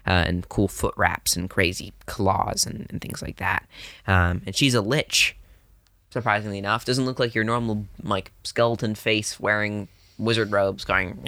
Uh, 0.05 0.24
and 0.26 0.47
cool 0.47 0.70
foot 0.70 0.93
wraps 0.95 1.36
and 1.36 1.49
crazy 1.49 1.93
claws 2.05 2.65
and, 2.65 2.88
and 2.89 3.01
things 3.01 3.22
like 3.22 3.38
that. 3.38 3.68
Um, 4.07 4.41
and 4.45 4.55
she's 4.55 4.74
a 4.74 4.80
lich, 4.80 5.36
surprisingly 6.11 6.57
enough. 6.57 6.86
Doesn't 6.86 7.05
look 7.05 7.20
like 7.20 7.36
your 7.36 7.43
normal 7.43 7.88
like 8.01 8.32
skeleton 8.43 8.95
face 8.95 9.38
wearing 9.38 9.89
wizard 10.18 10.51
robes 10.51 10.84
going, 10.86 11.20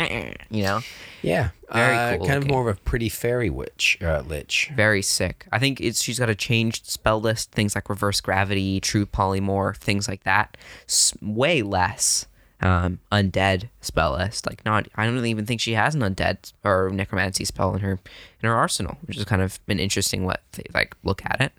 you 0.49 0.63
know, 0.63 0.81
Yeah, 1.21 1.49
Very 1.71 1.95
uh, 1.95 2.17
cool 2.17 2.27
Kind 2.27 2.43
of 2.43 2.49
more 2.49 2.67
of 2.69 2.77
a 2.77 2.79
pretty 2.81 3.09
fairy 3.09 3.49
witch, 3.49 3.97
uh, 4.01 4.21
lich. 4.25 4.71
very 4.75 5.01
sick. 5.01 5.45
I 5.51 5.59
think 5.59 5.79
it's 5.79 6.01
she's 6.01 6.17
got 6.19 6.29
a 6.29 6.35
changed 6.35 6.85
spell 6.87 7.21
list, 7.21 7.51
things 7.51 7.75
like 7.75 7.89
reverse 7.89 8.21
gravity, 8.21 8.79
true 8.79 9.05
polymorph, 9.05 9.77
things 9.77 10.07
like 10.07 10.23
that. 10.23 10.57
S- 10.87 11.13
way 11.21 11.61
less 11.61 12.25
um, 12.61 12.99
undead 13.11 13.69
spell 13.81 14.13
list. 14.13 14.45
Like 14.47 14.65
not, 14.65 14.87
I 14.95 15.05
don't 15.05 15.23
even 15.25 15.45
think 15.45 15.61
she 15.61 15.73
has 15.73 15.95
an 15.95 16.01
undead 16.01 16.51
or 16.63 16.89
necromancy 16.89 17.45
spell 17.45 17.73
in 17.75 17.81
her 17.81 17.99
in 18.41 18.49
her 18.49 18.55
arsenal, 18.55 18.97
which 19.05 19.17
is 19.17 19.25
kind 19.25 19.41
of 19.41 19.59
an 19.67 19.79
interesting 19.79 20.25
what 20.25 20.41
they 20.53 20.63
like 20.73 20.95
look 21.03 21.21
at 21.25 21.39
it. 21.41 21.51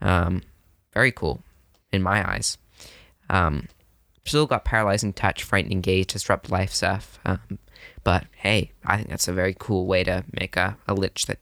Um, 0.00 0.42
very 0.92 1.12
cool 1.12 1.42
in 1.92 2.02
my 2.02 2.28
eyes. 2.28 2.58
Um, 3.30 3.68
still 4.24 4.46
got 4.46 4.64
paralyzing 4.64 5.12
touch, 5.12 5.42
frightening 5.42 5.80
gaze, 5.80 6.06
disrupt 6.06 6.50
life 6.50 6.72
stuff. 6.72 7.18
Um, 7.24 7.58
but 8.02 8.24
hey, 8.36 8.72
I 8.84 8.96
think 8.96 9.08
that's 9.08 9.28
a 9.28 9.32
very 9.32 9.54
cool 9.58 9.86
way 9.86 10.04
to 10.04 10.24
make 10.38 10.56
a, 10.56 10.76
a 10.88 10.94
lich 10.94 11.26
that 11.26 11.38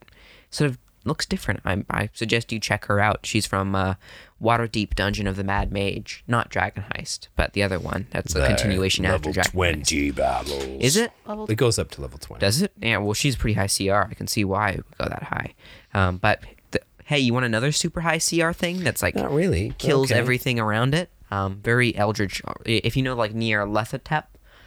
sort 0.50 0.70
of 0.70 0.78
looks 1.04 1.26
different. 1.26 1.60
I, 1.64 1.84
I 1.90 2.08
suggest 2.12 2.52
you 2.52 2.60
check 2.60 2.84
her 2.84 3.00
out. 3.00 3.20
She's 3.26 3.46
from 3.46 3.74
uh, 3.74 3.94
Waterdeep 4.40 4.94
Dungeon 4.94 5.26
of 5.26 5.34
the 5.36 5.42
Mad 5.44 5.72
Mage, 5.72 6.22
not 6.28 6.48
Dragon 6.48 6.84
Heist, 6.94 7.26
but 7.34 7.52
the 7.54 7.62
other 7.64 7.78
one. 7.80 8.06
That's 8.10 8.34
a 8.36 8.46
continuation 8.46 9.04
after 9.04 9.30
level 9.30 9.32
Dragon 9.32 9.50
Heist. 9.50 9.54
twenty 9.54 10.10
battles. 10.12 10.62
Is 10.80 10.96
it? 10.96 11.10
Level 11.26 11.46
It 11.50 11.56
goes 11.56 11.78
up 11.78 11.90
to 11.92 12.00
level 12.00 12.18
twenty. 12.18 12.40
does 12.40 12.62
it? 12.62 12.72
Yeah, 12.80 12.98
well, 12.98 13.14
she's 13.14 13.34
pretty 13.36 13.54
high 13.54 13.66
CR. 13.68 14.08
I 14.10 14.14
can 14.14 14.26
see 14.28 14.44
why 14.44 14.70
it 14.70 14.76
would 14.76 14.98
go 14.98 15.04
that 15.08 15.24
high. 15.24 15.54
Um, 15.94 16.18
but 16.18 16.40
the, 16.70 16.80
hey, 17.04 17.18
you 17.18 17.32
want 17.34 17.46
another 17.46 17.72
super 17.72 18.00
high 18.02 18.18
CR 18.18 18.52
thing 18.52 18.84
that's 18.84 19.02
like 19.02 19.14
Not 19.16 19.32
really. 19.32 19.74
kills 19.78 20.10
Okay. 20.12 20.18
everything 20.20 20.60
around 20.60 20.94
it? 20.94 21.10
Um, 21.32 21.60
very 21.62 21.96
eldritch. 21.96 22.42
If 22.66 22.94
you 22.94 23.02
know 23.02 23.14
like 23.14 23.32
Nyarlathotep 23.32 24.24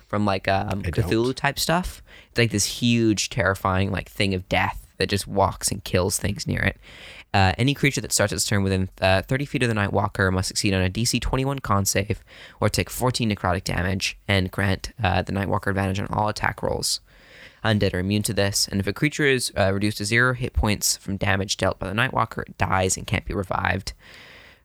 from 0.07 0.25
like 0.25 0.47
um, 0.47 0.81
I 0.83 0.89
don't. 0.89 1.07
Cthulhu 1.07 1.35
type 1.35 1.59
stuff, 1.59 2.01
it's 2.29 2.39
like 2.39 2.49
this 2.49 2.65
huge, 2.65 3.29
terrifying 3.29 3.91
like 3.91 4.09
thing 4.09 4.33
of 4.33 4.49
death 4.49 4.87
that 4.97 5.07
just 5.07 5.27
walks 5.27 5.69
and 5.69 5.83
kills 5.83 6.17
things 6.17 6.47
near 6.47 6.61
it. 6.61 6.77
Uh, 7.35 7.53
any 7.59 7.75
creature 7.75 8.01
that 8.01 8.11
starts 8.11 8.33
its 8.33 8.45
turn 8.45 8.63
within 8.63 8.89
uh, 8.99 9.21
30 9.21 9.45
feet 9.45 9.61
of 9.61 9.69
the 9.69 9.75
Night 9.75 9.93
Walker 9.93 10.31
must 10.31 10.47
succeed 10.47 10.73
on 10.73 10.81
a 10.81 10.89
DC 10.89 11.21
21 11.21 11.59
con 11.59 11.85
save 11.85 12.23
or 12.59 12.67
take 12.67 12.89
14 12.89 13.29
necrotic 13.29 13.63
damage 13.63 14.17
and 14.27 14.49
grant 14.49 14.91
uh, 15.03 15.21
the 15.21 15.33
Night 15.33 15.49
Walker 15.49 15.69
advantage 15.69 15.99
on 15.99 16.07
all 16.07 16.29
attack 16.29 16.63
rolls. 16.63 16.99
Undead 17.63 17.93
are 17.93 17.99
immune 17.99 18.23
to 18.23 18.33
this, 18.33 18.67
and 18.67 18.79
if 18.79 18.87
a 18.87 18.93
creature 18.93 19.25
is 19.25 19.51
uh, 19.55 19.71
reduced 19.71 19.97
to 19.97 20.05
zero 20.05 20.33
hit 20.33 20.53
points 20.53 20.97
from 20.97 21.17
damage 21.17 21.57
dealt 21.57 21.77
by 21.77 21.87
the 21.87 21.93
Night 21.93 22.13
Walker, 22.13 22.41
it 22.41 22.57
dies 22.57 22.97
and 22.97 23.05
can't 23.05 23.25
be 23.25 23.35
revived. 23.35 23.93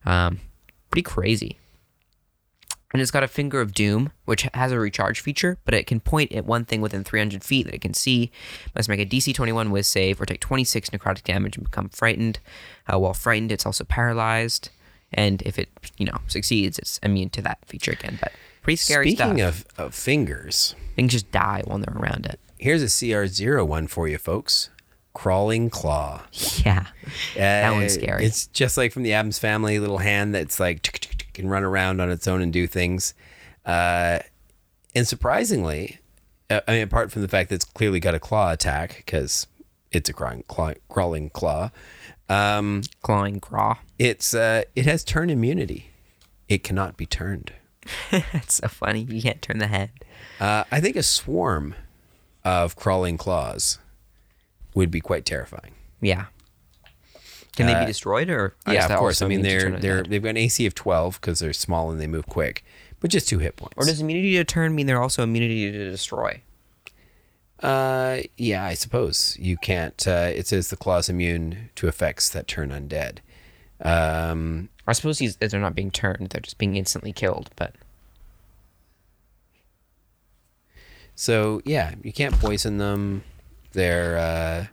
Um, 0.06 0.40
pretty 0.90 1.02
crazy. 1.02 1.58
And 2.92 3.00
it's 3.00 3.12
got 3.12 3.22
a 3.22 3.28
Finger 3.28 3.60
of 3.60 3.72
Doom, 3.72 4.10
which 4.24 4.48
has 4.52 4.72
a 4.72 4.78
recharge 4.78 5.20
feature, 5.20 5.58
but 5.64 5.74
it 5.74 5.86
can 5.86 6.00
point 6.00 6.32
at 6.32 6.44
one 6.44 6.64
thing 6.64 6.80
within 6.80 7.04
300 7.04 7.44
feet 7.44 7.66
that 7.66 7.74
it 7.74 7.80
can 7.80 7.94
see. 7.94 8.32
Must 8.74 8.88
make 8.88 8.98
a 8.98 9.06
DC 9.06 9.32
21 9.32 9.70
whiz 9.70 9.86
save 9.86 10.20
or 10.20 10.26
take 10.26 10.40
26 10.40 10.90
necrotic 10.90 11.22
damage 11.22 11.56
and 11.56 11.64
become 11.64 11.88
frightened. 11.90 12.40
Uh, 12.92 12.98
while 12.98 13.14
frightened, 13.14 13.52
it's 13.52 13.64
also 13.64 13.84
paralyzed. 13.84 14.70
And 15.12 15.40
if 15.42 15.56
it, 15.58 15.68
you 15.98 16.06
know, 16.06 16.18
succeeds, 16.26 16.78
it's 16.80 16.98
immune 16.98 17.30
to 17.30 17.42
that 17.42 17.58
feature 17.66 17.92
again. 17.92 18.18
But 18.20 18.32
pretty 18.62 18.76
scary 18.76 19.10
Speaking 19.12 19.38
stuff. 19.38 19.64
of, 19.78 19.86
of 19.86 19.94
fingers, 19.94 20.74
Things 20.96 21.12
just 21.12 21.30
die 21.30 21.62
when 21.66 21.82
they're 21.82 21.96
around 21.96 22.26
it. 22.26 22.40
here's 22.58 22.82
a 22.82 22.86
CR0 22.86 23.66
one 23.66 23.86
for 23.86 24.08
you 24.08 24.18
folks. 24.18 24.68
Crawling 25.14 25.70
claw. 25.70 26.22
Yeah. 26.64 26.86
that 27.36 27.70
Uh, 27.70 27.74
one's 27.74 27.94
scary. 27.94 28.24
It's 28.24 28.46
just 28.48 28.76
like 28.76 28.92
from 28.92 29.02
the 29.04 29.12
Addams 29.12 29.38
family, 29.38 29.78
little 29.78 29.98
hand 29.98 30.34
that's 30.34 30.58
like 30.60 30.82
can 31.40 31.48
run 31.50 31.64
around 31.64 32.00
on 32.00 32.10
its 32.10 32.26
own 32.28 32.40
and 32.42 32.52
do 32.52 32.66
things. 32.66 33.14
Uh, 33.64 34.20
and 34.94 35.06
surprisingly, 35.06 35.98
uh, 36.48 36.60
I 36.66 36.72
mean, 36.72 36.82
apart 36.82 37.10
from 37.12 37.22
the 37.22 37.28
fact 37.28 37.48
that 37.50 37.56
it's 37.56 37.64
clearly 37.64 38.00
got 38.00 38.14
a 38.14 38.20
claw 38.20 38.52
attack 38.52 38.96
because 38.98 39.46
it's 39.92 40.08
a 40.08 40.12
crawling 40.12 40.44
claw, 40.48 40.72
crawling 40.88 41.30
claw, 41.30 41.70
um, 42.28 42.82
Clawing 43.02 43.40
craw. 43.40 43.78
it's 43.98 44.34
uh, 44.34 44.62
it 44.76 44.86
has 44.86 45.02
turn 45.04 45.30
immunity. 45.30 45.90
It 46.48 46.62
cannot 46.62 46.96
be 46.96 47.06
turned. 47.06 47.52
That's 48.10 48.54
so 48.54 48.68
funny. 48.68 49.00
You 49.08 49.20
can't 49.22 49.42
turn 49.42 49.58
the 49.58 49.66
head. 49.66 49.90
Uh, 50.38 50.64
I 50.70 50.80
think 50.80 50.96
a 50.96 51.02
swarm 51.02 51.74
of 52.44 52.76
crawling 52.76 53.16
claws 53.18 53.78
would 54.74 54.90
be 54.90 55.00
quite 55.00 55.24
terrifying. 55.24 55.72
Yeah. 56.00 56.26
Can 57.56 57.66
they 57.66 57.74
Uh, 57.74 57.80
be 57.80 57.86
destroyed 57.86 58.30
or? 58.30 58.54
or 58.66 58.72
yeah, 58.72 58.86
of 58.86 58.98
course. 58.98 59.22
I 59.22 59.26
mean, 59.28 59.42
they're 59.42 59.78
they're 59.78 60.02
they've 60.02 60.22
got 60.22 60.30
an 60.30 60.36
AC 60.36 60.64
of 60.66 60.74
twelve 60.74 61.20
because 61.20 61.40
they're 61.40 61.52
small 61.52 61.90
and 61.90 62.00
they 62.00 62.06
move 62.06 62.26
quick, 62.26 62.64
but 63.00 63.10
just 63.10 63.28
two 63.28 63.38
hit 63.38 63.56
points. 63.56 63.74
Or 63.76 63.84
does 63.84 64.00
immunity 64.00 64.36
to 64.36 64.44
turn 64.44 64.74
mean 64.74 64.86
they're 64.86 65.02
also 65.02 65.22
immunity 65.22 65.70
to 65.70 65.90
destroy? 65.90 66.42
Uh, 67.62 68.20
yeah, 68.38 68.64
I 68.64 68.72
suppose 68.74 69.36
you 69.38 69.56
can't. 69.58 70.06
Uh, 70.06 70.30
it 70.34 70.46
says 70.46 70.68
the 70.70 70.76
claw's 70.76 71.08
immune 71.10 71.70
to 71.74 71.88
effects 71.88 72.30
that 72.30 72.46
turn 72.48 72.70
undead. 72.70 73.18
Um, 73.82 74.68
I 74.86 74.92
suppose 74.92 75.18
he's, 75.18 75.36
they're 75.36 75.60
not 75.60 75.74
being 75.74 75.90
turned; 75.90 76.28
they're 76.30 76.40
just 76.40 76.56
being 76.58 76.76
instantly 76.76 77.12
killed. 77.12 77.50
But 77.56 77.74
so 81.14 81.60
yeah, 81.64 81.94
you 82.02 82.12
can't 82.12 82.34
poison 82.38 82.78
them. 82.78 83.24
They're 83.72 84.16
uh, 84.18 84.66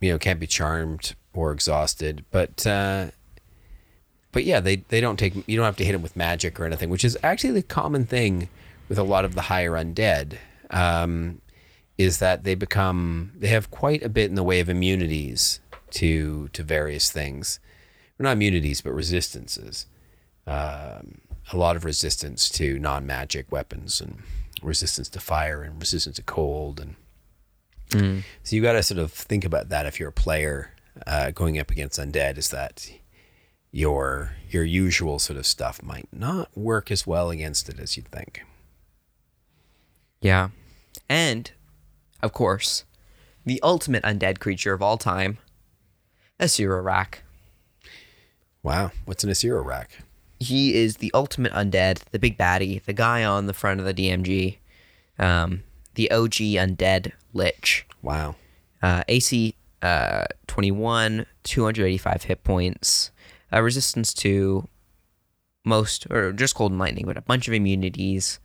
you 0.00 0.12
know 0.12 0.18
can't 0.18 0.40
be 0.40 0.46
charmed 0.46 1.14
or 1.32 1.52
exhausted, 1.52 2.24
but 2.30 2.66
uh, 2.66 3.08
but 4.32 4.44
yeah, 4.44 4.60
they 4.60 4.76
they 4.76 5.00
don't 5.00 5.18
take. 5.18 5.34
You 5.46 5.56
don't 5.56 5.64
have 5.66 5.76
to 5.76 5.84
hit 5.84 5.92
them 5.92 6.02
with 6.02 6.16
magic 6.16 6.58
or 6.60 6.64
anything, 6.64 6.90
which 6.90 7.04
is 7.04 7.16
actually 7.22 7.52
the 7.52 7.62
common 7.62 8.06
thing 8.06 8.48
with 8.88 8.98
a 8.98 9.02
lot 9.02 9.24
of 9.24 9.34
the 9.34 9.42
higher 9.42 9.72
undead. 9.72 10.38
Um, 10.70 11.40
is 11.96 12.18
that 12.18 12.44
they 12.44 12.54
become 12.54 13.32
they 13.36 13.48
have 13.48 13.70
quite 13.70 14.02
a 14.02 14.08
bit 14.08 14.28
in 14.28 14.36
the 14.36 14.44
way 14.44 14.60
of 14.60 14.68
immunities 14.68 15.60
to 15.90 16.48
to 16.48 16.62
various 16.62 17.10
things, 17.10 17.58
or 18.18 18.24
not 18.24 18.32
immunities 18.32 18.80
but 18.80 18.92
resistances. 18.92 19.86
Um, 20.46 21.20
a 21.52 21.56
lot 21.56 21.76
of 21.76 21.84
resistance 21.84 22.48
to 22.50 22.78
non 22.78 23.06
magic 23.06 23.50
weapons 23.50 24.00
and 24.00 24.22
resistance 24.62 25.08
to 25.08 25.20
fire 25.20 25.62
and 25.62 25.80
resistance 25.80 26.16
to 26.16 26.22
cold 26.22 26.80
and 26.80 26.96
so 27.90 28.56
you 28.56 28.62
got 28.62 28.72
to 28.72 28.82
sort 28.82 28.98
of 28.98 29.12
think 29.12 29.44
about 29.44 29.68
that 29.70 29.86
if 29.86 29.98
you're 29.98 30.10
a 30.10 30.12
player 30.12 30.74
uh, 31.06 31.30
going 31.30 31.58
up 31.58 31.70
against 31.70 31.98
undead. 31.98 32.38
Is 32.38 32.50
that 32.50 32.90
your 33.70 34.32
your 34.50 34.64
usual 34.64 35.18
sort 35.18 35.38
of 35.38 35.46
stuff 35.46 35.82
might 35.82 36.08
not 36.12 36.56
work 36.56 36.90
as 36.90 37.06
well 37.06 37.30
against 37.30 37.68
it 37.68 37.78
as 37.78 37.96
you'd 37.96 38.08
think. 38.08 38.42
yeah, 40.20 40.48
and 41.08 41.52
of 42.22 42.32
course, 42.32 42.84
the 43.44 43.60
ultimate 43.62 44.02
undead 44.04 44.40
creature 44.40 44.72
of 44.72 44.82
all 44.82 44.98
time, 44.98 45.38
Acererak. 46.40 47.16
Wow, 48.62 48.90
what's 49.04 49.24
an 49.24 49.30
Acererak? 49.30 49.86
He 50.40 50.74
is 50.74 50.96
the 50.96 51.10
ultimate 51.14 51.52
undead, 51.52 52.00
the 52.10 52.18
big 52.18 52.36
baddie, 52.36 52.82
the 52.84 52.92
guy 52.92 53.24
on 53.24 53.46
the 53.46 53.54
front 53.54 53.80
of 53.80 53.86
the 53.86 53.94
DMG, 53.94 54.58
um, 55.18 55.62
the 55.98 56.10
OG 56.12 56.54
undead 56.54 57.10
lich. 57.34 57.84
Wow. 58.02 58.36
Uh, 58.80 59.02
AC 59.08 59.56
uh, 59.82 60.26
21, 60.46 61.26
285 61.42 62.22
hit 62.22 62.44
points, 62.44 63.10
uh, 63.52 63.60
resistance 63.60 64.14
to 64.14 64.68
most, 65.64 66.06
or 66.08 66.32
just 66.32 66.54
cold 66.54 66.70
and 66.70 66.78
lightning, 66.78 67.04
but 67.04 67.16
a 67.16 67.20
bunch 67.20 67.48
of 67.48 67.54
immunities, 67.54 68.38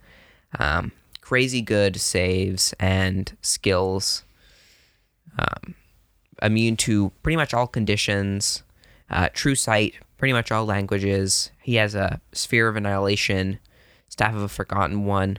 um, 0.57 0.91
crazy 1.21 1.61
good 1.61 2.01
saves 2.01 2.73
and 2.79 3.37
skills, 3.43 4.23
um, 5.37 5.75
immune 6.41 6.75
to 6.75 7.11
pretty 7.21 7.35
much 7.35 7.53
all 7.53 7.67
conditions, 7.67 8.63
uh, 9.11 9.29
true 9.31 9.53
sight, 9.53 9.93
pretty 10.17 10.33
much 10.33 10.51
all 10.51 10.65
languages. 10.65 11.51
He 11.61 11.75
has 11.75 11.93
a 11.93 12.19
sphere 12.31 12.67
of 12.67 12.75
annihilation, 12.75 13.59
staff 14.09 14.33
of 14.33 14.41
a 14.41 14.47
forgotten 14.47 15.05
one, 15.05 15.37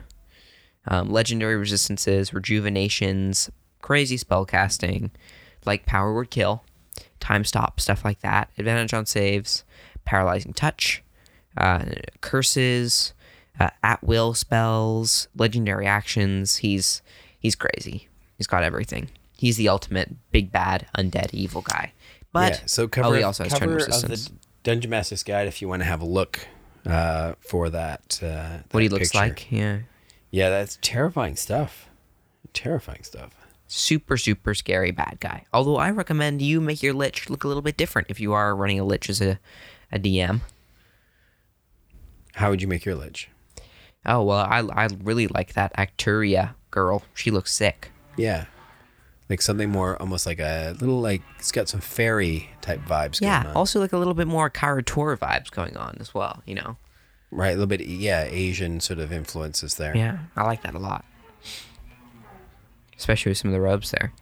um, 0.87 1.09
legendary 1.09 1.55
resistances, 1.55 2.33
rejuvenations, 2.33 3.49
crazy 3.81 4.17
spell 4.17 4.45
casting, 4.45 5.11
like 5.65 5.85
power 5.85 6.13
word 6.13 6.29
kill, 6.29 6.63
time 7.19 7.43
stop, 7.43 7.79
stuff 7.79 8.05
like 8.05 8.19
that. 8.21 8.49
Advantage 8.57 8.93
on 8.93 9.05
saves, 9.05 9.63
paralyzing 10.05 10.53
touch, 10.53 11.03
uh, 11.57 11.85
curses, 12.21 13.13
uh, 13.59 13.69
at 13.83 14.03
will 14.03 14.33
spells, 14.33 15.27
legendary 15.35 15.85
actions. 15.85 16.57
He's 16.57 17.01
he's 17.39 17.55
crazy. 17.55 18.07
He's 18.37 18.47
got 18.47 18.63
everything. 18.63 19.09
He's 19.37 19.57
the 19.57 19.69
ultimate 19.69 20.31
big 20.31 20.51
bad 20.51 20.87
undead 20.97 21.33
evil 21.33 21.61
guy. 21.61 21.93
But 22.31 22.53
yeah, 22.53 22.59
so 22.65 22.87
cover, 22.87 23.09
oh, 23.09 23.13
he 23.13 23.23
also 23.23 23.43
has 23.43 23.53
turn 23.53 23.69
cover 23.69 23.77
of 23.77 24.01
the 24.01 24.31
Dungeon 24.63 24.89
Master's 24.89 25.23
Guide 25.23 25.47
if 25.47 25.61
you 25.61 25.69
want 25.69 25.81
to 25.81 25.85
have 25.85 26.01
a 26.01 26.05
look 26.05 26.47
uh, 26.85 27.33
for 27.39 27.69
that. 27.69 28.19
Uh, 28.21 28.57
what 28.71 28.81
he 28.83 28.89
that 28.89 28.93
looks 28.93 29.11
picture. 29.11 29.27
like, 29.27 29.51
yeah. 29.51 29.79
Yeah, 30.35 30.49
that's 30.49 30.77
terrifying 30.81 31.37
stuff. 31.37 31.87
Terrifying 32.53 33.03
stuff. 33.03 33.31
super 33.67 34.17
super 34.17 34.53
scary 34.53 34.91
bad 34.91 35.17
guy. 35.21 35.45
Although 35.53 35.77
I 35.77 35.89
recommend 35.91 36.41
you 36.41 36.59
make 36.59 36.83
your 36.83 36.93
lich 36.93 37.29
look 37.29 37.43
a 37.45 37.47
little 37.47 37.63
bit 37.63 37.77
different 37.77 38.09
if 38.09 38.19
you 38.19 38.33
are 38.33 38.53
running 38.55 38.79
a 38.79 38.83
lich 38.83 39.09
as 39.09 39.21
a, 39.21 39.39
a 39.91 39.97
DM. 39.99 40.41
How 42.33 42.49
would 42.49 42.61
you 42.61 42.67
make 42.67 42.85
your 42.85 42.95
lich? 42.95 43.29
Oh 44.05 44.23
well, 44.23 44.39
I 44.45 44.59
I 44.59 44.87
really 45.03 45.27
like 45.27 45.53
that 45.53 45.73
Arcturia 45.77 46.53
girl. 46.69 47.03
She 47.13 47.31
looks 47.31 47.53
sick. 47.53 47.91
Yeah. 48.17 48.45
Like 49.29 49.41
something 49.41 49.69
more 49.71 49.99
almost 50.01 50.25
like 50.25 50.39
a 50.39 50.75
little 50.79 50.99
like 51.01 51.21
it's 51.39 51.51
got 51.51 51.69
some 51.69 51.79
fairy 51.79 52.49
type 52.61 52.81
vibes 52.81 53.21
Yeah. 53.21 53.43
going 53.43 53.51
on. 53.51 53.55
Also 53.57 53.79
like 53.79 53.93
a 53.93 53.97
little 53.97 54.13
bit 54.13 54.27
more 54.27 54.49
Kara-Tur 54.49 55.17
vibes 55.17 55.49
going 55.49 55.77
on 55.77 55.97
as 55.99 56.13
well. 56.13 56.43
You 56.45 56.55
know. 56.55 56.77
Right, 57.35 57.49
a 57.49 57.53
little 57.53 57.67
bit 57.67 57.81
yeah, 57.81 58.23
Asian 58.23 58.79
sort 58.79 58.99
of 58.99 59.11
influences 59.11 59.75
there. 59.75 59.95
Yeah, 59.95 60.19
I 60.35 60.43
like 60.43 60.63
that 60.63 60.73
a 60.75 60.79
lot. 60.79 61.05
Especially 62.97 63.29
with 63.31 63.37
some 63.37 63.49
of 63.49 63.53
the 63.53 63.61
robes 63.61 63.91
there. 63.91 64.13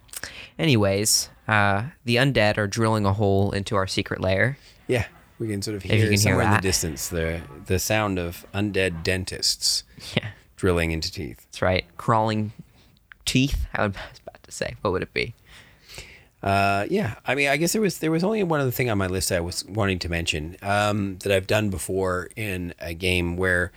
Anyways, 0.58 1.28
uh, 1.46 1.84
the 2.04 2.16
undead 2.16 2.58
are 2.58 2.66
drilling 2.66 3.06
a 3.06 3.12
hole 3.12 3.52
into 3.52 3.76
our 3.76 3.86
secret 3.86 4.20
lair. 4.20 4.58
Yeah. 4.86 5.06
We 5.38 5.48
can 5.48 5.62
sort 5.62 5.76
of 5.76 5.82
hear 5.82 5.98
can 5.98 6.08
hear 6.08 6.16
somewhere 6.16 6.44
in 6.46 6.50
the 6.52 6.60
distance 6.60 7.08
the 7.08 7.40
the 7.66 7.80
sound 7.80 8.20
of 8.20 8.46
undead 8.54 9.02
dentists 9.02 9.82
Yeah, 10.16 10.28
drilling 10.56 10.92
into 10.92 11.10
teeth. 11.10 11.40
that's 11.46 11.60
right. 11.60 11.84
Crawling 11.96 12.52
teeth. 13.24 13.66
I 13.74 13.88
was 13.88 13.96
about 14.22 14.42
to 14.44 14.52
say, 14.52 14.76
what 14.82 14.92
would 14.92 15.02
it 15.02 15.12
be? 15.12 15.34
Uh, 16.44 16.84
yeah, 16.90 17.14
I 17.24 17.34
mean, 17.34 17.48
I 17.48 17.56
guess 17.56 17.72
there 17.72 17.80
was 17.80 17.98
there 17.98 18.10
was 18.10 18.22
only 18.22 18.42
one 18.42 18.60
other 18.60 18.70
thing 18.70 18.90
on 18.90 18.98
my 18.98 19.06
list 19.06 19.32
I 19.32 19.40
was 19.40 19.64
wanting 19.64 19.98
to 20.00 20.10
mention 20.10 20.58
um, 20.60 21.16
that 21.20 21.32
I've 21.32 21.46
done 21.46 21.70
before 21.70 22.28
in 22.36 22.74
a 22.78 22.92
game 22.92 23.38
where 23.38 23.72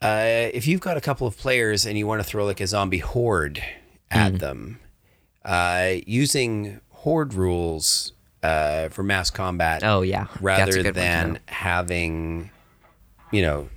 uh, 0.00 0.48
if 0.54 0.66
you've 0.66 0.80
got 0.80 0.96
a 0.96 1.02
couple 1.02 1.26
of 1.26 1.36
players 1.36 1.84
and 1.84 1.98
you 1.98 2.06
want 2.06 2.22
to 2.22 2.24
throw 2.24 2.46
like 2.46 2.62
a 2.62 2.66
zombie 2.66 3.00
horde 3.00 3.62
at 4.10 4.38
them, 4.38 4.80
uh, 5.44 5.96
using 6.06 6.80
horde 6.88 7.34
rules 7.34 8.14
uh, 8.42 8.88
for 8.88 9.02
mass 9.02 9.28
combat 9.28 9.82
Oh 9.84 10.00
yeah, 10.00 10.28
rather 10.40 10.82
one 10.82 10.94
than 10.94 11.40
having 11.46 12.50
you 13.30 13.42
know 13.42 13.68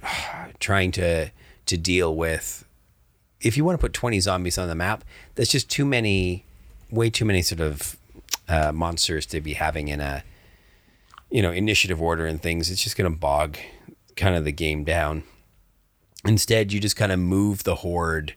trying 0.61 0.93
to 0.93 1.29
to 1.65 1.77
deal 1.77 2.15
with 2.15 2.65
if 3.41 3.57
you 3.57 3.65
want 3.65 3.77
to 3.77 3.81
put 3.81 3.91
20 3.91 4.21
zombies 4.21 4.57
on 4.57 4.69
the 4.69 4.75
map 4.75 5.03
that's 5.35 5.51
just 5.51 5.69
too 5.69 5.85
many 5.85 6.45
way 6.93 7.09
too 7.09 7.25
many 7.25 7.41
sort 7.41 7.61
of 7.61 7.97
uh, 8.47 8.71
monsters 8.71 9.25
to 9.27 9.41
be 9.41 9.53
having 9.53 9.87
in 9.87 9.99
a 9.99 10.23
you 11.29 11.41
know 11.41 11.51
initiative 11.51 12.01
order 12.01 12.25
and 12.25 12.41
things. 12.41 12.69
It's 12.69 12.83
just 12.83 12.95
going 12.95 13.11
to 13.11 13.17
bog 13.17 13.57
kind 14.15 14.35
of 14.35 14.45
the 14.45 14.51
game 14.51 14.83
down. 14.83 15.23
Instead 16.25 16.71
you 16.71 16.79
just 16.79 16.95
kind 16.95 17.11
of 17.11 17.19
move 17.19 17.63
the 17.63 17.75
horde 17.75 18.35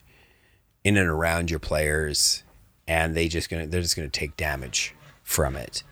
in 0.82 0.96
and 0.96 1.09
around 1.09 1.50
your 1.50 1.59
players 1.59 2.42
and 2.86 3.16
they 3.16 3.28
just 3.28 3.50
gonna 3.50 3.66
they're 3.66 3.82
just 3.82 3.96
gonna 3.96 4.09
take 4.09 4.36
damage 4.36 4.94
from 5.22 5.57
it 5.57 5.82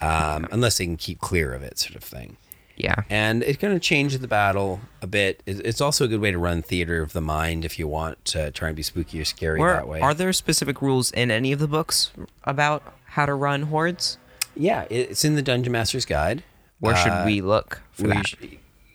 um, 0.00 0.46
unless 0.50 0.78
they 0.78 0.84
can 0.84 0.96
keep 0.96 1.20
clear 1.20 1.52
of 1.54 1.62
it 1.62 1.78
sort 1.78 1.96
of 1.96 2.04
thing 2.04 2.36
Yeah. 2.76 2.94
and 3.08 3.42
it's 3.44 3.58
going 3.58 3.72
to 3.74 3.80
change 3.80 4.18
the 4.18 4.26
battle 4.28 4.80
a 5.00 5.06
bit. 5.06 5.42
It's 5.46 5.80
also 5.80 6.04
a 6.04 6.08
good 6.08 6.20
way 6.20 6.32
to 6.32 6.38
run 6.38 6.60
theater 6.62 7.02
of 7.02 7.12
the 7.12 7.20
mind 7.20 7.64
if 7.64 7.78
you 7.78 7.86
want 7.86 8.24
to 8.26 8.50
try 8.50 8.68
and 8.68 8.76
be 8.76 8.82
spooky 8.82 9.20
or 9.20 9.24
scary 9.24 9.60
Or 9.60 9.72
that 9.74 9.86
way. 9.86 10.00
are 10.00 10.12
there 10.14 10.32
specific 10.32 10.82
rules 10.82 11.10
in 11.12 11.30
any 11.30 11.52
of 11.52 11.60
the 11.60 11.68
books 11.68 12.10
about 12.44 12.82
how 13.06 13.26
to 13.26 13.34
run 13.34 13.62
hordes? 13.62 14.18
yeah, 14.56 14.86
it's 14.90 15.24
in 15.24 15.34
the 15.36 15.42
Dungeon 15.42 15.72
Master's 15.72 16.04
Guide. 16.04 16.42
Where 16.80 16.96
should 16.96 17.12
Uh, 17.12 17.22
we 17.26 17.40
look 17.40 17.80
for 17.92 18.02
we 18.04 18.08
that? 18.10 18.26
sh- 18.26 18.34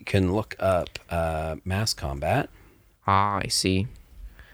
can 0.04 0.32
look 0.34 0.56
up 0.58 0.98
uh, 1.08 1.56
mass 1.64 1.92
combat 1.94 2.48
ah, 3.06 3.40
I 3.44 3.48
see. 3.48 3.86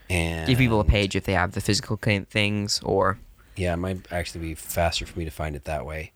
and 0.09 0.47
Give 0.49 0.59
people 0.59 0.81
a 0.81 0.85
page 0.85 1.17
if 1.17 1.25
they 1.25 1.33
have 1.35 1.53
the 1.53 1.61
physical 1.61 1.97
things, 1.97 2.81
or 2.85 3.19
Yeah, 3.57 3.73
it 3.75 3.79
might 3.79 4.07
actually 4.13 4.41
be 4.43 4.55
faster 4.55 5.05
for 5.07 5.19
me 5.19 5.25
to 5.25 5.31
find 5.31 5.57
it 5.57 5.65
that 5.65 5.85
way. 5.85 6.13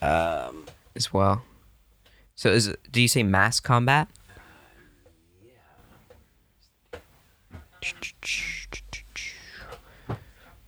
Um, 0.00 0.64
as 0.94 1.12
well. 1.12 1.42
So 2.36 2.50
is 2.50 2.72
do 2.90 3.00
you 3.00 3.08
say 3.08 3.22
mass 3.22 3.58
combat? 3.60 4.08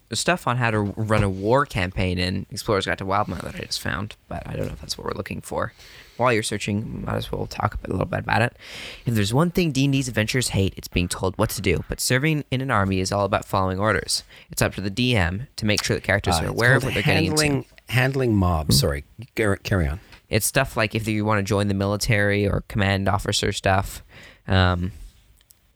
The 0.08 0.16
stuff 0.16 0.46
on 0.46 0.56
how 0.56 0.70
to 0.70 0.80
run 0.80 1.22
a 1.22 1.28
war 1.28 1.66
campaign 1.66 2.18
in 2.18 2.46
Explorer's 2.50 2.86
Guide 2.86 2.96
to 2.98 3.04
Wildemount 3.04 3.42
that 3.42 3.56
I 3.56 3.58
just 3.58 3.82
found, 3.82 4.16
but 4.26 4.42
I 4.46 4.54
don't 4.54 4.66
know 4.66 4.72
if 4.72 4.80
that's 4.80 4.96
what 4.96 5.06
we're 5.06 5.12
looking 5.12 5.42
for. 5.42 5.74
While 6.16 6.32
you're 6.32 6.42
searching, 6.42 7.04
might 7.04 7.16
as 7.16 7.30
well 7.30 7.46
talk 7.46 7.78
a, 7.84 7.90
little 7.90 8.06
bit 8.06 8.20
about 8.20 8.40
it. 8.40 8.56
If 9.04 9.14
there's 9.14 9.34
one 9.34 9.50
thing 9.50 9.70
D&D's 9.70 10.08
adventurers 10.08 10.48
hate, 10.48 10.72
it's 10.78 10.88
being 10.88 11.08
told 11.08 11.36
what 11.36 11.50
to 11.50 11.60
do. 11.60 11.84
But 11.90 12.00
serving 12.00 12.44
in 12.50 12.62
an 12.62 12.70
army 12.70 13.00
is 13.00 13.12
all 13.12 13.26
about 13.26 13.44
following 13.44 13.78
orders. 13.78 14.24
It's 14.50 14.62
up 14.62 14.74
to 14.76 14.80
the 14.80 14.90
DM 14.90 15.46
to 15.56 15.66
make 15.66 15.84
sure 15.84 15.94
the 15.94 16.00
characters 16.00 16.36
uh, 16.36 16.44
are 16.44 16.48
aware 16.48 16.74
of 16.74 16.84
what 16.84 16.94
they're 16.94 17.02
getting 17.02 17.26
into. 17.26 17.42
handling 17.42 17.64
handling 17.90 18.34
mobs. 18.34 18.80
Sorry, 18.80 19.04
carry 19.34 19.86
on. 19.86 20.00
It's 20.28 20.46
stuff 20.46 20.76
like 20.76 20.94
if 20.94 21.08
you 21.08 21.24
want 21.24 21.38
to 21.38 21.42
join 21.42 21.68
the 21.68 21.74
military 21.74 22.46
or 22.46 22.64
command 22.68 23.08
officer 23.08 23.52
stuff. 23.52 24.02
Um, 24.46 24.92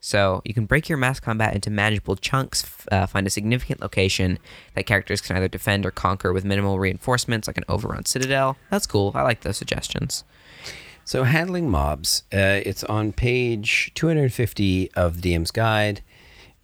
so 0.04 0.42
you 0.44 0.52
can 0.52 0.66
break 0.66 0.88
your 0.88 0.98
mass 0.98 1.20
combat 1.20 1.54
into 1.54 1.70
manageable 1.70 2.16
chunks, 2.16 2.66
uh, 2.90 3.06
find 3.06 3.24
a 3.26 3.30
significant 3.30 3.80
location 3.80 4.40
that 4.74 4.84
characters 4.84 5.20
can 5.20 5.36
either 5.36 5.46
defend 5.46 5.86
or 5.86 5.92
conquer 5.92 6.32
with 6.32 6.44
minimal 6.44 6.80
reinforcements, 6.80 7.46
like 7.46 7.56
an 7.56 7.64
overrun 7.68 8.04
citadel. 8.04 8.56
That's 8.68 8.86
cool. 8.86 9.12
I 9.14 9.22
like 9.22 9.42
those 9.42 9.56
suggestions. 9.56 10.24
So 11.04 11.22
handling 11.22 11.70
mobs, 11.70 12.24
uh, 12.32 12.60
it's 12.64 12.82
on 12.84 13.12
page 13.12 13.92
250 13.94 14.92
of 14.94 15.22
the 15.22 15.34
DM's 15.34 15.50
guide, 15.52 16.02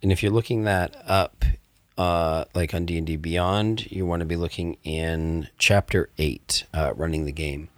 and 0.01 0.11
if 0.11 0.21
you're 0.21 0.31
looking 0.31 0.63
that 0.63 0.95
up, 1.05 1.45
uh, 1.97 2.45
like 2.53 2.73
on 2.73 2.85
D 2.85 2.97
and 2.97 3.05
D 3.05 3.17
Beyond, 3.17 3.91
you 3.91 4.05
want 4.05 4.21
to 4.21 4.25
be 4.25 4.37
looking 4.37 4.77
in 4.83 5.49
chapter 5.57 6.09
eight, 6.17 6.65
uh, 6.73 6.93
running 6.95 7.25
the 7.25 7.31
game. 7.31 7.69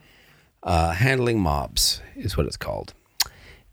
Uh, 0.63 0.91
handling 0.91 1.39
mobs 1.39 2.01
is 2.15 2.37
what 2.37 2.45
it's 2.45 2.57
called, 2.57 2.93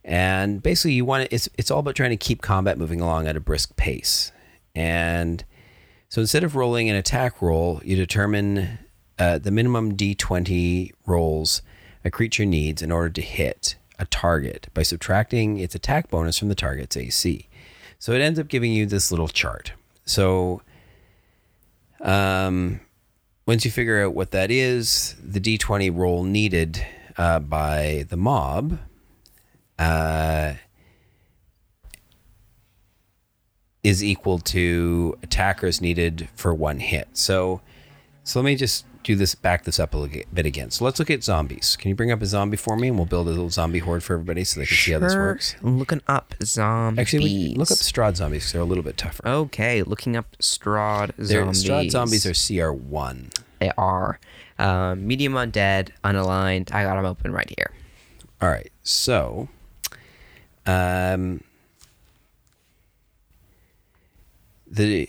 and 0.05 0.62
basically 0.62 0.93
you 0.93 1.05
want 1.05 1.28
to, 1.28 1.34
it's 1.34 1.49
it's 1.59 1.70
all 1.70 1.80
about 1.80 1.95
trying 1.95 2.11
to 2.11 2.16
keep 2.16 2.41
combat 2.41 2.78
moving 2.78 3.01
along 3.01 3.26
at 3.26 3.36
a 3.36 3.41
brisk 3.41 3.76
pace, 3.76 4.32
and 4.74 5.45
so 6.09 6.22
instead 6.22 6.45
of 6.45 6.57
rolling 6.57 6.89
an 6.89 6.97
attack 6.97 7.43
roll, 7.43 7.82
you 7.84 7.95
determine 7.95 8.78
uh, 9.18 9.39
the 9.39 9.51
minimum 9.51 9.97
d20 9.97 10.93
rolls 11.07 11.61
a 12.05 12.11
creature 12.11 12.47
needs 12.47 12.80
in 12.80 12.91
order 12.91 13.11
to 13.11 13.20
hit 13.20 13.76
a 13.99 14.07
target 14.07 14.68
by 14.74 14.82
subtracting 14.82 15.59
its 15.59 15.74
attack 15.74 16.09
bonus 16.09 16.39
from 16.39 16.49
the 16.49 16.55
target's 16.55 16.97
AC. 16.97 17.49
So 17.99 18.12
it 18.12 18.20
ends 18.20 18.39
up 18.39 18.49
giving 18.49 18.72
you 18.72 18.86
this 18.86 19.11
little 19.11 19.28
chart. 19.28 19.72
So 20.05 20.62
um, 22.01 22.80
once 23.49 23.64
you 23.64 23.70
figure 23.70 24.05
out 24.05 24.14
what 24.14 24.30
that 24.32 24.51
is, 24.51 25.16
the 25.24 25.40
d20 25.40 25.96
roll 25.96 26.22
needed 26.22 26.84
uh, 27.16 27.38
by 27.40 28.05
the 28.11 28.16
mob 28.16 28.78
uh, 29.78 30.53
is 33.82 34.05
equal 34.05 34.38
to 34.38 35.16
attackers 35.22 35.80
needed 35.80 36.28
for 36.34 36.53
one 36.53 36.78
hit. 36.78 37.09
So, 37.14 37.62
so 38.22 38.38
let 38.38 38.44
me 38.44 38.55
just 38.55 38.84
do 39.05 39.14
this, 39.16 39.34
back 39.34 39.64
this 39.64 39.78
up 39.80 39.94
a 39.94 39.96
little 39.96 40.22
bit 40.32 40.44
again. 40.46 40.70
So 40.70 40.84
let's 40.84 40.99
look 40.99 41.11
at 41.11 41.22
zombies. 41.24 41.76
Can 41.76 41.88
you 41.88 41.94
bring 41.94 42.11
up 42.11 42.20
a 42.20 42.26
zombie 42.26 42.57
for 42.57 42.76
me, 42.76 42.88
and 42.88 42.96
we'll 42.96 43.07
build 43.07 43.26
a 43.26 43.30
little 43.30 43.49
zombie 43.51 43.78
horde 43.78 44.03
for 44.03 44.14
everybody 44.14 44.44
so 44.44 44.61
they 44.61 44.66
can 44.66 44.76
see 44.76 44.92
how 44.92 44.99
this 44.99 45.14
works. 45.14 45.57
I'm 45.62 45.78
looking 45.78 46.03
up 46.07 46.34
zombies. 46.42 47.01
Actually, 47.01 47.55
look 47.55 47.70
up 47.70 47.78
Strahd 47.78 48.16
zombies 48.16 48.44
'cause 48.44 48.53
they're 48.53 48.61
a 48.62 48.66
little 48.66 48.84
bit 48.84 48.96
tougher. 48.99 49.26
Okay, 49.26 49.82
looking 49.82 50.16
up 50.16 50.36
Strahd 50.42 51.12
They're- 51.16 51.40
zombies. 51.44 51.64
Strahd 51.64 51.90
zombies 51.90 52.26
are 52.26 52.34
CR 52.34 52.72
one. 52.72 53.30
They 53.61 53.72
are 53.78 54.20
um, 54.59 55.07
medium 55.07 55.34
undead, 55.34 55.90
unaligned. 56.05 56.72
I 56.74 56.82
got 56.84 56.96
them 56.96 57.05
open 57.07 57.32
right 57.32 57.49
here. 57.57 57.70
All 58.42 58.49
right, 58.49 58.70
so, 58.82 59.49
um, 60.66 61.40
the 64.70 65.09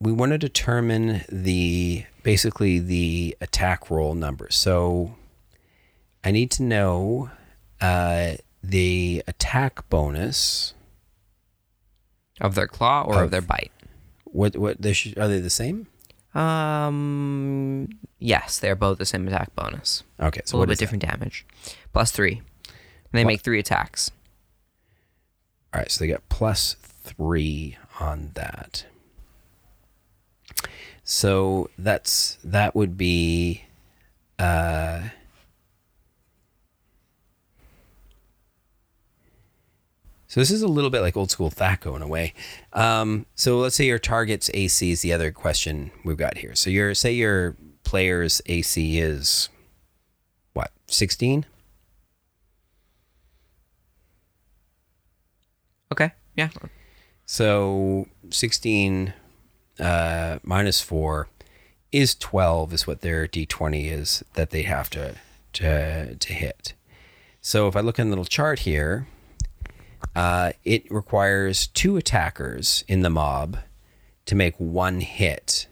we 0.00 0.12
want 0.12 0.32
to 0.32 0.38
determine 0.38 1.22
the 1.28 2.04
basically 2.22 2.78
the 2.78 3.36
attack 3.40 3.90
roll 3.90 4.14
number. 4.14 4.48
So, 4.50 5.14
I 6.22 6.30
need 6.30 6.50
to 6.52 6.62
know 6.62 7.30
uh, 7.80 8.34
the 8.62 9.22
attack 9.26 9.88
bonus. 9.88 10.74
Of 12.40 12.54
their 12.54 12.68
claw 12.68 13.02
or 13.02 13.16
of, 13.16 13.22
Of- 13.24 13.30
their 13.32 13.40
bite? 13.40 13.72
What 14.24 14.56
what 14.56 14.80
they 14.80 14.92
should, 14.92 15.18
are 15.18 15.26
they 15.26 15.40
the 15.40 15.50
same? 15.50 15.86
Um, 16.34 17.88
yes, 18.18 18.58
they're 18.58 18.76
both 18.76 18.98
the 18.98 19.06
same 19.06 19.26
attack 19.26 19.54
bonus. 19.56 20.04
Okay, 20.20 20.42
so 20.44 20.56
a 20.56 20.58
little 20.58 20.66
bit 20.66 20.74
is 20.74 20.78
that? 20.78 20.84
different 20.84 21.02
damage. 21.02 21.46
Plus 21.92 22.10
three. 22.12 22.42
And 22.66 23.12
they 23.12 23.24
make 23.24 23.40
three 23.40 23.58
attacks. 23.58 24.10
All 25.72 25.80
right, 25.80 25.90
so 25.90 26.04
they 26.04 26.08
got 26.08 26.28
plus 26.28 26.74
three 26.74 27.76
on 27.98 28.32
that. 28.34 28.84
So 31.10 31.70
that's 31.78 32.36
that 32.44 32.74
would 32.74 32.98
be 32.98 33.64
uh 34.38 35.08
So 40.26 40.38
this 40.38 40.50
is 40.50 40.60
a 40.60 40.68
little 40.68 40.90
bit 40.90 41.00
like 41.00 41.16
old 41.16 41.30
school 41.30 41.48
THACO 41.48 41.96
in 41.96 42.02
a 42.02 42.06
way. 42.06 42.34
Um, 42.74 43.24
so 43.34 43.58
let's 43.58 43.74
say 43.74 43.86
your 43.86 43.98
target's 43.98 44.50
AC 44.52 44.90
is 44.90 45.00
the 45.00 45.14
other 45.14 45.32
question 45.32 45.90
we've 46.04 46.18
got 46.18 46.36
here. 46.36 46.54
So 46.54 46.68
your 46.68 46.94
say 46.94 47.12
your 47.14 47.56
player's 47.84 48.42
AC 48.44 48.98
is 49.00 49.48
what, 50.52 50.70
16? 50.88 51.46
Okay. 55.90 56.12
Yeah. 56.36 56.50
So 57.24 58.06
16 58.28 59.14
uh, 59.80 60.38
minus 60.42 60.80
4 60.80 61.28
is 61.92 62.14
12 62.14 62.72
is 62.72 62.86
what 62.86 63.00
their 63.00 63.26
d20 63.26 63.90
is 63.90 64.22
that 64.34 64.50
they 64.50 64.62
have 64.62 64.90
to 64.90 65.14
to 65.54 66.14
to 66.16 66.32
hit. 66.32 66.74
So 67.40 67.66
if 67.68 67.76
I 67.76 67.80
look 67.80 67.98
in 67.98 68.06
the 68.06 68.10
little 68.10 68.24
chart 68.24 68.60
here, 68.60 69.06
uh, 70.14 70.52
it 70.64 70.90
requires 70.90 71.68
two 71.68 71.96
attackers 71.96 72.84
in 72.88 73.00
the 73.00 73.10
mob 73.10 73.58
to 74.26 74.34
make 74.34 74.54
one 74.58 75.00
hit. 75.00 75.66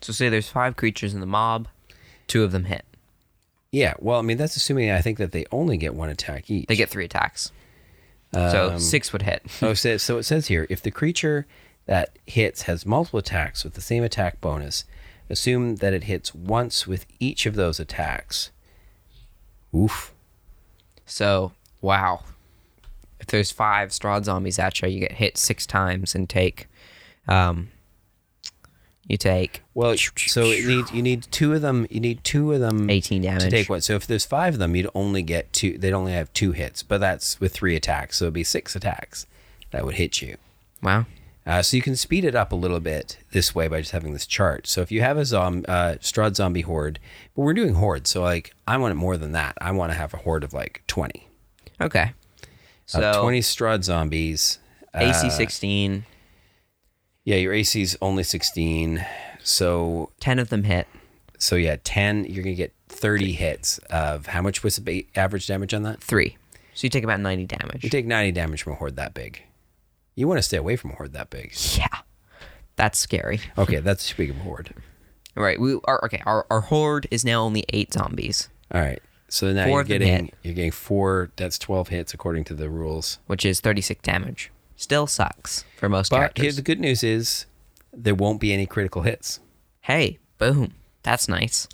So 0.00 0.12
say 0.12 0.28
there's 0.28 0.48
five 0.48 0.76
creatures 0.76 1.14
in 1.14 1.20
the 1.20 1.26
mob, 1.26 1.68
two 2.26 2.42
of 2.42 2.52
them 2.52 2.64
hit. 2.64 2.84
Yeah, 3.70 3.94
well, 3.98 4.18
I 4.18 4.22
mean 4.22 4.36
that's 4.36 4.56
assuming 4.56 4.90
I 4.90 5.00
think 5.00 5.18
that 5.18 5.32
they 5.32 5.44
only 5.52 5.76
get 5.76 5.94
one 5.94 6.08
attack 6.08 6.50
each. 6.50 6.66
They 6.66 6.76
get 6.76 6.88
three 6.88 7.04
attacks. 7.04 7.52
so 8.32 8.72
Um, 8.72 8.78
six 8.80 9.12
would 9.12 9.22
hit. 9.22 9.42
Oh, 9.62 9.74
so, 9.74 9.96
so 9.96 10.18
it 10.18 10.24
says 10.24 10.48
here 10.48 10.66
if 10.68 10.82
the 10.82 10.90
creature 10.90 11.46
that 11.86 12.18
hits 12.26 12.62
has 12.62 12.86
multiple 12.86 13.18
attacks 13.18 13.64
with 13.64 13.74
the 13.74 13.80
same 13.80 14.02
attack 14.02 14.40
bonus, 14.40 14.84
assume 15.28 15.76
that 15.76 15.92
it 15.92 16.04
hits 16.04 16.34
once 16.34 16.86
with 16.86 17.06
each 17.20 17.46
of 17.46 17.54
those 17.54 17.78
attacks. 17.78 18.50
Oof. 19.74 20.14
So 21.06 21.52
wow, 21.80 22.22
if 23.20 23.26
there's 23.26 23.50
five 23.50 23.90
Strahd 23.90 24.24
zombies 24.24 24.58
at 24.58 24.80
you, 24.82 24.88
you 24.88 25.00
get 25.00 25.12
hit 25.12 25.36
six 25.36 25.66
times 25.66 26.14
and 26.14 26.28
take, 26.28 26.68
um, 27.28 27.68
you 29.06 29.16
take 29.18 29.62
Well, 29.74 29.96
so 29.96 30.44
it 30.44 30.64
need 30.66 30.90
you 30.90 31.02
need 31.02 31.24
two 31.30 31.52
of 31.52 31.60
them. 31.60 31.86
You 31.90 32.00
need 32.00 32.24
two 32.24 32.52
of 32.52 32.60
them 32.60 32.88
18 32.88 33.22
damage. 33.22 33.42
to 33.42 33.50
take 33.50 33.68
one. 33.68 33.82
So 33.82 33.94
if 33.94 34.06
there's 34.06 34.24
five 34.24 34.54
of 34.54 34.60
them, 34.60 34.74
you'd 34.74 34.88
only 34.94 35.22
get 35.22 35.52
two. 35.52 35.76
They'd 35.76 35.92
only 35.92 36.12
have 36.12 36.32
two 36.32 36.52
hits, 36.52 36.82
but 36.82 36.98
that's 36.98 37.38
with 37.40 37.52
three 37.52 37.76
attacks. 37.76 38.16
So 38.18 38.26
it'd 38.26 38.34
be 38.34 38.44
six 38.44 38.74
attacks 38.74 39.26
that 39.72 39.84
would 39.84 39.96
hit 39.96 40.22
you. 40.22 40.36
Wow. 40.82 41.06
Uh, 41.46 41.60
so 41.60 41.76
you 41.76 41.82
can 41.82 41.94
speed 41.94 42.24
it 42.24 42.34
up 42.34 42.52
a 42.52 42.56
little 42.56 42.80
bit 42.80 43.18
this 43.32 43.54
way 43.54 43.68
by 43.68 43.80
just 43.80 43.92
having 43.92 44.14
this 44.14 44.26
chart. 44.26 44.66
So 44.66 44.80
if 44.80 44.90
you 44.90 45.02
have 45.02 45.18
a 45.18 45.26
zom- 45.26 45.64
uh, 45.68 45.96
Strahd 46.00 46.36
zombie 46.36 46.62
horde, 46.62 46.98
but 47.36 47.42
we're 47.42 47.52
doing 47.52 47.74
horde, 47.74 48.06
so 48.06 48.22
like 48.22 48.54
I 48.66 48.76
want 48.78 48.92
it 48.92 48.94
more 48.94 49.16
than 49.18 49.32
that. 49.32 49.54
I 49.60 49.70
want 49.72 49.92
to 49.92 49.98
have 49.98 50.14
a 50.14 50.18
horde 50.18 50.42
of 50.44 50.54
like 50.54 50.82
twenty. 50.86 51.28
Okay. 51.80 52.12
So 52.86 53.00
Uh, 53.02 53.20
twenty 53.20 53.40
Strahd 53.40 53.84
zombies. 53.84 54.58
AC 54.94 55.26
Uh, 55.26 55.30
16, 55.30 56.06
Yeah, 57.24 57.36
your 57.36 57.52
AC 57.52 57.82
is 57.82 57.98
only 58.00 58.22
sixteen. 58.22 59.04
So 59.42 60.10
10 60.20 60.38
of 60.38 60.48
them 60.48 60.64
hit. 60.64 60.86
so 61.38 61.56
yeah, 61.56 61.76
ten. 61.84 62.24
You're 62.24 62.42
gonna 62.44 62.54
get 62.54 62.72
thirty 62.88 63.32
hits 63.32 63.76
of 63.90 64.26
how 64.28 64.40
much 64.40 64.62
was 64.62 64.76
the 64.76 65.06
average 65.14 65.46
damage 65.46 65.74
on 65.74 65.82
that? 65.82 66.00
Three. 66.00 66.38
So 66.72 66.86
you 66.86 66.90
take 66.90 67.04
about 67.04 67.20
90 67.20 67.44
damage. 67.46 67.84
You 67.84 67.90
take 67.90 68.06
ninety 68.06 68.32
damage 68.32 68.62
from 68.62 68.72
a 68.72 68.76
horde 68.76 68.96
that 68.96 69.12
big. 69.12 69.42
You 70.14 70.28
want 70.28 70.38
to 70.38 70.42
stay 70.42 70.56
away 70.56 70.76
from 70.76 70.90
a 70.90 70.94
horde 70.94 71.12
that 71.12 71.30
big. 71.30 71.54
yeah. 71.76 71.86
That's 72.76 72.98
scary. 72.98 73.40
Okay, 73.56 73.78
that's 73.80 74.12
big 74.12 74.30
of 74.30 74.36
horde. 74.38 74.74
Right. 75.36 75.60
We 75.60 75.78
are 75.84 76.04
okay. 76.04 76.22
Our, 76.26 76.46
our 76.50 76.60
horde 76.60 77.06
is 77.10 77.24
now 77.24 77.42
only 77.42 77.64
eight 77.70 77.92
zombies, 77.92 78.48
All 78.72 78.80
right. 78.80 79.00
So 79.28 79.52
now 79.52 79.64
Four 79.66 79.78
you're 79.80 79.84
getting 79.84 80.30
you're 80.42 80.54
getting 80.54 80.70
four. 80.70 81.30
That's 81.36 81.58
twelve 81.58 81.88
hits 81.88 82.14
according 82.14 82.44
to 82.44 82.54
the 82.54 82.68
rules. 82.68 83.18
which 83.26 83.44
is 83.44 83.60
36 83.60 84.00
damage. 84.02 84.52
Still 84.76 85.06
sucks 85.08 85.64
for 85.76 85.88
most 85.88 86.10
But 86.10 86.16
characters. 86.18 86.42
here, 86.42 86.52
the 86.52 86.62
good 86.62 86.78
news 86.80 87.02
is 87.02 87.46
there 87.92 88.14
won't 88.14 88.40
be 88.40 88.52
any 88.52 88.66
critical 88.66 89.02
hits. 89.02 89.40
hey, 89.82 90.18
boom. 90.38 90.74
That's 91.02 91.28
nice. 91.28 91.68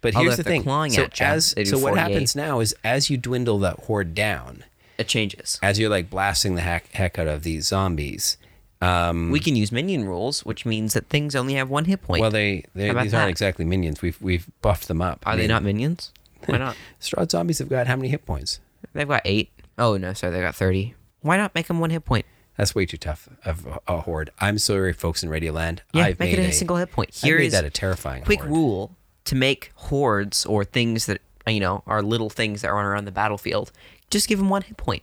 But 0.00 0.14
Although 0.14 0.30
here's 0.30 0.36
the 0.38 0.42
thing. 0.44 0.64
So 0.64 1.08
as 1.20 1.54
so 1.68 1.78
what 1.78 1.96
happens 1.96 2.34
now 2.34 2.60
is 2.60 2.74
as 2.82 3.08
you 3.10 3.16
dwindle 3.16 3.58
that 3.60 3.80
horde 3.80 4.14
down, 4.14 4.64
It 4.98 5.08
changes. 5.08 5.58
as 5.62 5.78
you're 5.78 5.90
like 5.90 6.10
blasting 6.10 6.54
the 6.54 6.60
heck, 6.62 6.88
heck 6.92 7.18
out 7.18 7.26
of 7.28 7.42
these 7.42 7.66
zombies. 7.66 8.36
Um, 8.80 9.30
We 9.30 9.38
can 9.38 9.54
use 9.54 9.70
minion 9.70 10.04
rules, 10.06 10.44
which 10.44 10.66
means 10.66 10.94
that 10.94 11.08
things 11.08 11.36
only 11.36 11.54
have 11.54 11.70
one 11.70 11.84
hit 11.84 12.02
point. 12.02 12.20
well, 12.20 12.30
they, 12.30 12.64
they 12.74 12.92
these 12.92 13.14
aren't 13.14 13.30
exactly 13.30 13.64
minions. 13.64 14.02
We've 14.02 14.20
we've 14.20 14.48
buffed 14.60 14.88
them 14.88 15.00
up. 15.00 15.22
Are 15.26 15.34
I 15.34 15.36
they 15.36 15.46
not 15.46 15.62
minions? 15.62 16.12
Why 16.46 16.58
not? 16.58 16.76
Strahd 17.00 17.30
zombies 17.30 17.58
have 17.60 17.68
got 17.68 17.86
how 17.86 17.94
many 17.96 18.08
hit 18.08 18.26
points? 18.26 18.58
They've 18.92 19.06
got 19.06 19.22
eight. 19.24 19.52
Oh 19.78 19.96
no, 19.96 20.12
sorry, 20.12 20.32
they've 20.32 20.42
got 20.42 20.54
30. 20.56 20.94
Why 21.20 21.36
not 21.36 21.54
make 21.54 21.68
them 21.68 21.78
one 21.78 21.90
hit 21.90 22.04
point? 22.04 22.26
That's 22.56 22.74
way 22.74 22.84
too 22.84 22.96
tough 22.98 23.28
of 23.44 23.64
a, 23.66 23.78
a 23.86 24.00
horde. 24.00 24.30
I'm 24.40 24.58
sorry, 24.58 24.92
folks 24.92 25.22
in 25.22 25.30
Radioland. 25.30 25.78
Yeah, 25.94 26.06
I've 26.06 26.18
make 26.18 26.32
it 26.34 26.38
made 26.38 26.48
a, 26.48 26.52
single 26.52 26.76
hit 26.76 26.90
point. 26.90 27.14
Here 27.14 27.38
made 27.38 27.52
that 27.52 27.64
a 27.64 27.70
terrifying 27.70 28.24
quick 28.24 28.40
horde. 28.40 28.50
rule 28.50 28.96
to 29.24 29.34
make 29.36 29.70
hordes 29.76 30.44
or 30.44 30.64
things 30.64 31.06
that 31.06 31.20
you 31.46 31.60
know 31.60 31.82
are 31.86 32.02
little 32.02 32.28
things 32.28 32.62
that 32.62 32.68
run 32.72 32.84
around 32.84 33.04
the 33.04 33.12
battlefield. 33.12 33.70
Just 34.12 34.28
give 34.28 34.38
him 34.38 34.48
one 34.48 34.62
hit 34.62 34.76
point. 34.76 35.02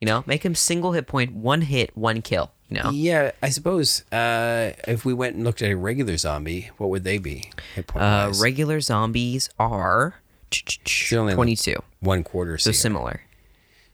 You 0.00 0.06
know, 0.06 0.24
make 0.26 0.42
him 0.44 0.54
single 0.54 0.92
hit 0.92 1.06
point, 1.06 1.32
one 1.34 1.60
hit, 1.62 1.96
one 1.96 2.22
kill. 2.22 2.50
You 2.70 2.82
know, 2.82 2.90
Yeah, 2.90 3.32
I 3.42 3.50
suppose 3.50 4.10
uh, 4.10 4.72
if 4.88 5.04
we 5.04 5.12
went 5.12 5.36
and 5.36 5.44
looked 5.44 5.60
at 5.62 5.70
a 5.70 5.74
regular 5.76 6.16
zombie, 6.16 6.70
what 6.78 6.88
would 6.90 7.04
they 7.04 7.18
be? 7.18 7.50
Hit 7.74 7.86
point 7.86 8.02
uh, 8.02 8.32
regular 8.40 8.80
zombies 8.80 9.50
are 9.58 10.14
twenty-two, 10.50 11.76
one 12.00 12.24
quarter. 12.24 12.58
so 12.58 12.72
similar. 12.72 13.20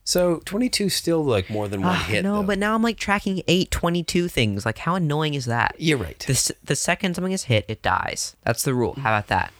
So 0.03 0.41
22 0.45 0.89
still 0.89 1.23
like 1.25 1.51
more 1.51 1.69
than 1.69 1.83
one 1.83 1.91
Ah, 1.95 2.05
hit. 2.09 2.25
no, 2.25 2.37
though. 2.37 2.43
but 2.43 2.59
now 2.59 2.75
I'm 2.75 2.83
like 2.83 2.97
tracking 2.97 3.43
eight 3.47 3.71
22 3.71 4.27
things. 4.29 4.67
Like, 4.67 4.79
how 4.79 4.97
annoying 4.97 5.35
is 5.35 5.45
that? 5.45 5.77
you're 5.79 5.99
right. 5.99 6.19
The, 6.19 6.53
the 6.65 6.75
second 6.75 7.15
something 7.15 7.33
is 7.33 7.45
hit, 7.45 7.65
it 7.69 7.81
dies. 7.83 8.35
That's 8.43 8.65
the 8.65 8.75
rule. 8.75 8.95
How 8.95 9.11
about 9.17 9.29
that? 9.29 9.53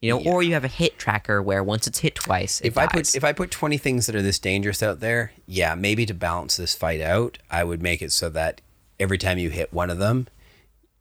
You 0.00 0.10
know, 0.10 0.30
or 0.30 0.42
you 0.42 0.52
have 0.52 0.64
a 0.64 0.68
hit 0.68 0.98
tracker 0.98 1.42
where 1.42 1.64
once 1.64 1.86
it's 1.86 2.00
hit 2.00 2.14
twice, 2.16 2.60
it 2.60 2.68
if 2.68 2.78
I 2.78 2.86
put 2.86 3.14
if 3.14 3.24
I 3.24 3.32
put 3.32 3.50
20 3.50 3.78
things 3.78 4.06
that 4.06 4.14
are 4.14 4.22
this 4.22 4.38
dangerous 4.38 4.82
out 4.82 5.00
there, 5.00 5.32
yeah, 5.46 5.74
maybe 5.74 6.04
to 6.06 6.14
balance 6.14 6.56
this 6.56 6.74
fight 6.74 7.00
out, 7.00 7.38
I 7.50 7.64
would 7.64 7.82
make 7.82 8.02
it 8.02 8.12
so 8.12 8.28
that 8.30 8.60
every 9.00 9.16
time 9.16 9.38
you 9.38 9.48
hit 9.50 9.72
one 9.72 9.88
of 9.88 9.98
them, 9.98 10.28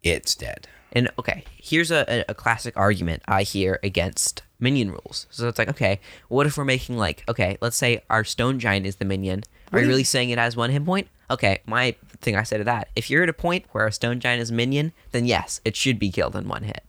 it's 0.01 0.33
dead. 0.33 0.67
And 0.93 1.09
okay, 1.19 1.43
here's 1.57 1.91
a, 1.91 2.05
a, 2.07 2.25
a 2.29 2.33
classic 2.33 2.77
argument 2.77 3.21
I 3.27 3.43
hear 3.43 3.79
against 3.83 4.43
minion 4.59 4.91
rules. 4.91 5.27
So 5.29 5.49
it's 5.49 5.59
like, 5.59 5.69
okay, 5.69 5.99
what 6.29 6.47
if 6.47 6.57
we're 6.57 6.63
making 6.63 6.97
like, 6.97 7.23
okay, 7.27 7.57
let's 7.61 7.75
say 7.75 8.01
our 8.09 8.23
stone 8.23 8.59
giant 8.59 8.85
is 8.85 8.95
the 8.95 9.05
minion. 9.05 9.43
Are 9.73 9.81
you 9.81 9.87
really 9.87 10.05
saying 10.05 10.29
it 10.29 10.37
has 10.37 10.55
one 10.55 10.69
hit 10.69 10.85
point? 10.85 11.09
Okay, 11.29 11.59
my 11.65 11.95
thing 12.21 12.37
I 12.37 12.43
say 12.43 12.57
to 12.59 12.63
that, 12.63 12.89
if 12.95 13.09
you're 13.09 13.23
at 13.23 13.29
a 13.29 13.33
point 13.33 13.65
where 13.71 13.87
a 13.87 13.91
stone 13.91 14.21
giant 14.21 14.41
is 14.41 14.51
a 14.51 14.53
minion, 14.53 14.93
then 15.11 15.25
yes, 15.25 15.59
it 15.65 15.75
should 15.75 15.99
be 15.99 16.11
killed 16.11 16.35
in 16.35 16.47
one 16.47 16.63
hit. 16.63 16.83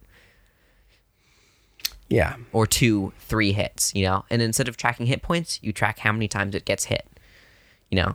Yeah. 2.09 2.37
Or 2.53 2.67
two, 2.67 3.13
three 3.19 3.53
hits, 3.53 3.95
you 3.95 4.05
know? 4.05 4.25
And 4.31 4.41
instead 4.43 4.69
of 4.69 4.77
tracking 4.77 5.07
hit 5.07 5.23
points, 5.23 5.59
you 5.63 5.73
track 5.73 5.99
how 6.01 6.13
many 6.13 6.29
times 6.29 6.55
it 6.55 6.65
gets 6.65 6.85
hit. 6.85 7.07
You 7.91 7.97
know? 7.97 8.15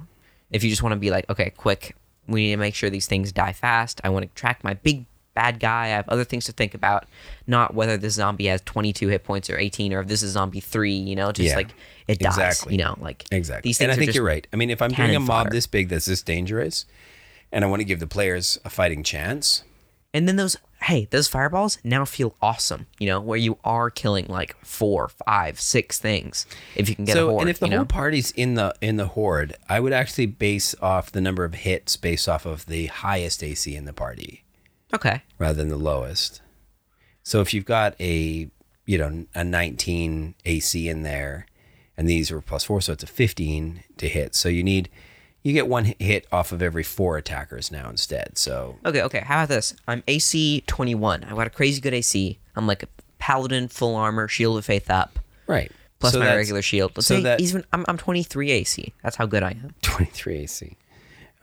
If 0.49 0.63
you 0.63 0.69
just 0.69 0.83
want 0.83 0.93
to 0.93 0.99
be 0.99 1.11
like, 1.11 1.29
okay, 1.29 1.49
quick, 1.49 1.95
we 2.27 2.41
need 2.43 2.51
to 2.51 2.57
make 2.57 2.75
sure 2.75 2.89
these 2.89 3.07
things 3.07 3.31
die 3.31 3.53
fast. 3.53 4.01
I 4.03 4.09
want 4.09 4.23
to 4.23 4.31
track 4.39 4.63
my 4.63 4.73
big 4.75 5.05
bad 5.33 5.59
guy. 5.59 5.85
I 5.85 5.87
have 5.89 6.09
other 6.09 6.23
things 6.25 6.45
to 6.45 6.51
think 6.51 6.73
about, 6.73 7.05
not 7.47 7.73
whether 7.73 7.95
this 7.97 8.15
zombie 8.15 8.47
has 8.47 8.61
22 8.61 9.07
hit 9.07 9.23
points 9.23 9.49
or 9.49 9.57
18, 9.57 9.93
or 9.93 10.01
if 10.01 10.07
this 10.07 10.23
is 10.23 10.31
zombie 10.33 10.59
three. 10.59 10.93
You 10.93 11.15
know, 11.15 11.31
just 11.31 11.49
Yeah, 11.49 11.55
like 11.55 11.69
it 12.07 12.19
dies. 12.19 12.37
exactly. 12.37 12.73
You 12.75 12.83
know, 12.83 12.97
like 12.99 13.25
Exactly. 13.31 13.69
These 13.69 13.77
things 13.77 13.85
and 13.85 13.91
I 13.93 13.95
think 13.95 14.13
you're 14.13 14.25
right. 14.25 14.45
I 14.51 14.55
mean, 14.57 14.69
if 14.69 14.81
I'm 14.81 14.91
doing 14.91 15.15
a 15.15 15.19
mob 15.19 15.27
fodder. 15.45 15.49
this 15.51 15.67
big 15.67 15.89
that's 15.89 16.05
this 16.05 16.21
dangerous, 16.21 16.85
and 17.51 17.63
I 17.63 17.67
want 17.67 17.79
to 17.79 17.85
give 17.85 17.99
the 17.99 18.07
players 18.07 18.59
a 18.65 18.69
fighting 18.69 19.03
chance, 19.03 19.63
And 20.13 20.27
then 20.27 20.35
those, 20.35 20.57
hey, 20.83 21.07
those 21.09 21.27
fireballs 21.27 21.77
now 21.83 22.03
feel 22.03 22.35
awesome. 22.41 22.87
You 22.99 23.07
know, 23.07 23.21
where 23.21 23.37
you 23.37 23.57
are 23.63 23.89
killing 23.89 24.25
like 24.27 24.55
four, 24.63 25.09
five, 25.25 25.59
six 25.59 25.99
things 25.99 26.45
if 26.75 26.89
you 26.89 26.95
can 26.95 27.05
get 27.05 27.15
a 27.15 27.19
so 27.19 27.29
horde. 27.29 27.41
and 27.41 27.49
if 27.49 27.59
the 27.59 27.67
you 27.67 27.71
know? 27.71 27.77
whole 27.77 27.85
party's 27.85 28.31
in 28.31 28.55
the 28.55 28.75
in 28.81 28.97
the 28.97 29.07
horde, 29.07 29.55
I 29.69 29.79
would 29.79 29.93
actually 29.93 30.25
base 30.25 30.75
off 30.81 31.11
the 31.11 31.21
number 31.21 31.45
of 31.45 31.53
hits 31.53 31.95
based 31.95 32.27
off 32.27 32.45
of 32.45 32.65
the 32.65 32.87
highest 32.87 33.43
AC 33.43 33.73
in 33.73 33.85
the 33.85 33.93
party 33.93 34.43
okay, 34.93 35.23
rather 35.37 35.55
than 35.55 35.69
the 35.69 35.77
lowest. 35.77 36.41
So 37.23 37.41
if 37.41 37.53
you've 37.53 37.65
got 37.65 37.95
a 37.99 38.49
you 38.85 38.97
know 38.97 39.25
a 39.33 39.43
19 39.43 40.35
AC 40.45 40.89
in 40.89 41.03
there, 41.03 41.45
and 41.95 42.07
these 42.07 42.31
are 42.31 42.41
plus 42.41 42.65
four, 42.65 42.81
so 42.81 42.93
it's 42.93 43.03
a 43.03 43.07
15 43.07 43.83
to 43.97 44.09
hit. 44.09 44.35
So 44.35 44.49
you 44.49 44.63
need 44.63 44.89
you 45.43 45.53
get 45.53 45.67
one 45.67 45.93
hit 45.99 46.27
off 46.31 46.51
of 46.51 46.61
every 46.61 46.83
four 46.83 47.17
attackers 47.17 47.71
now 47.71 47.89
instead. 47.89 48.37
So 48.37 48.77
okay, 48.85 49.01
okay. 49.03 49.19
How 49.19 49.37
about 49.39 49.49
this? 49.49 49.73
I'm 49.87 50.03
AC 50.07 50.63
21. 50.67 51.23
I've 51.23 51.35
got 51.35 51.47
a 51.47 51.51
crazy 51.51 51.81
good 51.81 51.93
AC. 51.93 52.37
I'm 52.55 52.67
like 52.67 52.83
a 52.83 52.87
paladin, 53.19 53.67
full 53.67 53.95
armor, 53.95 54.27
shield 54.27 54.57
of 54.57 54.65
faith 54.65 54.89
up, 54.89 55.19
right, 55.47 55.71
plus 55.99 56.13
so 56.13 56.19
my 56.19 56.35
regular 56.35 56.61
shield. 56.61 56.91
Let's 56.95 57.07
so 57.07 57.17
say 57.17 57.23
that- 57.23 57.41
even 57.41 57.63
I'm, 57.73 57.85
I'm 57.87 57.97
23 57.97 58.51
AC. 58.51 58.93
That's 59.03 59.15
how 59.15 59.25
good 59.25 59.43
I 59.43 59.51
am. 59.51 59.73
23 59.81 60.37
AC. 60.39 60.77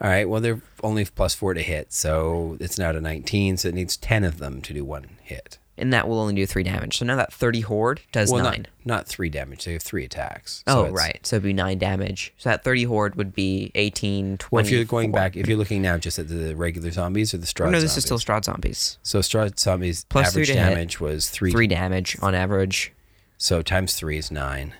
All 0.01 0.09
right. 0.09 0.27
Well, 0.29 0.39
they're 0.39 0.61
only 0.81 1.03
plus 1.05 1.35
four 1.35 1.53
to 1.53 1.61
hit, 1.61 1.91
so 1.91 2.55
it's 2.61 2.79
now 2.79 2.93
to 2.93 3.01
19. 3.01 3.57
So 3.57 3.67
it 3.67 3.75
needs 3.75 3.97
10 3.97 4.23
of 4.23 4.39
them 4.39 4.61
to 4.61 4.73
do 4.73 4.83
one 4.85 5.05
hit. 5.21 5.57
And 5.79 5.93
that 5.93 6.07
will 6.07 6.19
only 6.19 6.35
do 6.35 6.45
three 6.45 6.63
damage. 6.63 6.97
So 6.97 7.05
now 7.05 7.15
that 7.15 7.31
30 7.33 7.61
horde 7.61 8.01
does 8.11 8.31
Well, 8.31 8.43
nine. 8.43 8.67
not 8.85 8.99
not 8.99 9.07
three 9.07 9.29
damage. 9.29 9.65
They 9.65 9.73
have 9.73 9.81
three 9.81 10.03
attacks. 10.05 10.63
So 10.67 10.87
oh, 10.87 10.91
right. 10.91 11.19
So 11.25 11.37
it'd 11.37 11.43
be 11.43 11.53
nine 11.53 11.77
damage. 11.77 12.33
So 12.37 12.49
that 12.49 12.63
30 12.63 12.83
horde 12.83 13.15
would 13.15 13.33
be 13.33 13.71
18, 13.75 14.37
20. 14.37 14.49
Well, 14.55 14.65
if 14.65 14.71
you're 14.71 14.83
going 14.83 15.11
back, 15.11 15.37
if 15.37 15.47
you're 15.47 15.57
looking 15.57 15.81
now 15.81 15.97
just 15.97 16.19
at 16.19 16.27
the 16.27 16.55
regular 16.55 16.91
zombies 16.91 17.33
or 17.33 17.37
the 17.37 17.45
Strahd 17.47 17.71
no, 17.71 17.79
this 17.81 17.95
is 17.97 18.03
still 18.03 18.19
Strahd 18.19 18.43
zombies. 18.45 18.97
so 19.03 19.19
Strahd 19.19 19.57
zombies 19.59 20.05
Plus 20.09 20.33
three 20.33 20.43
average 20.43 20.47
to 20.49 20.53
hit. 20.61 20.69
damage 20.69 20.99
was 20.99 21.29
three. 21.29 21.51
Three 21.51 21.67
damage 21.67 22.17
on 22.21 22.35
average. 22.35 22.93
So 23.37 23.61
times 23.61 23.93
three 23.93 24.17
is 24.17 24.29
nine. 24.31 24.73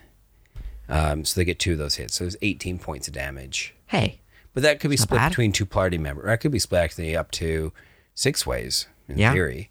Um, 0.88 1.24
so 1.24 1.40
they 1.40 1.46
get 1.46 1.60
two 1.60 1.74
of 1.74 1.78
those 1.78 1.96
hits. 1.96 2.16
So 2.16 2.26
it's 2.26 2.36
18 2.42 2.80
points 2.80 3.08
of 3.08 3.14
damage. 3.14 3.76
Hey, 3.88 4.22
But 4.54 4.64
that 4.64 4.80
could 4.80 4.90
be 4.90 4.98
split 4.98 5.20
bad. 5.20 5.30
between 5.30 5.52
two 5.52 5.66
party 5.66 5.98
members. 5.98 6.26
That 6.26 6.40
could 6.42 6.52
be 6.52 6.60
split 6.60 6.82
actually 6.82 7.16
up 7.16 7.30
to 7.32 7.72
six 8.16 8.46
ways 8.46 8.88
in 9.08 9.18
Yeah. 9.20 9.32
theory. 9.34 9.70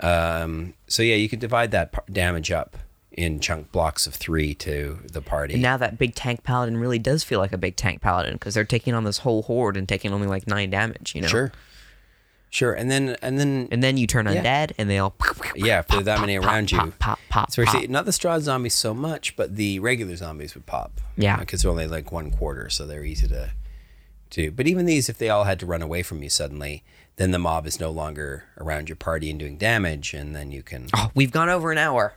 Um, 0.00 0.74
so 0.86 1.02
yeah, 1.02 1.16
you 1.16 1.28
could 1.28 1.40
divide 1.40 1.70
that 1.72 2.12
damage 2.12 2.50
up 2.50 2.76
in 3.12 3.40
chunk 3.40 3.72
blocks 3.72 4.06
of 4.06 4.14
three 4.14 4.54
to 4.54 5.00
the 5.12 5.20
party. 5.20 5.54
And 5.54 5.62
now 5.62 5.76
that 5.76 5.98
big 5.98 6.14
tank 6.14 6.44
paladin 6.44 6.76
really 6.76 7.00
does 7.00 7.24
feel 7.24 7.40
like 7.40 7.52
a 7.52 7.58
big 7.58 7.74
tank 7.74 8.00
paladin 8.00 8.34
because 8.34 8.54
they're 8.54 8.64
taking 8.64 8.94
on 8.94 9.02
this 9.04 9.18
whole 9.18 9.42
horde 9.42 9.76
and 9.76 9.88
taking 9.88 10.12
only 10.12 10.28
like 10.28 10.46
nine 10.46 10.70
damage, 10.70 11.14
you 11.16 11.22
know? 11.22 11.28
Sure, 11.28 11.52
sure. 12.50 12.72
And 12.74 12.88
then 12.88 13.16
and 13.20 13.36
then 13.40 13.66
And 13.72 13.82
then 13.82 13.96
you 13.96 14.06
turn 14.06 14.26
Yeah. 14.26 14.42
undead 14.42 14.72
and 14.78 14.88
they 14.88 14.98
all. 14.98 15.16
yeah, 15.56 15.80
if 15.80 15.92
are 15.92 16.02
that 16.04 16.20
many 16.20 16.36
around 16.36 16.70
you, 16.70 16.78
Pop, 16.78 16.98
pop, 17.00 17.18
pop, 17.28 17.48
especially 17.48 17.80
pop. 17.82 17.90
not 17.90 18.04
the 18.04 18.12
straw 18.12 18.38
zombies 18.38 18.74
so 18.74 18.94
much, 18.94 19.34
but 19.34 19.56
the 19.56 19.80
regular 19.80 20.14
zombies 20.14 20.54
would 20.54 20.66
pop. 20.66 21.00
Yeah. 21.16 21.38
because 21.38 21.62
they're 21.62 21.70
only 21.72 21.88
like 21.88 22.12
one 22.12 22.30
quarter, 22.30 22.70
so 22.70 22.86
they're 22.86 23.04
easy 23.04 23.26
to 23.28 23.50
to. 24.30 24.52
But 24.52 24.68
even 24.68 24.86
these, 24.86 25.08
if 25.08 25.18
they 25.18 25.28
all 25.30 25.42
had 25.44 25.58
to 25.60 25.66
run 25.66 25.82
away 25.82 26.04
from 26.04 26.22
you 26.22 26.28
suddenly, 26.28 26.84
then 27.18 27.30
the 27.32 27.38
mob 27.38 27.66
is 27.66 27.78
no 27.78 27.90
longer 27.90 28.44
around 28.58 28.88
your 28.88 28.96
party 28.96 29.28
and 29.30 29.38
doing 29.38 29.58
damage, 29.58 30.14
and 30.14 30.34
then 30.34 30.50
you 30.50 30.62
can. 30.62 30.86
Oh, 30.96 31.10
we've 31.14 31.30
gone 31.32 31.48
over 31.50 31.70
an 31.70 31.78
hour. 31.78 32.14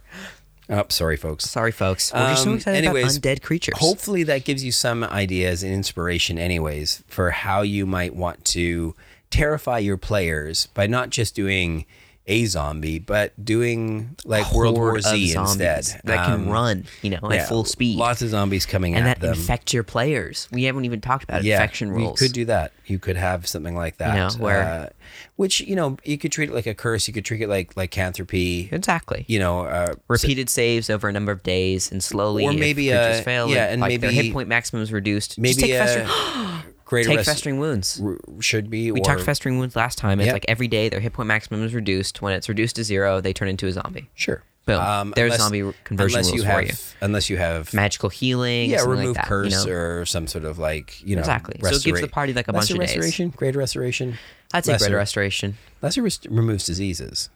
Oh, 0.70 0.86
sorry, 0.88 1.18
folks. 1.18 1.50
Sorry, 1.50 1.72
folks. 1.74 2.14
We're 2.14 2.30
just 2.30 2.44
so 2.44 2.52
Um, 2.52 2.56
excited 2.58 2.78
anyways, 2.86 3.18
about 3.18 3.28
undead 3.28 3.42
creatures. 3.42 3.76
Hopefully, 3.78 4.24
that 4.24 4.46
gives 4.46 4.64
you 4.64 4.72
some 4.72 5.04
ideas 5.04 5.64
and 5.64 5.74
inspiration, 5.74 6.40
anyways, 6.40 7.04
for 7.08 7.32
how 7.32 7.62
you 7.62 7.86
might 7.86 8.16
want 8.16 8.46
to 8.46 8.96
terrify 9.30 9.80
your 9.80 9.98
players 9.98 10.68
by 10.68 10.88
not 10.88 11.10
just 11.10 11.36
doing 11.36 11.86
a 12.28 12.46
zombie, 12.46 13.00
but 13.00 13.34
doing 13.44 14.16
like 14.26 14.52
World 14.54 14.76
War 14.78 15.02
Z 15.02 15.34
instead. 15.36 15.84
that 16.04 16.26
can 16.26 16.34
Um, 16.34 16.50
run, 16.50 16.86
you 17.02 17.10
know, 17.10 17.20
yeah, 17.24 17.38
at 17.42 17.48
full 17.50 17.66
speed, 17.66 17.98
Lots 17.98 18.22
of 18.22 18.30
zombies 18.30 18.66
coming 18.66 18.94
out. 18.94 19.00
and 19.00 19.08
at 19.10 19.20
that 19.20 19.28
them. 19.28 19.36
infect 19.36 19.74
your 19.74 19.84
players. 19.84 20.48
We 20.52 20.64
haven't 20.66 20.86
even 20.86 21.02
talked 21.02 21.24
about 21.24 21.44
yeah, 21.44 21.56
infection 21.56 21.90
rules. 21.92 22.22
You 22.22 22.28
could 22.28 22.34
do 22.34 22.46
that. 22.46 22.72
You 22.86 23.00
could 23.00 23.18
have 23.18 23.48
something 23.48 23.76
like 23.76 23.98
that. 23.98 24.16
know, 24.16 24.30
where- 24.44 24.64
uh, 24.64 24.90
which 25.36 25.62
you 25.62 25.76
know, 25.76 25.98
you 26.04 26.18
could 26.20 26.32
treat 26.32 26.50
it 26.50 26.54
like 26.56 26.68
a 26.68 26.76
curse. 26.76 27.08
You 27.08 27.14
could 27.14 27.26
treat 27.26 27.42
it 27.42 27.50
like 27.50 27.76
lycanthropy. 27.76 28.70
exactly. 28.72 29.26
You 29.28 29.40
know, 29.40 29.62
uh, 29.66 29.96
Repeated 30.08 30.50
saves 30.50 30.90
over 30.90 31.10
a 31.10 31.12
number 31.12 31.32
of 31.32 31.42
days, 31.44 31.92
and 31.92 32.04
slowly, 32.04 32.46
Or 32.46 32.54
maybe, 32.54 32.88
creatures 32.90 33.20
uh, 33.20 33.24
fail, 33.24 33.50
yeah, 33.50 33.64
and, 33.64 33.74
and 33.74 33.82
like 33.82 34.00
their 34.00 34.12
maybe- 34.12 34.28
hit 34.28 34.34
point 34.34 34.48
maximum 34.48 34.84
is 34.84 34.92
reduced. 34.94 35.40
maybe 35.40 35.54
Just 35.56 35.66
take, 35.66 35.74
uh, 35.74 35.86
festering, 35.86 36.08
greater 36.92 37.10
take 37.16 37.26
festering 37.26 37.58
wounds. 37.60 38.00
r- 38.04 38.18
should 38.40 38.70
be. 38.70 38.92
We 38.92 39.00
or, 39.00 39.04
talked 39.04 39.22
festering 39.22 39.58
wounds 39.58 39.76
last 39.76 39.98
time. 39.98 40.20
It's 40.20 40.28
Yep. 40.28 40.34
like 40.36 40.46
every 40.48 40.68
day 40.68 40.90
their 40.90 41.00
hit 41.00 41.14
point 41.14 41.28
maximum 41.28 41.64
is 41.64 41.74
reduced. 41.74 42.22
When 42.22 42.34
it's 42.34 42.48
reduced 42.48 42.76
to 42.76 42.84
zero, 42.84 43.20
they 43.22 43.34
turn 43.34 43.48
into 43.48 43.66
a 43.68 43.72
zombie. 43.72 44.10
Sure. 44.14 44.44
Boom. 44.68 44.80
Um, 44.80 45.14
There's 45.16 45.36
zombie 45.38 45.74
conversion 45.86 46.20
unless 46.20 46.28
rules 46.32 46.36
you 46.36 46.42
for 46.44 46.52
have, 46.52 46.64
you. 46.68 46.74
Unless 47.02 47.30
you 47.32 47.38
have, 47.38 47.74
Magical 47.74 48.10
healing, 48.10 48.70
yeah, 48.70 48.84
remove 48.84 49.06
like 49.08 49.16
that, 49.16 49.26
curse 49.26 49.66
you 49.66 49.72
know? 49.72 49.76
or 49.76 50.06
some 50.06 50.28
sort 50.28 50.46
of 50.46 50.60
like 50.60 51.02
you 51.04 51.16
know 51.16 51.22
Exactly. 51.22 51.60
So 51.64 51.76
it 51.76 51.84
gives 51.84 52.00
the 52.02 52.08
party, 52.08 52.32
like, 52.34 52.48
a 52.48 52.54
bunch 52.54 52.70
of 52.70 52.78
days. 52.78 52.90
restoration, 52.90 53.30
greater 53.30 53.58
restoration. 53.58 54.20
I'd 54.54 54.64
say 54.66 54.74
lesser- 54.74 54.86
greater 54.86 54.98
restoration. 54.98 55.58
Lesser 55.82 56.04
rest- 56.04 56.28
removes 56.30 56.66
diseases. 56.68 57.30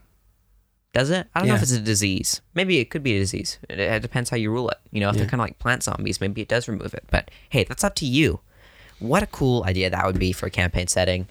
Does 0.94 1.10
it? 1.10 1.28
I 1.34 1.40
don't 1.40 1.50
know 1.50 1.56
if 1.56 1.62
it's 1.64 1.72
a 1.72 1.80
disease. 1.80 2.42
Maybe 2.54 2.78
it 2.80 2.90
could 2.92 3.04
be 3.04 3.16
a 3.16 3.20
disease. 3.20 3.58
It, 3.70 3.80
it 3.80 4.02
depends 4.02 4.30
how 4.30 4.38
you 4.38 4.50
rule 4.52 4.70
it. 4.70 4.78
You 4.92 5.00
know, 5.02 5.10
if 5.10 5.16
they're 5.18 5.26
kind 5.26 5.42
of 5.42 5.46
like 5.48 5.60
plant 5.60 5.84
zombies, 5.84 6.22
maybe 6.22 6.42
it 6.42 6.48
does 6.48 6.68
remove 6.68 6.94
it. 6.94 7.04
But 7.12 7.32
hey, 7.50 7.64
that's 7.64 7.84
up 7.84 7.96
to 7.96 8.06
you. 8.06 8.40
What 9.00 9.24
a 9.24 9.28
cool 9.28 9.64
idea 9.66 9.90
that 9.90 10.06
would 10.06 10.20
be 10.20 10.32
for 10.32 10.46
a 10.46 10.50
campaign 10.50 10.88
setting. 10.88 11.28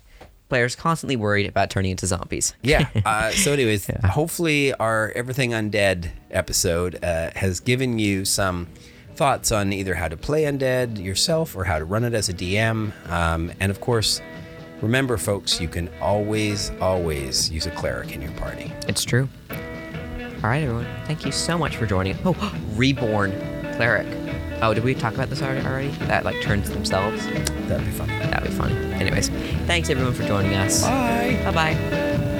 Players 0.49 0.77
constantly 0.77 1.17
worried 1.17 1.47
about 1.47 1.71
turning 1.71 1.93
into 1.93 2.07
zombies. 2.07 2.55
Yeah. 2.63 2.89
Uh, 3.05 3.31
so, 3.31 3.53
anyways, 3.53 3.91
hopefully, 4.05 4.73
our 4.75 5.13
Everything 5.15 5.51
Undead 5.51 6.11
episode 6.31 7.03
uh, 7.05 7.31
has 7.35 7.61
given 7.61 7.99
you 7.99 8.25
some 8.25 8.69
thoughts 9.15 9.53
on 9.53 9.73
either 9.73 9.95
how 9.95 10.09
to 10.09 10.17
play 10.17 10.45
undead 10.45 11.03
yourself 11.03 11.57
or 11.57 11.65
how 11.65 11.79
to 11.79 11.85
run 11.85 12.05
it 12.05 12.15
as 12.15 12.29
a 12.29 12.35
DM. 12.35 12.93
Um, 13.11 13.53
and 13.61 13.71
of 13.71 13.81
course, 13.81 14.21
remember, 14.83 15.17
folks, 15.17 15.61
you 15.61 15.69
can 15.69 15.89
always, 16.01 16.71
always 16.81 17.51
use 17.51 17.67
a 17.67 17.71
cleric 17.71 18.13
in 18.13 18.21
your 18.21 18.33
party. 18.33 18.73
It's 18.89 19.05
true. 19.05 19.29
All 19.51 20.51
right, 20.51 20.63
everyone. 20.63 20.87
Thank 21.07 21.25
you 21.25 21.33
so 21.33 21.57
much 21.57 21.77
for 21.77 21.87
joining. 21.87 22.19
Oh, 22.25 22.35
reborn 22.75 23.33
cleric. 23.77 24.07
Oh, 24.63 24.73
did 24.75 24.85
we 24.85 24.95
talk 24.95 25.15
about 25.15 25.31
this 25.31 25.43
already? 25.43 25.67
already? 25.67 25.89
That 26.07 26.25
like 26.25 26.41
turns 26.43 26.71
themselves. 26.71 27.25
That'd 27.27 27.85
be 27.85 27.93
fun. 27.93 28.09
That'd 28.09 28.49
be 28.49 28.55
fun. 28.55 28.73
Anyways, 28.95 29.29
thanks 29.67 29.91
everyone 29.91 30.15
for 30.15 30.25
joining 30.25 30.55
us. 30.55 30.83
Bye. 30.83 31.41
Bye 31.45 31.75
bye. 31.75 32.31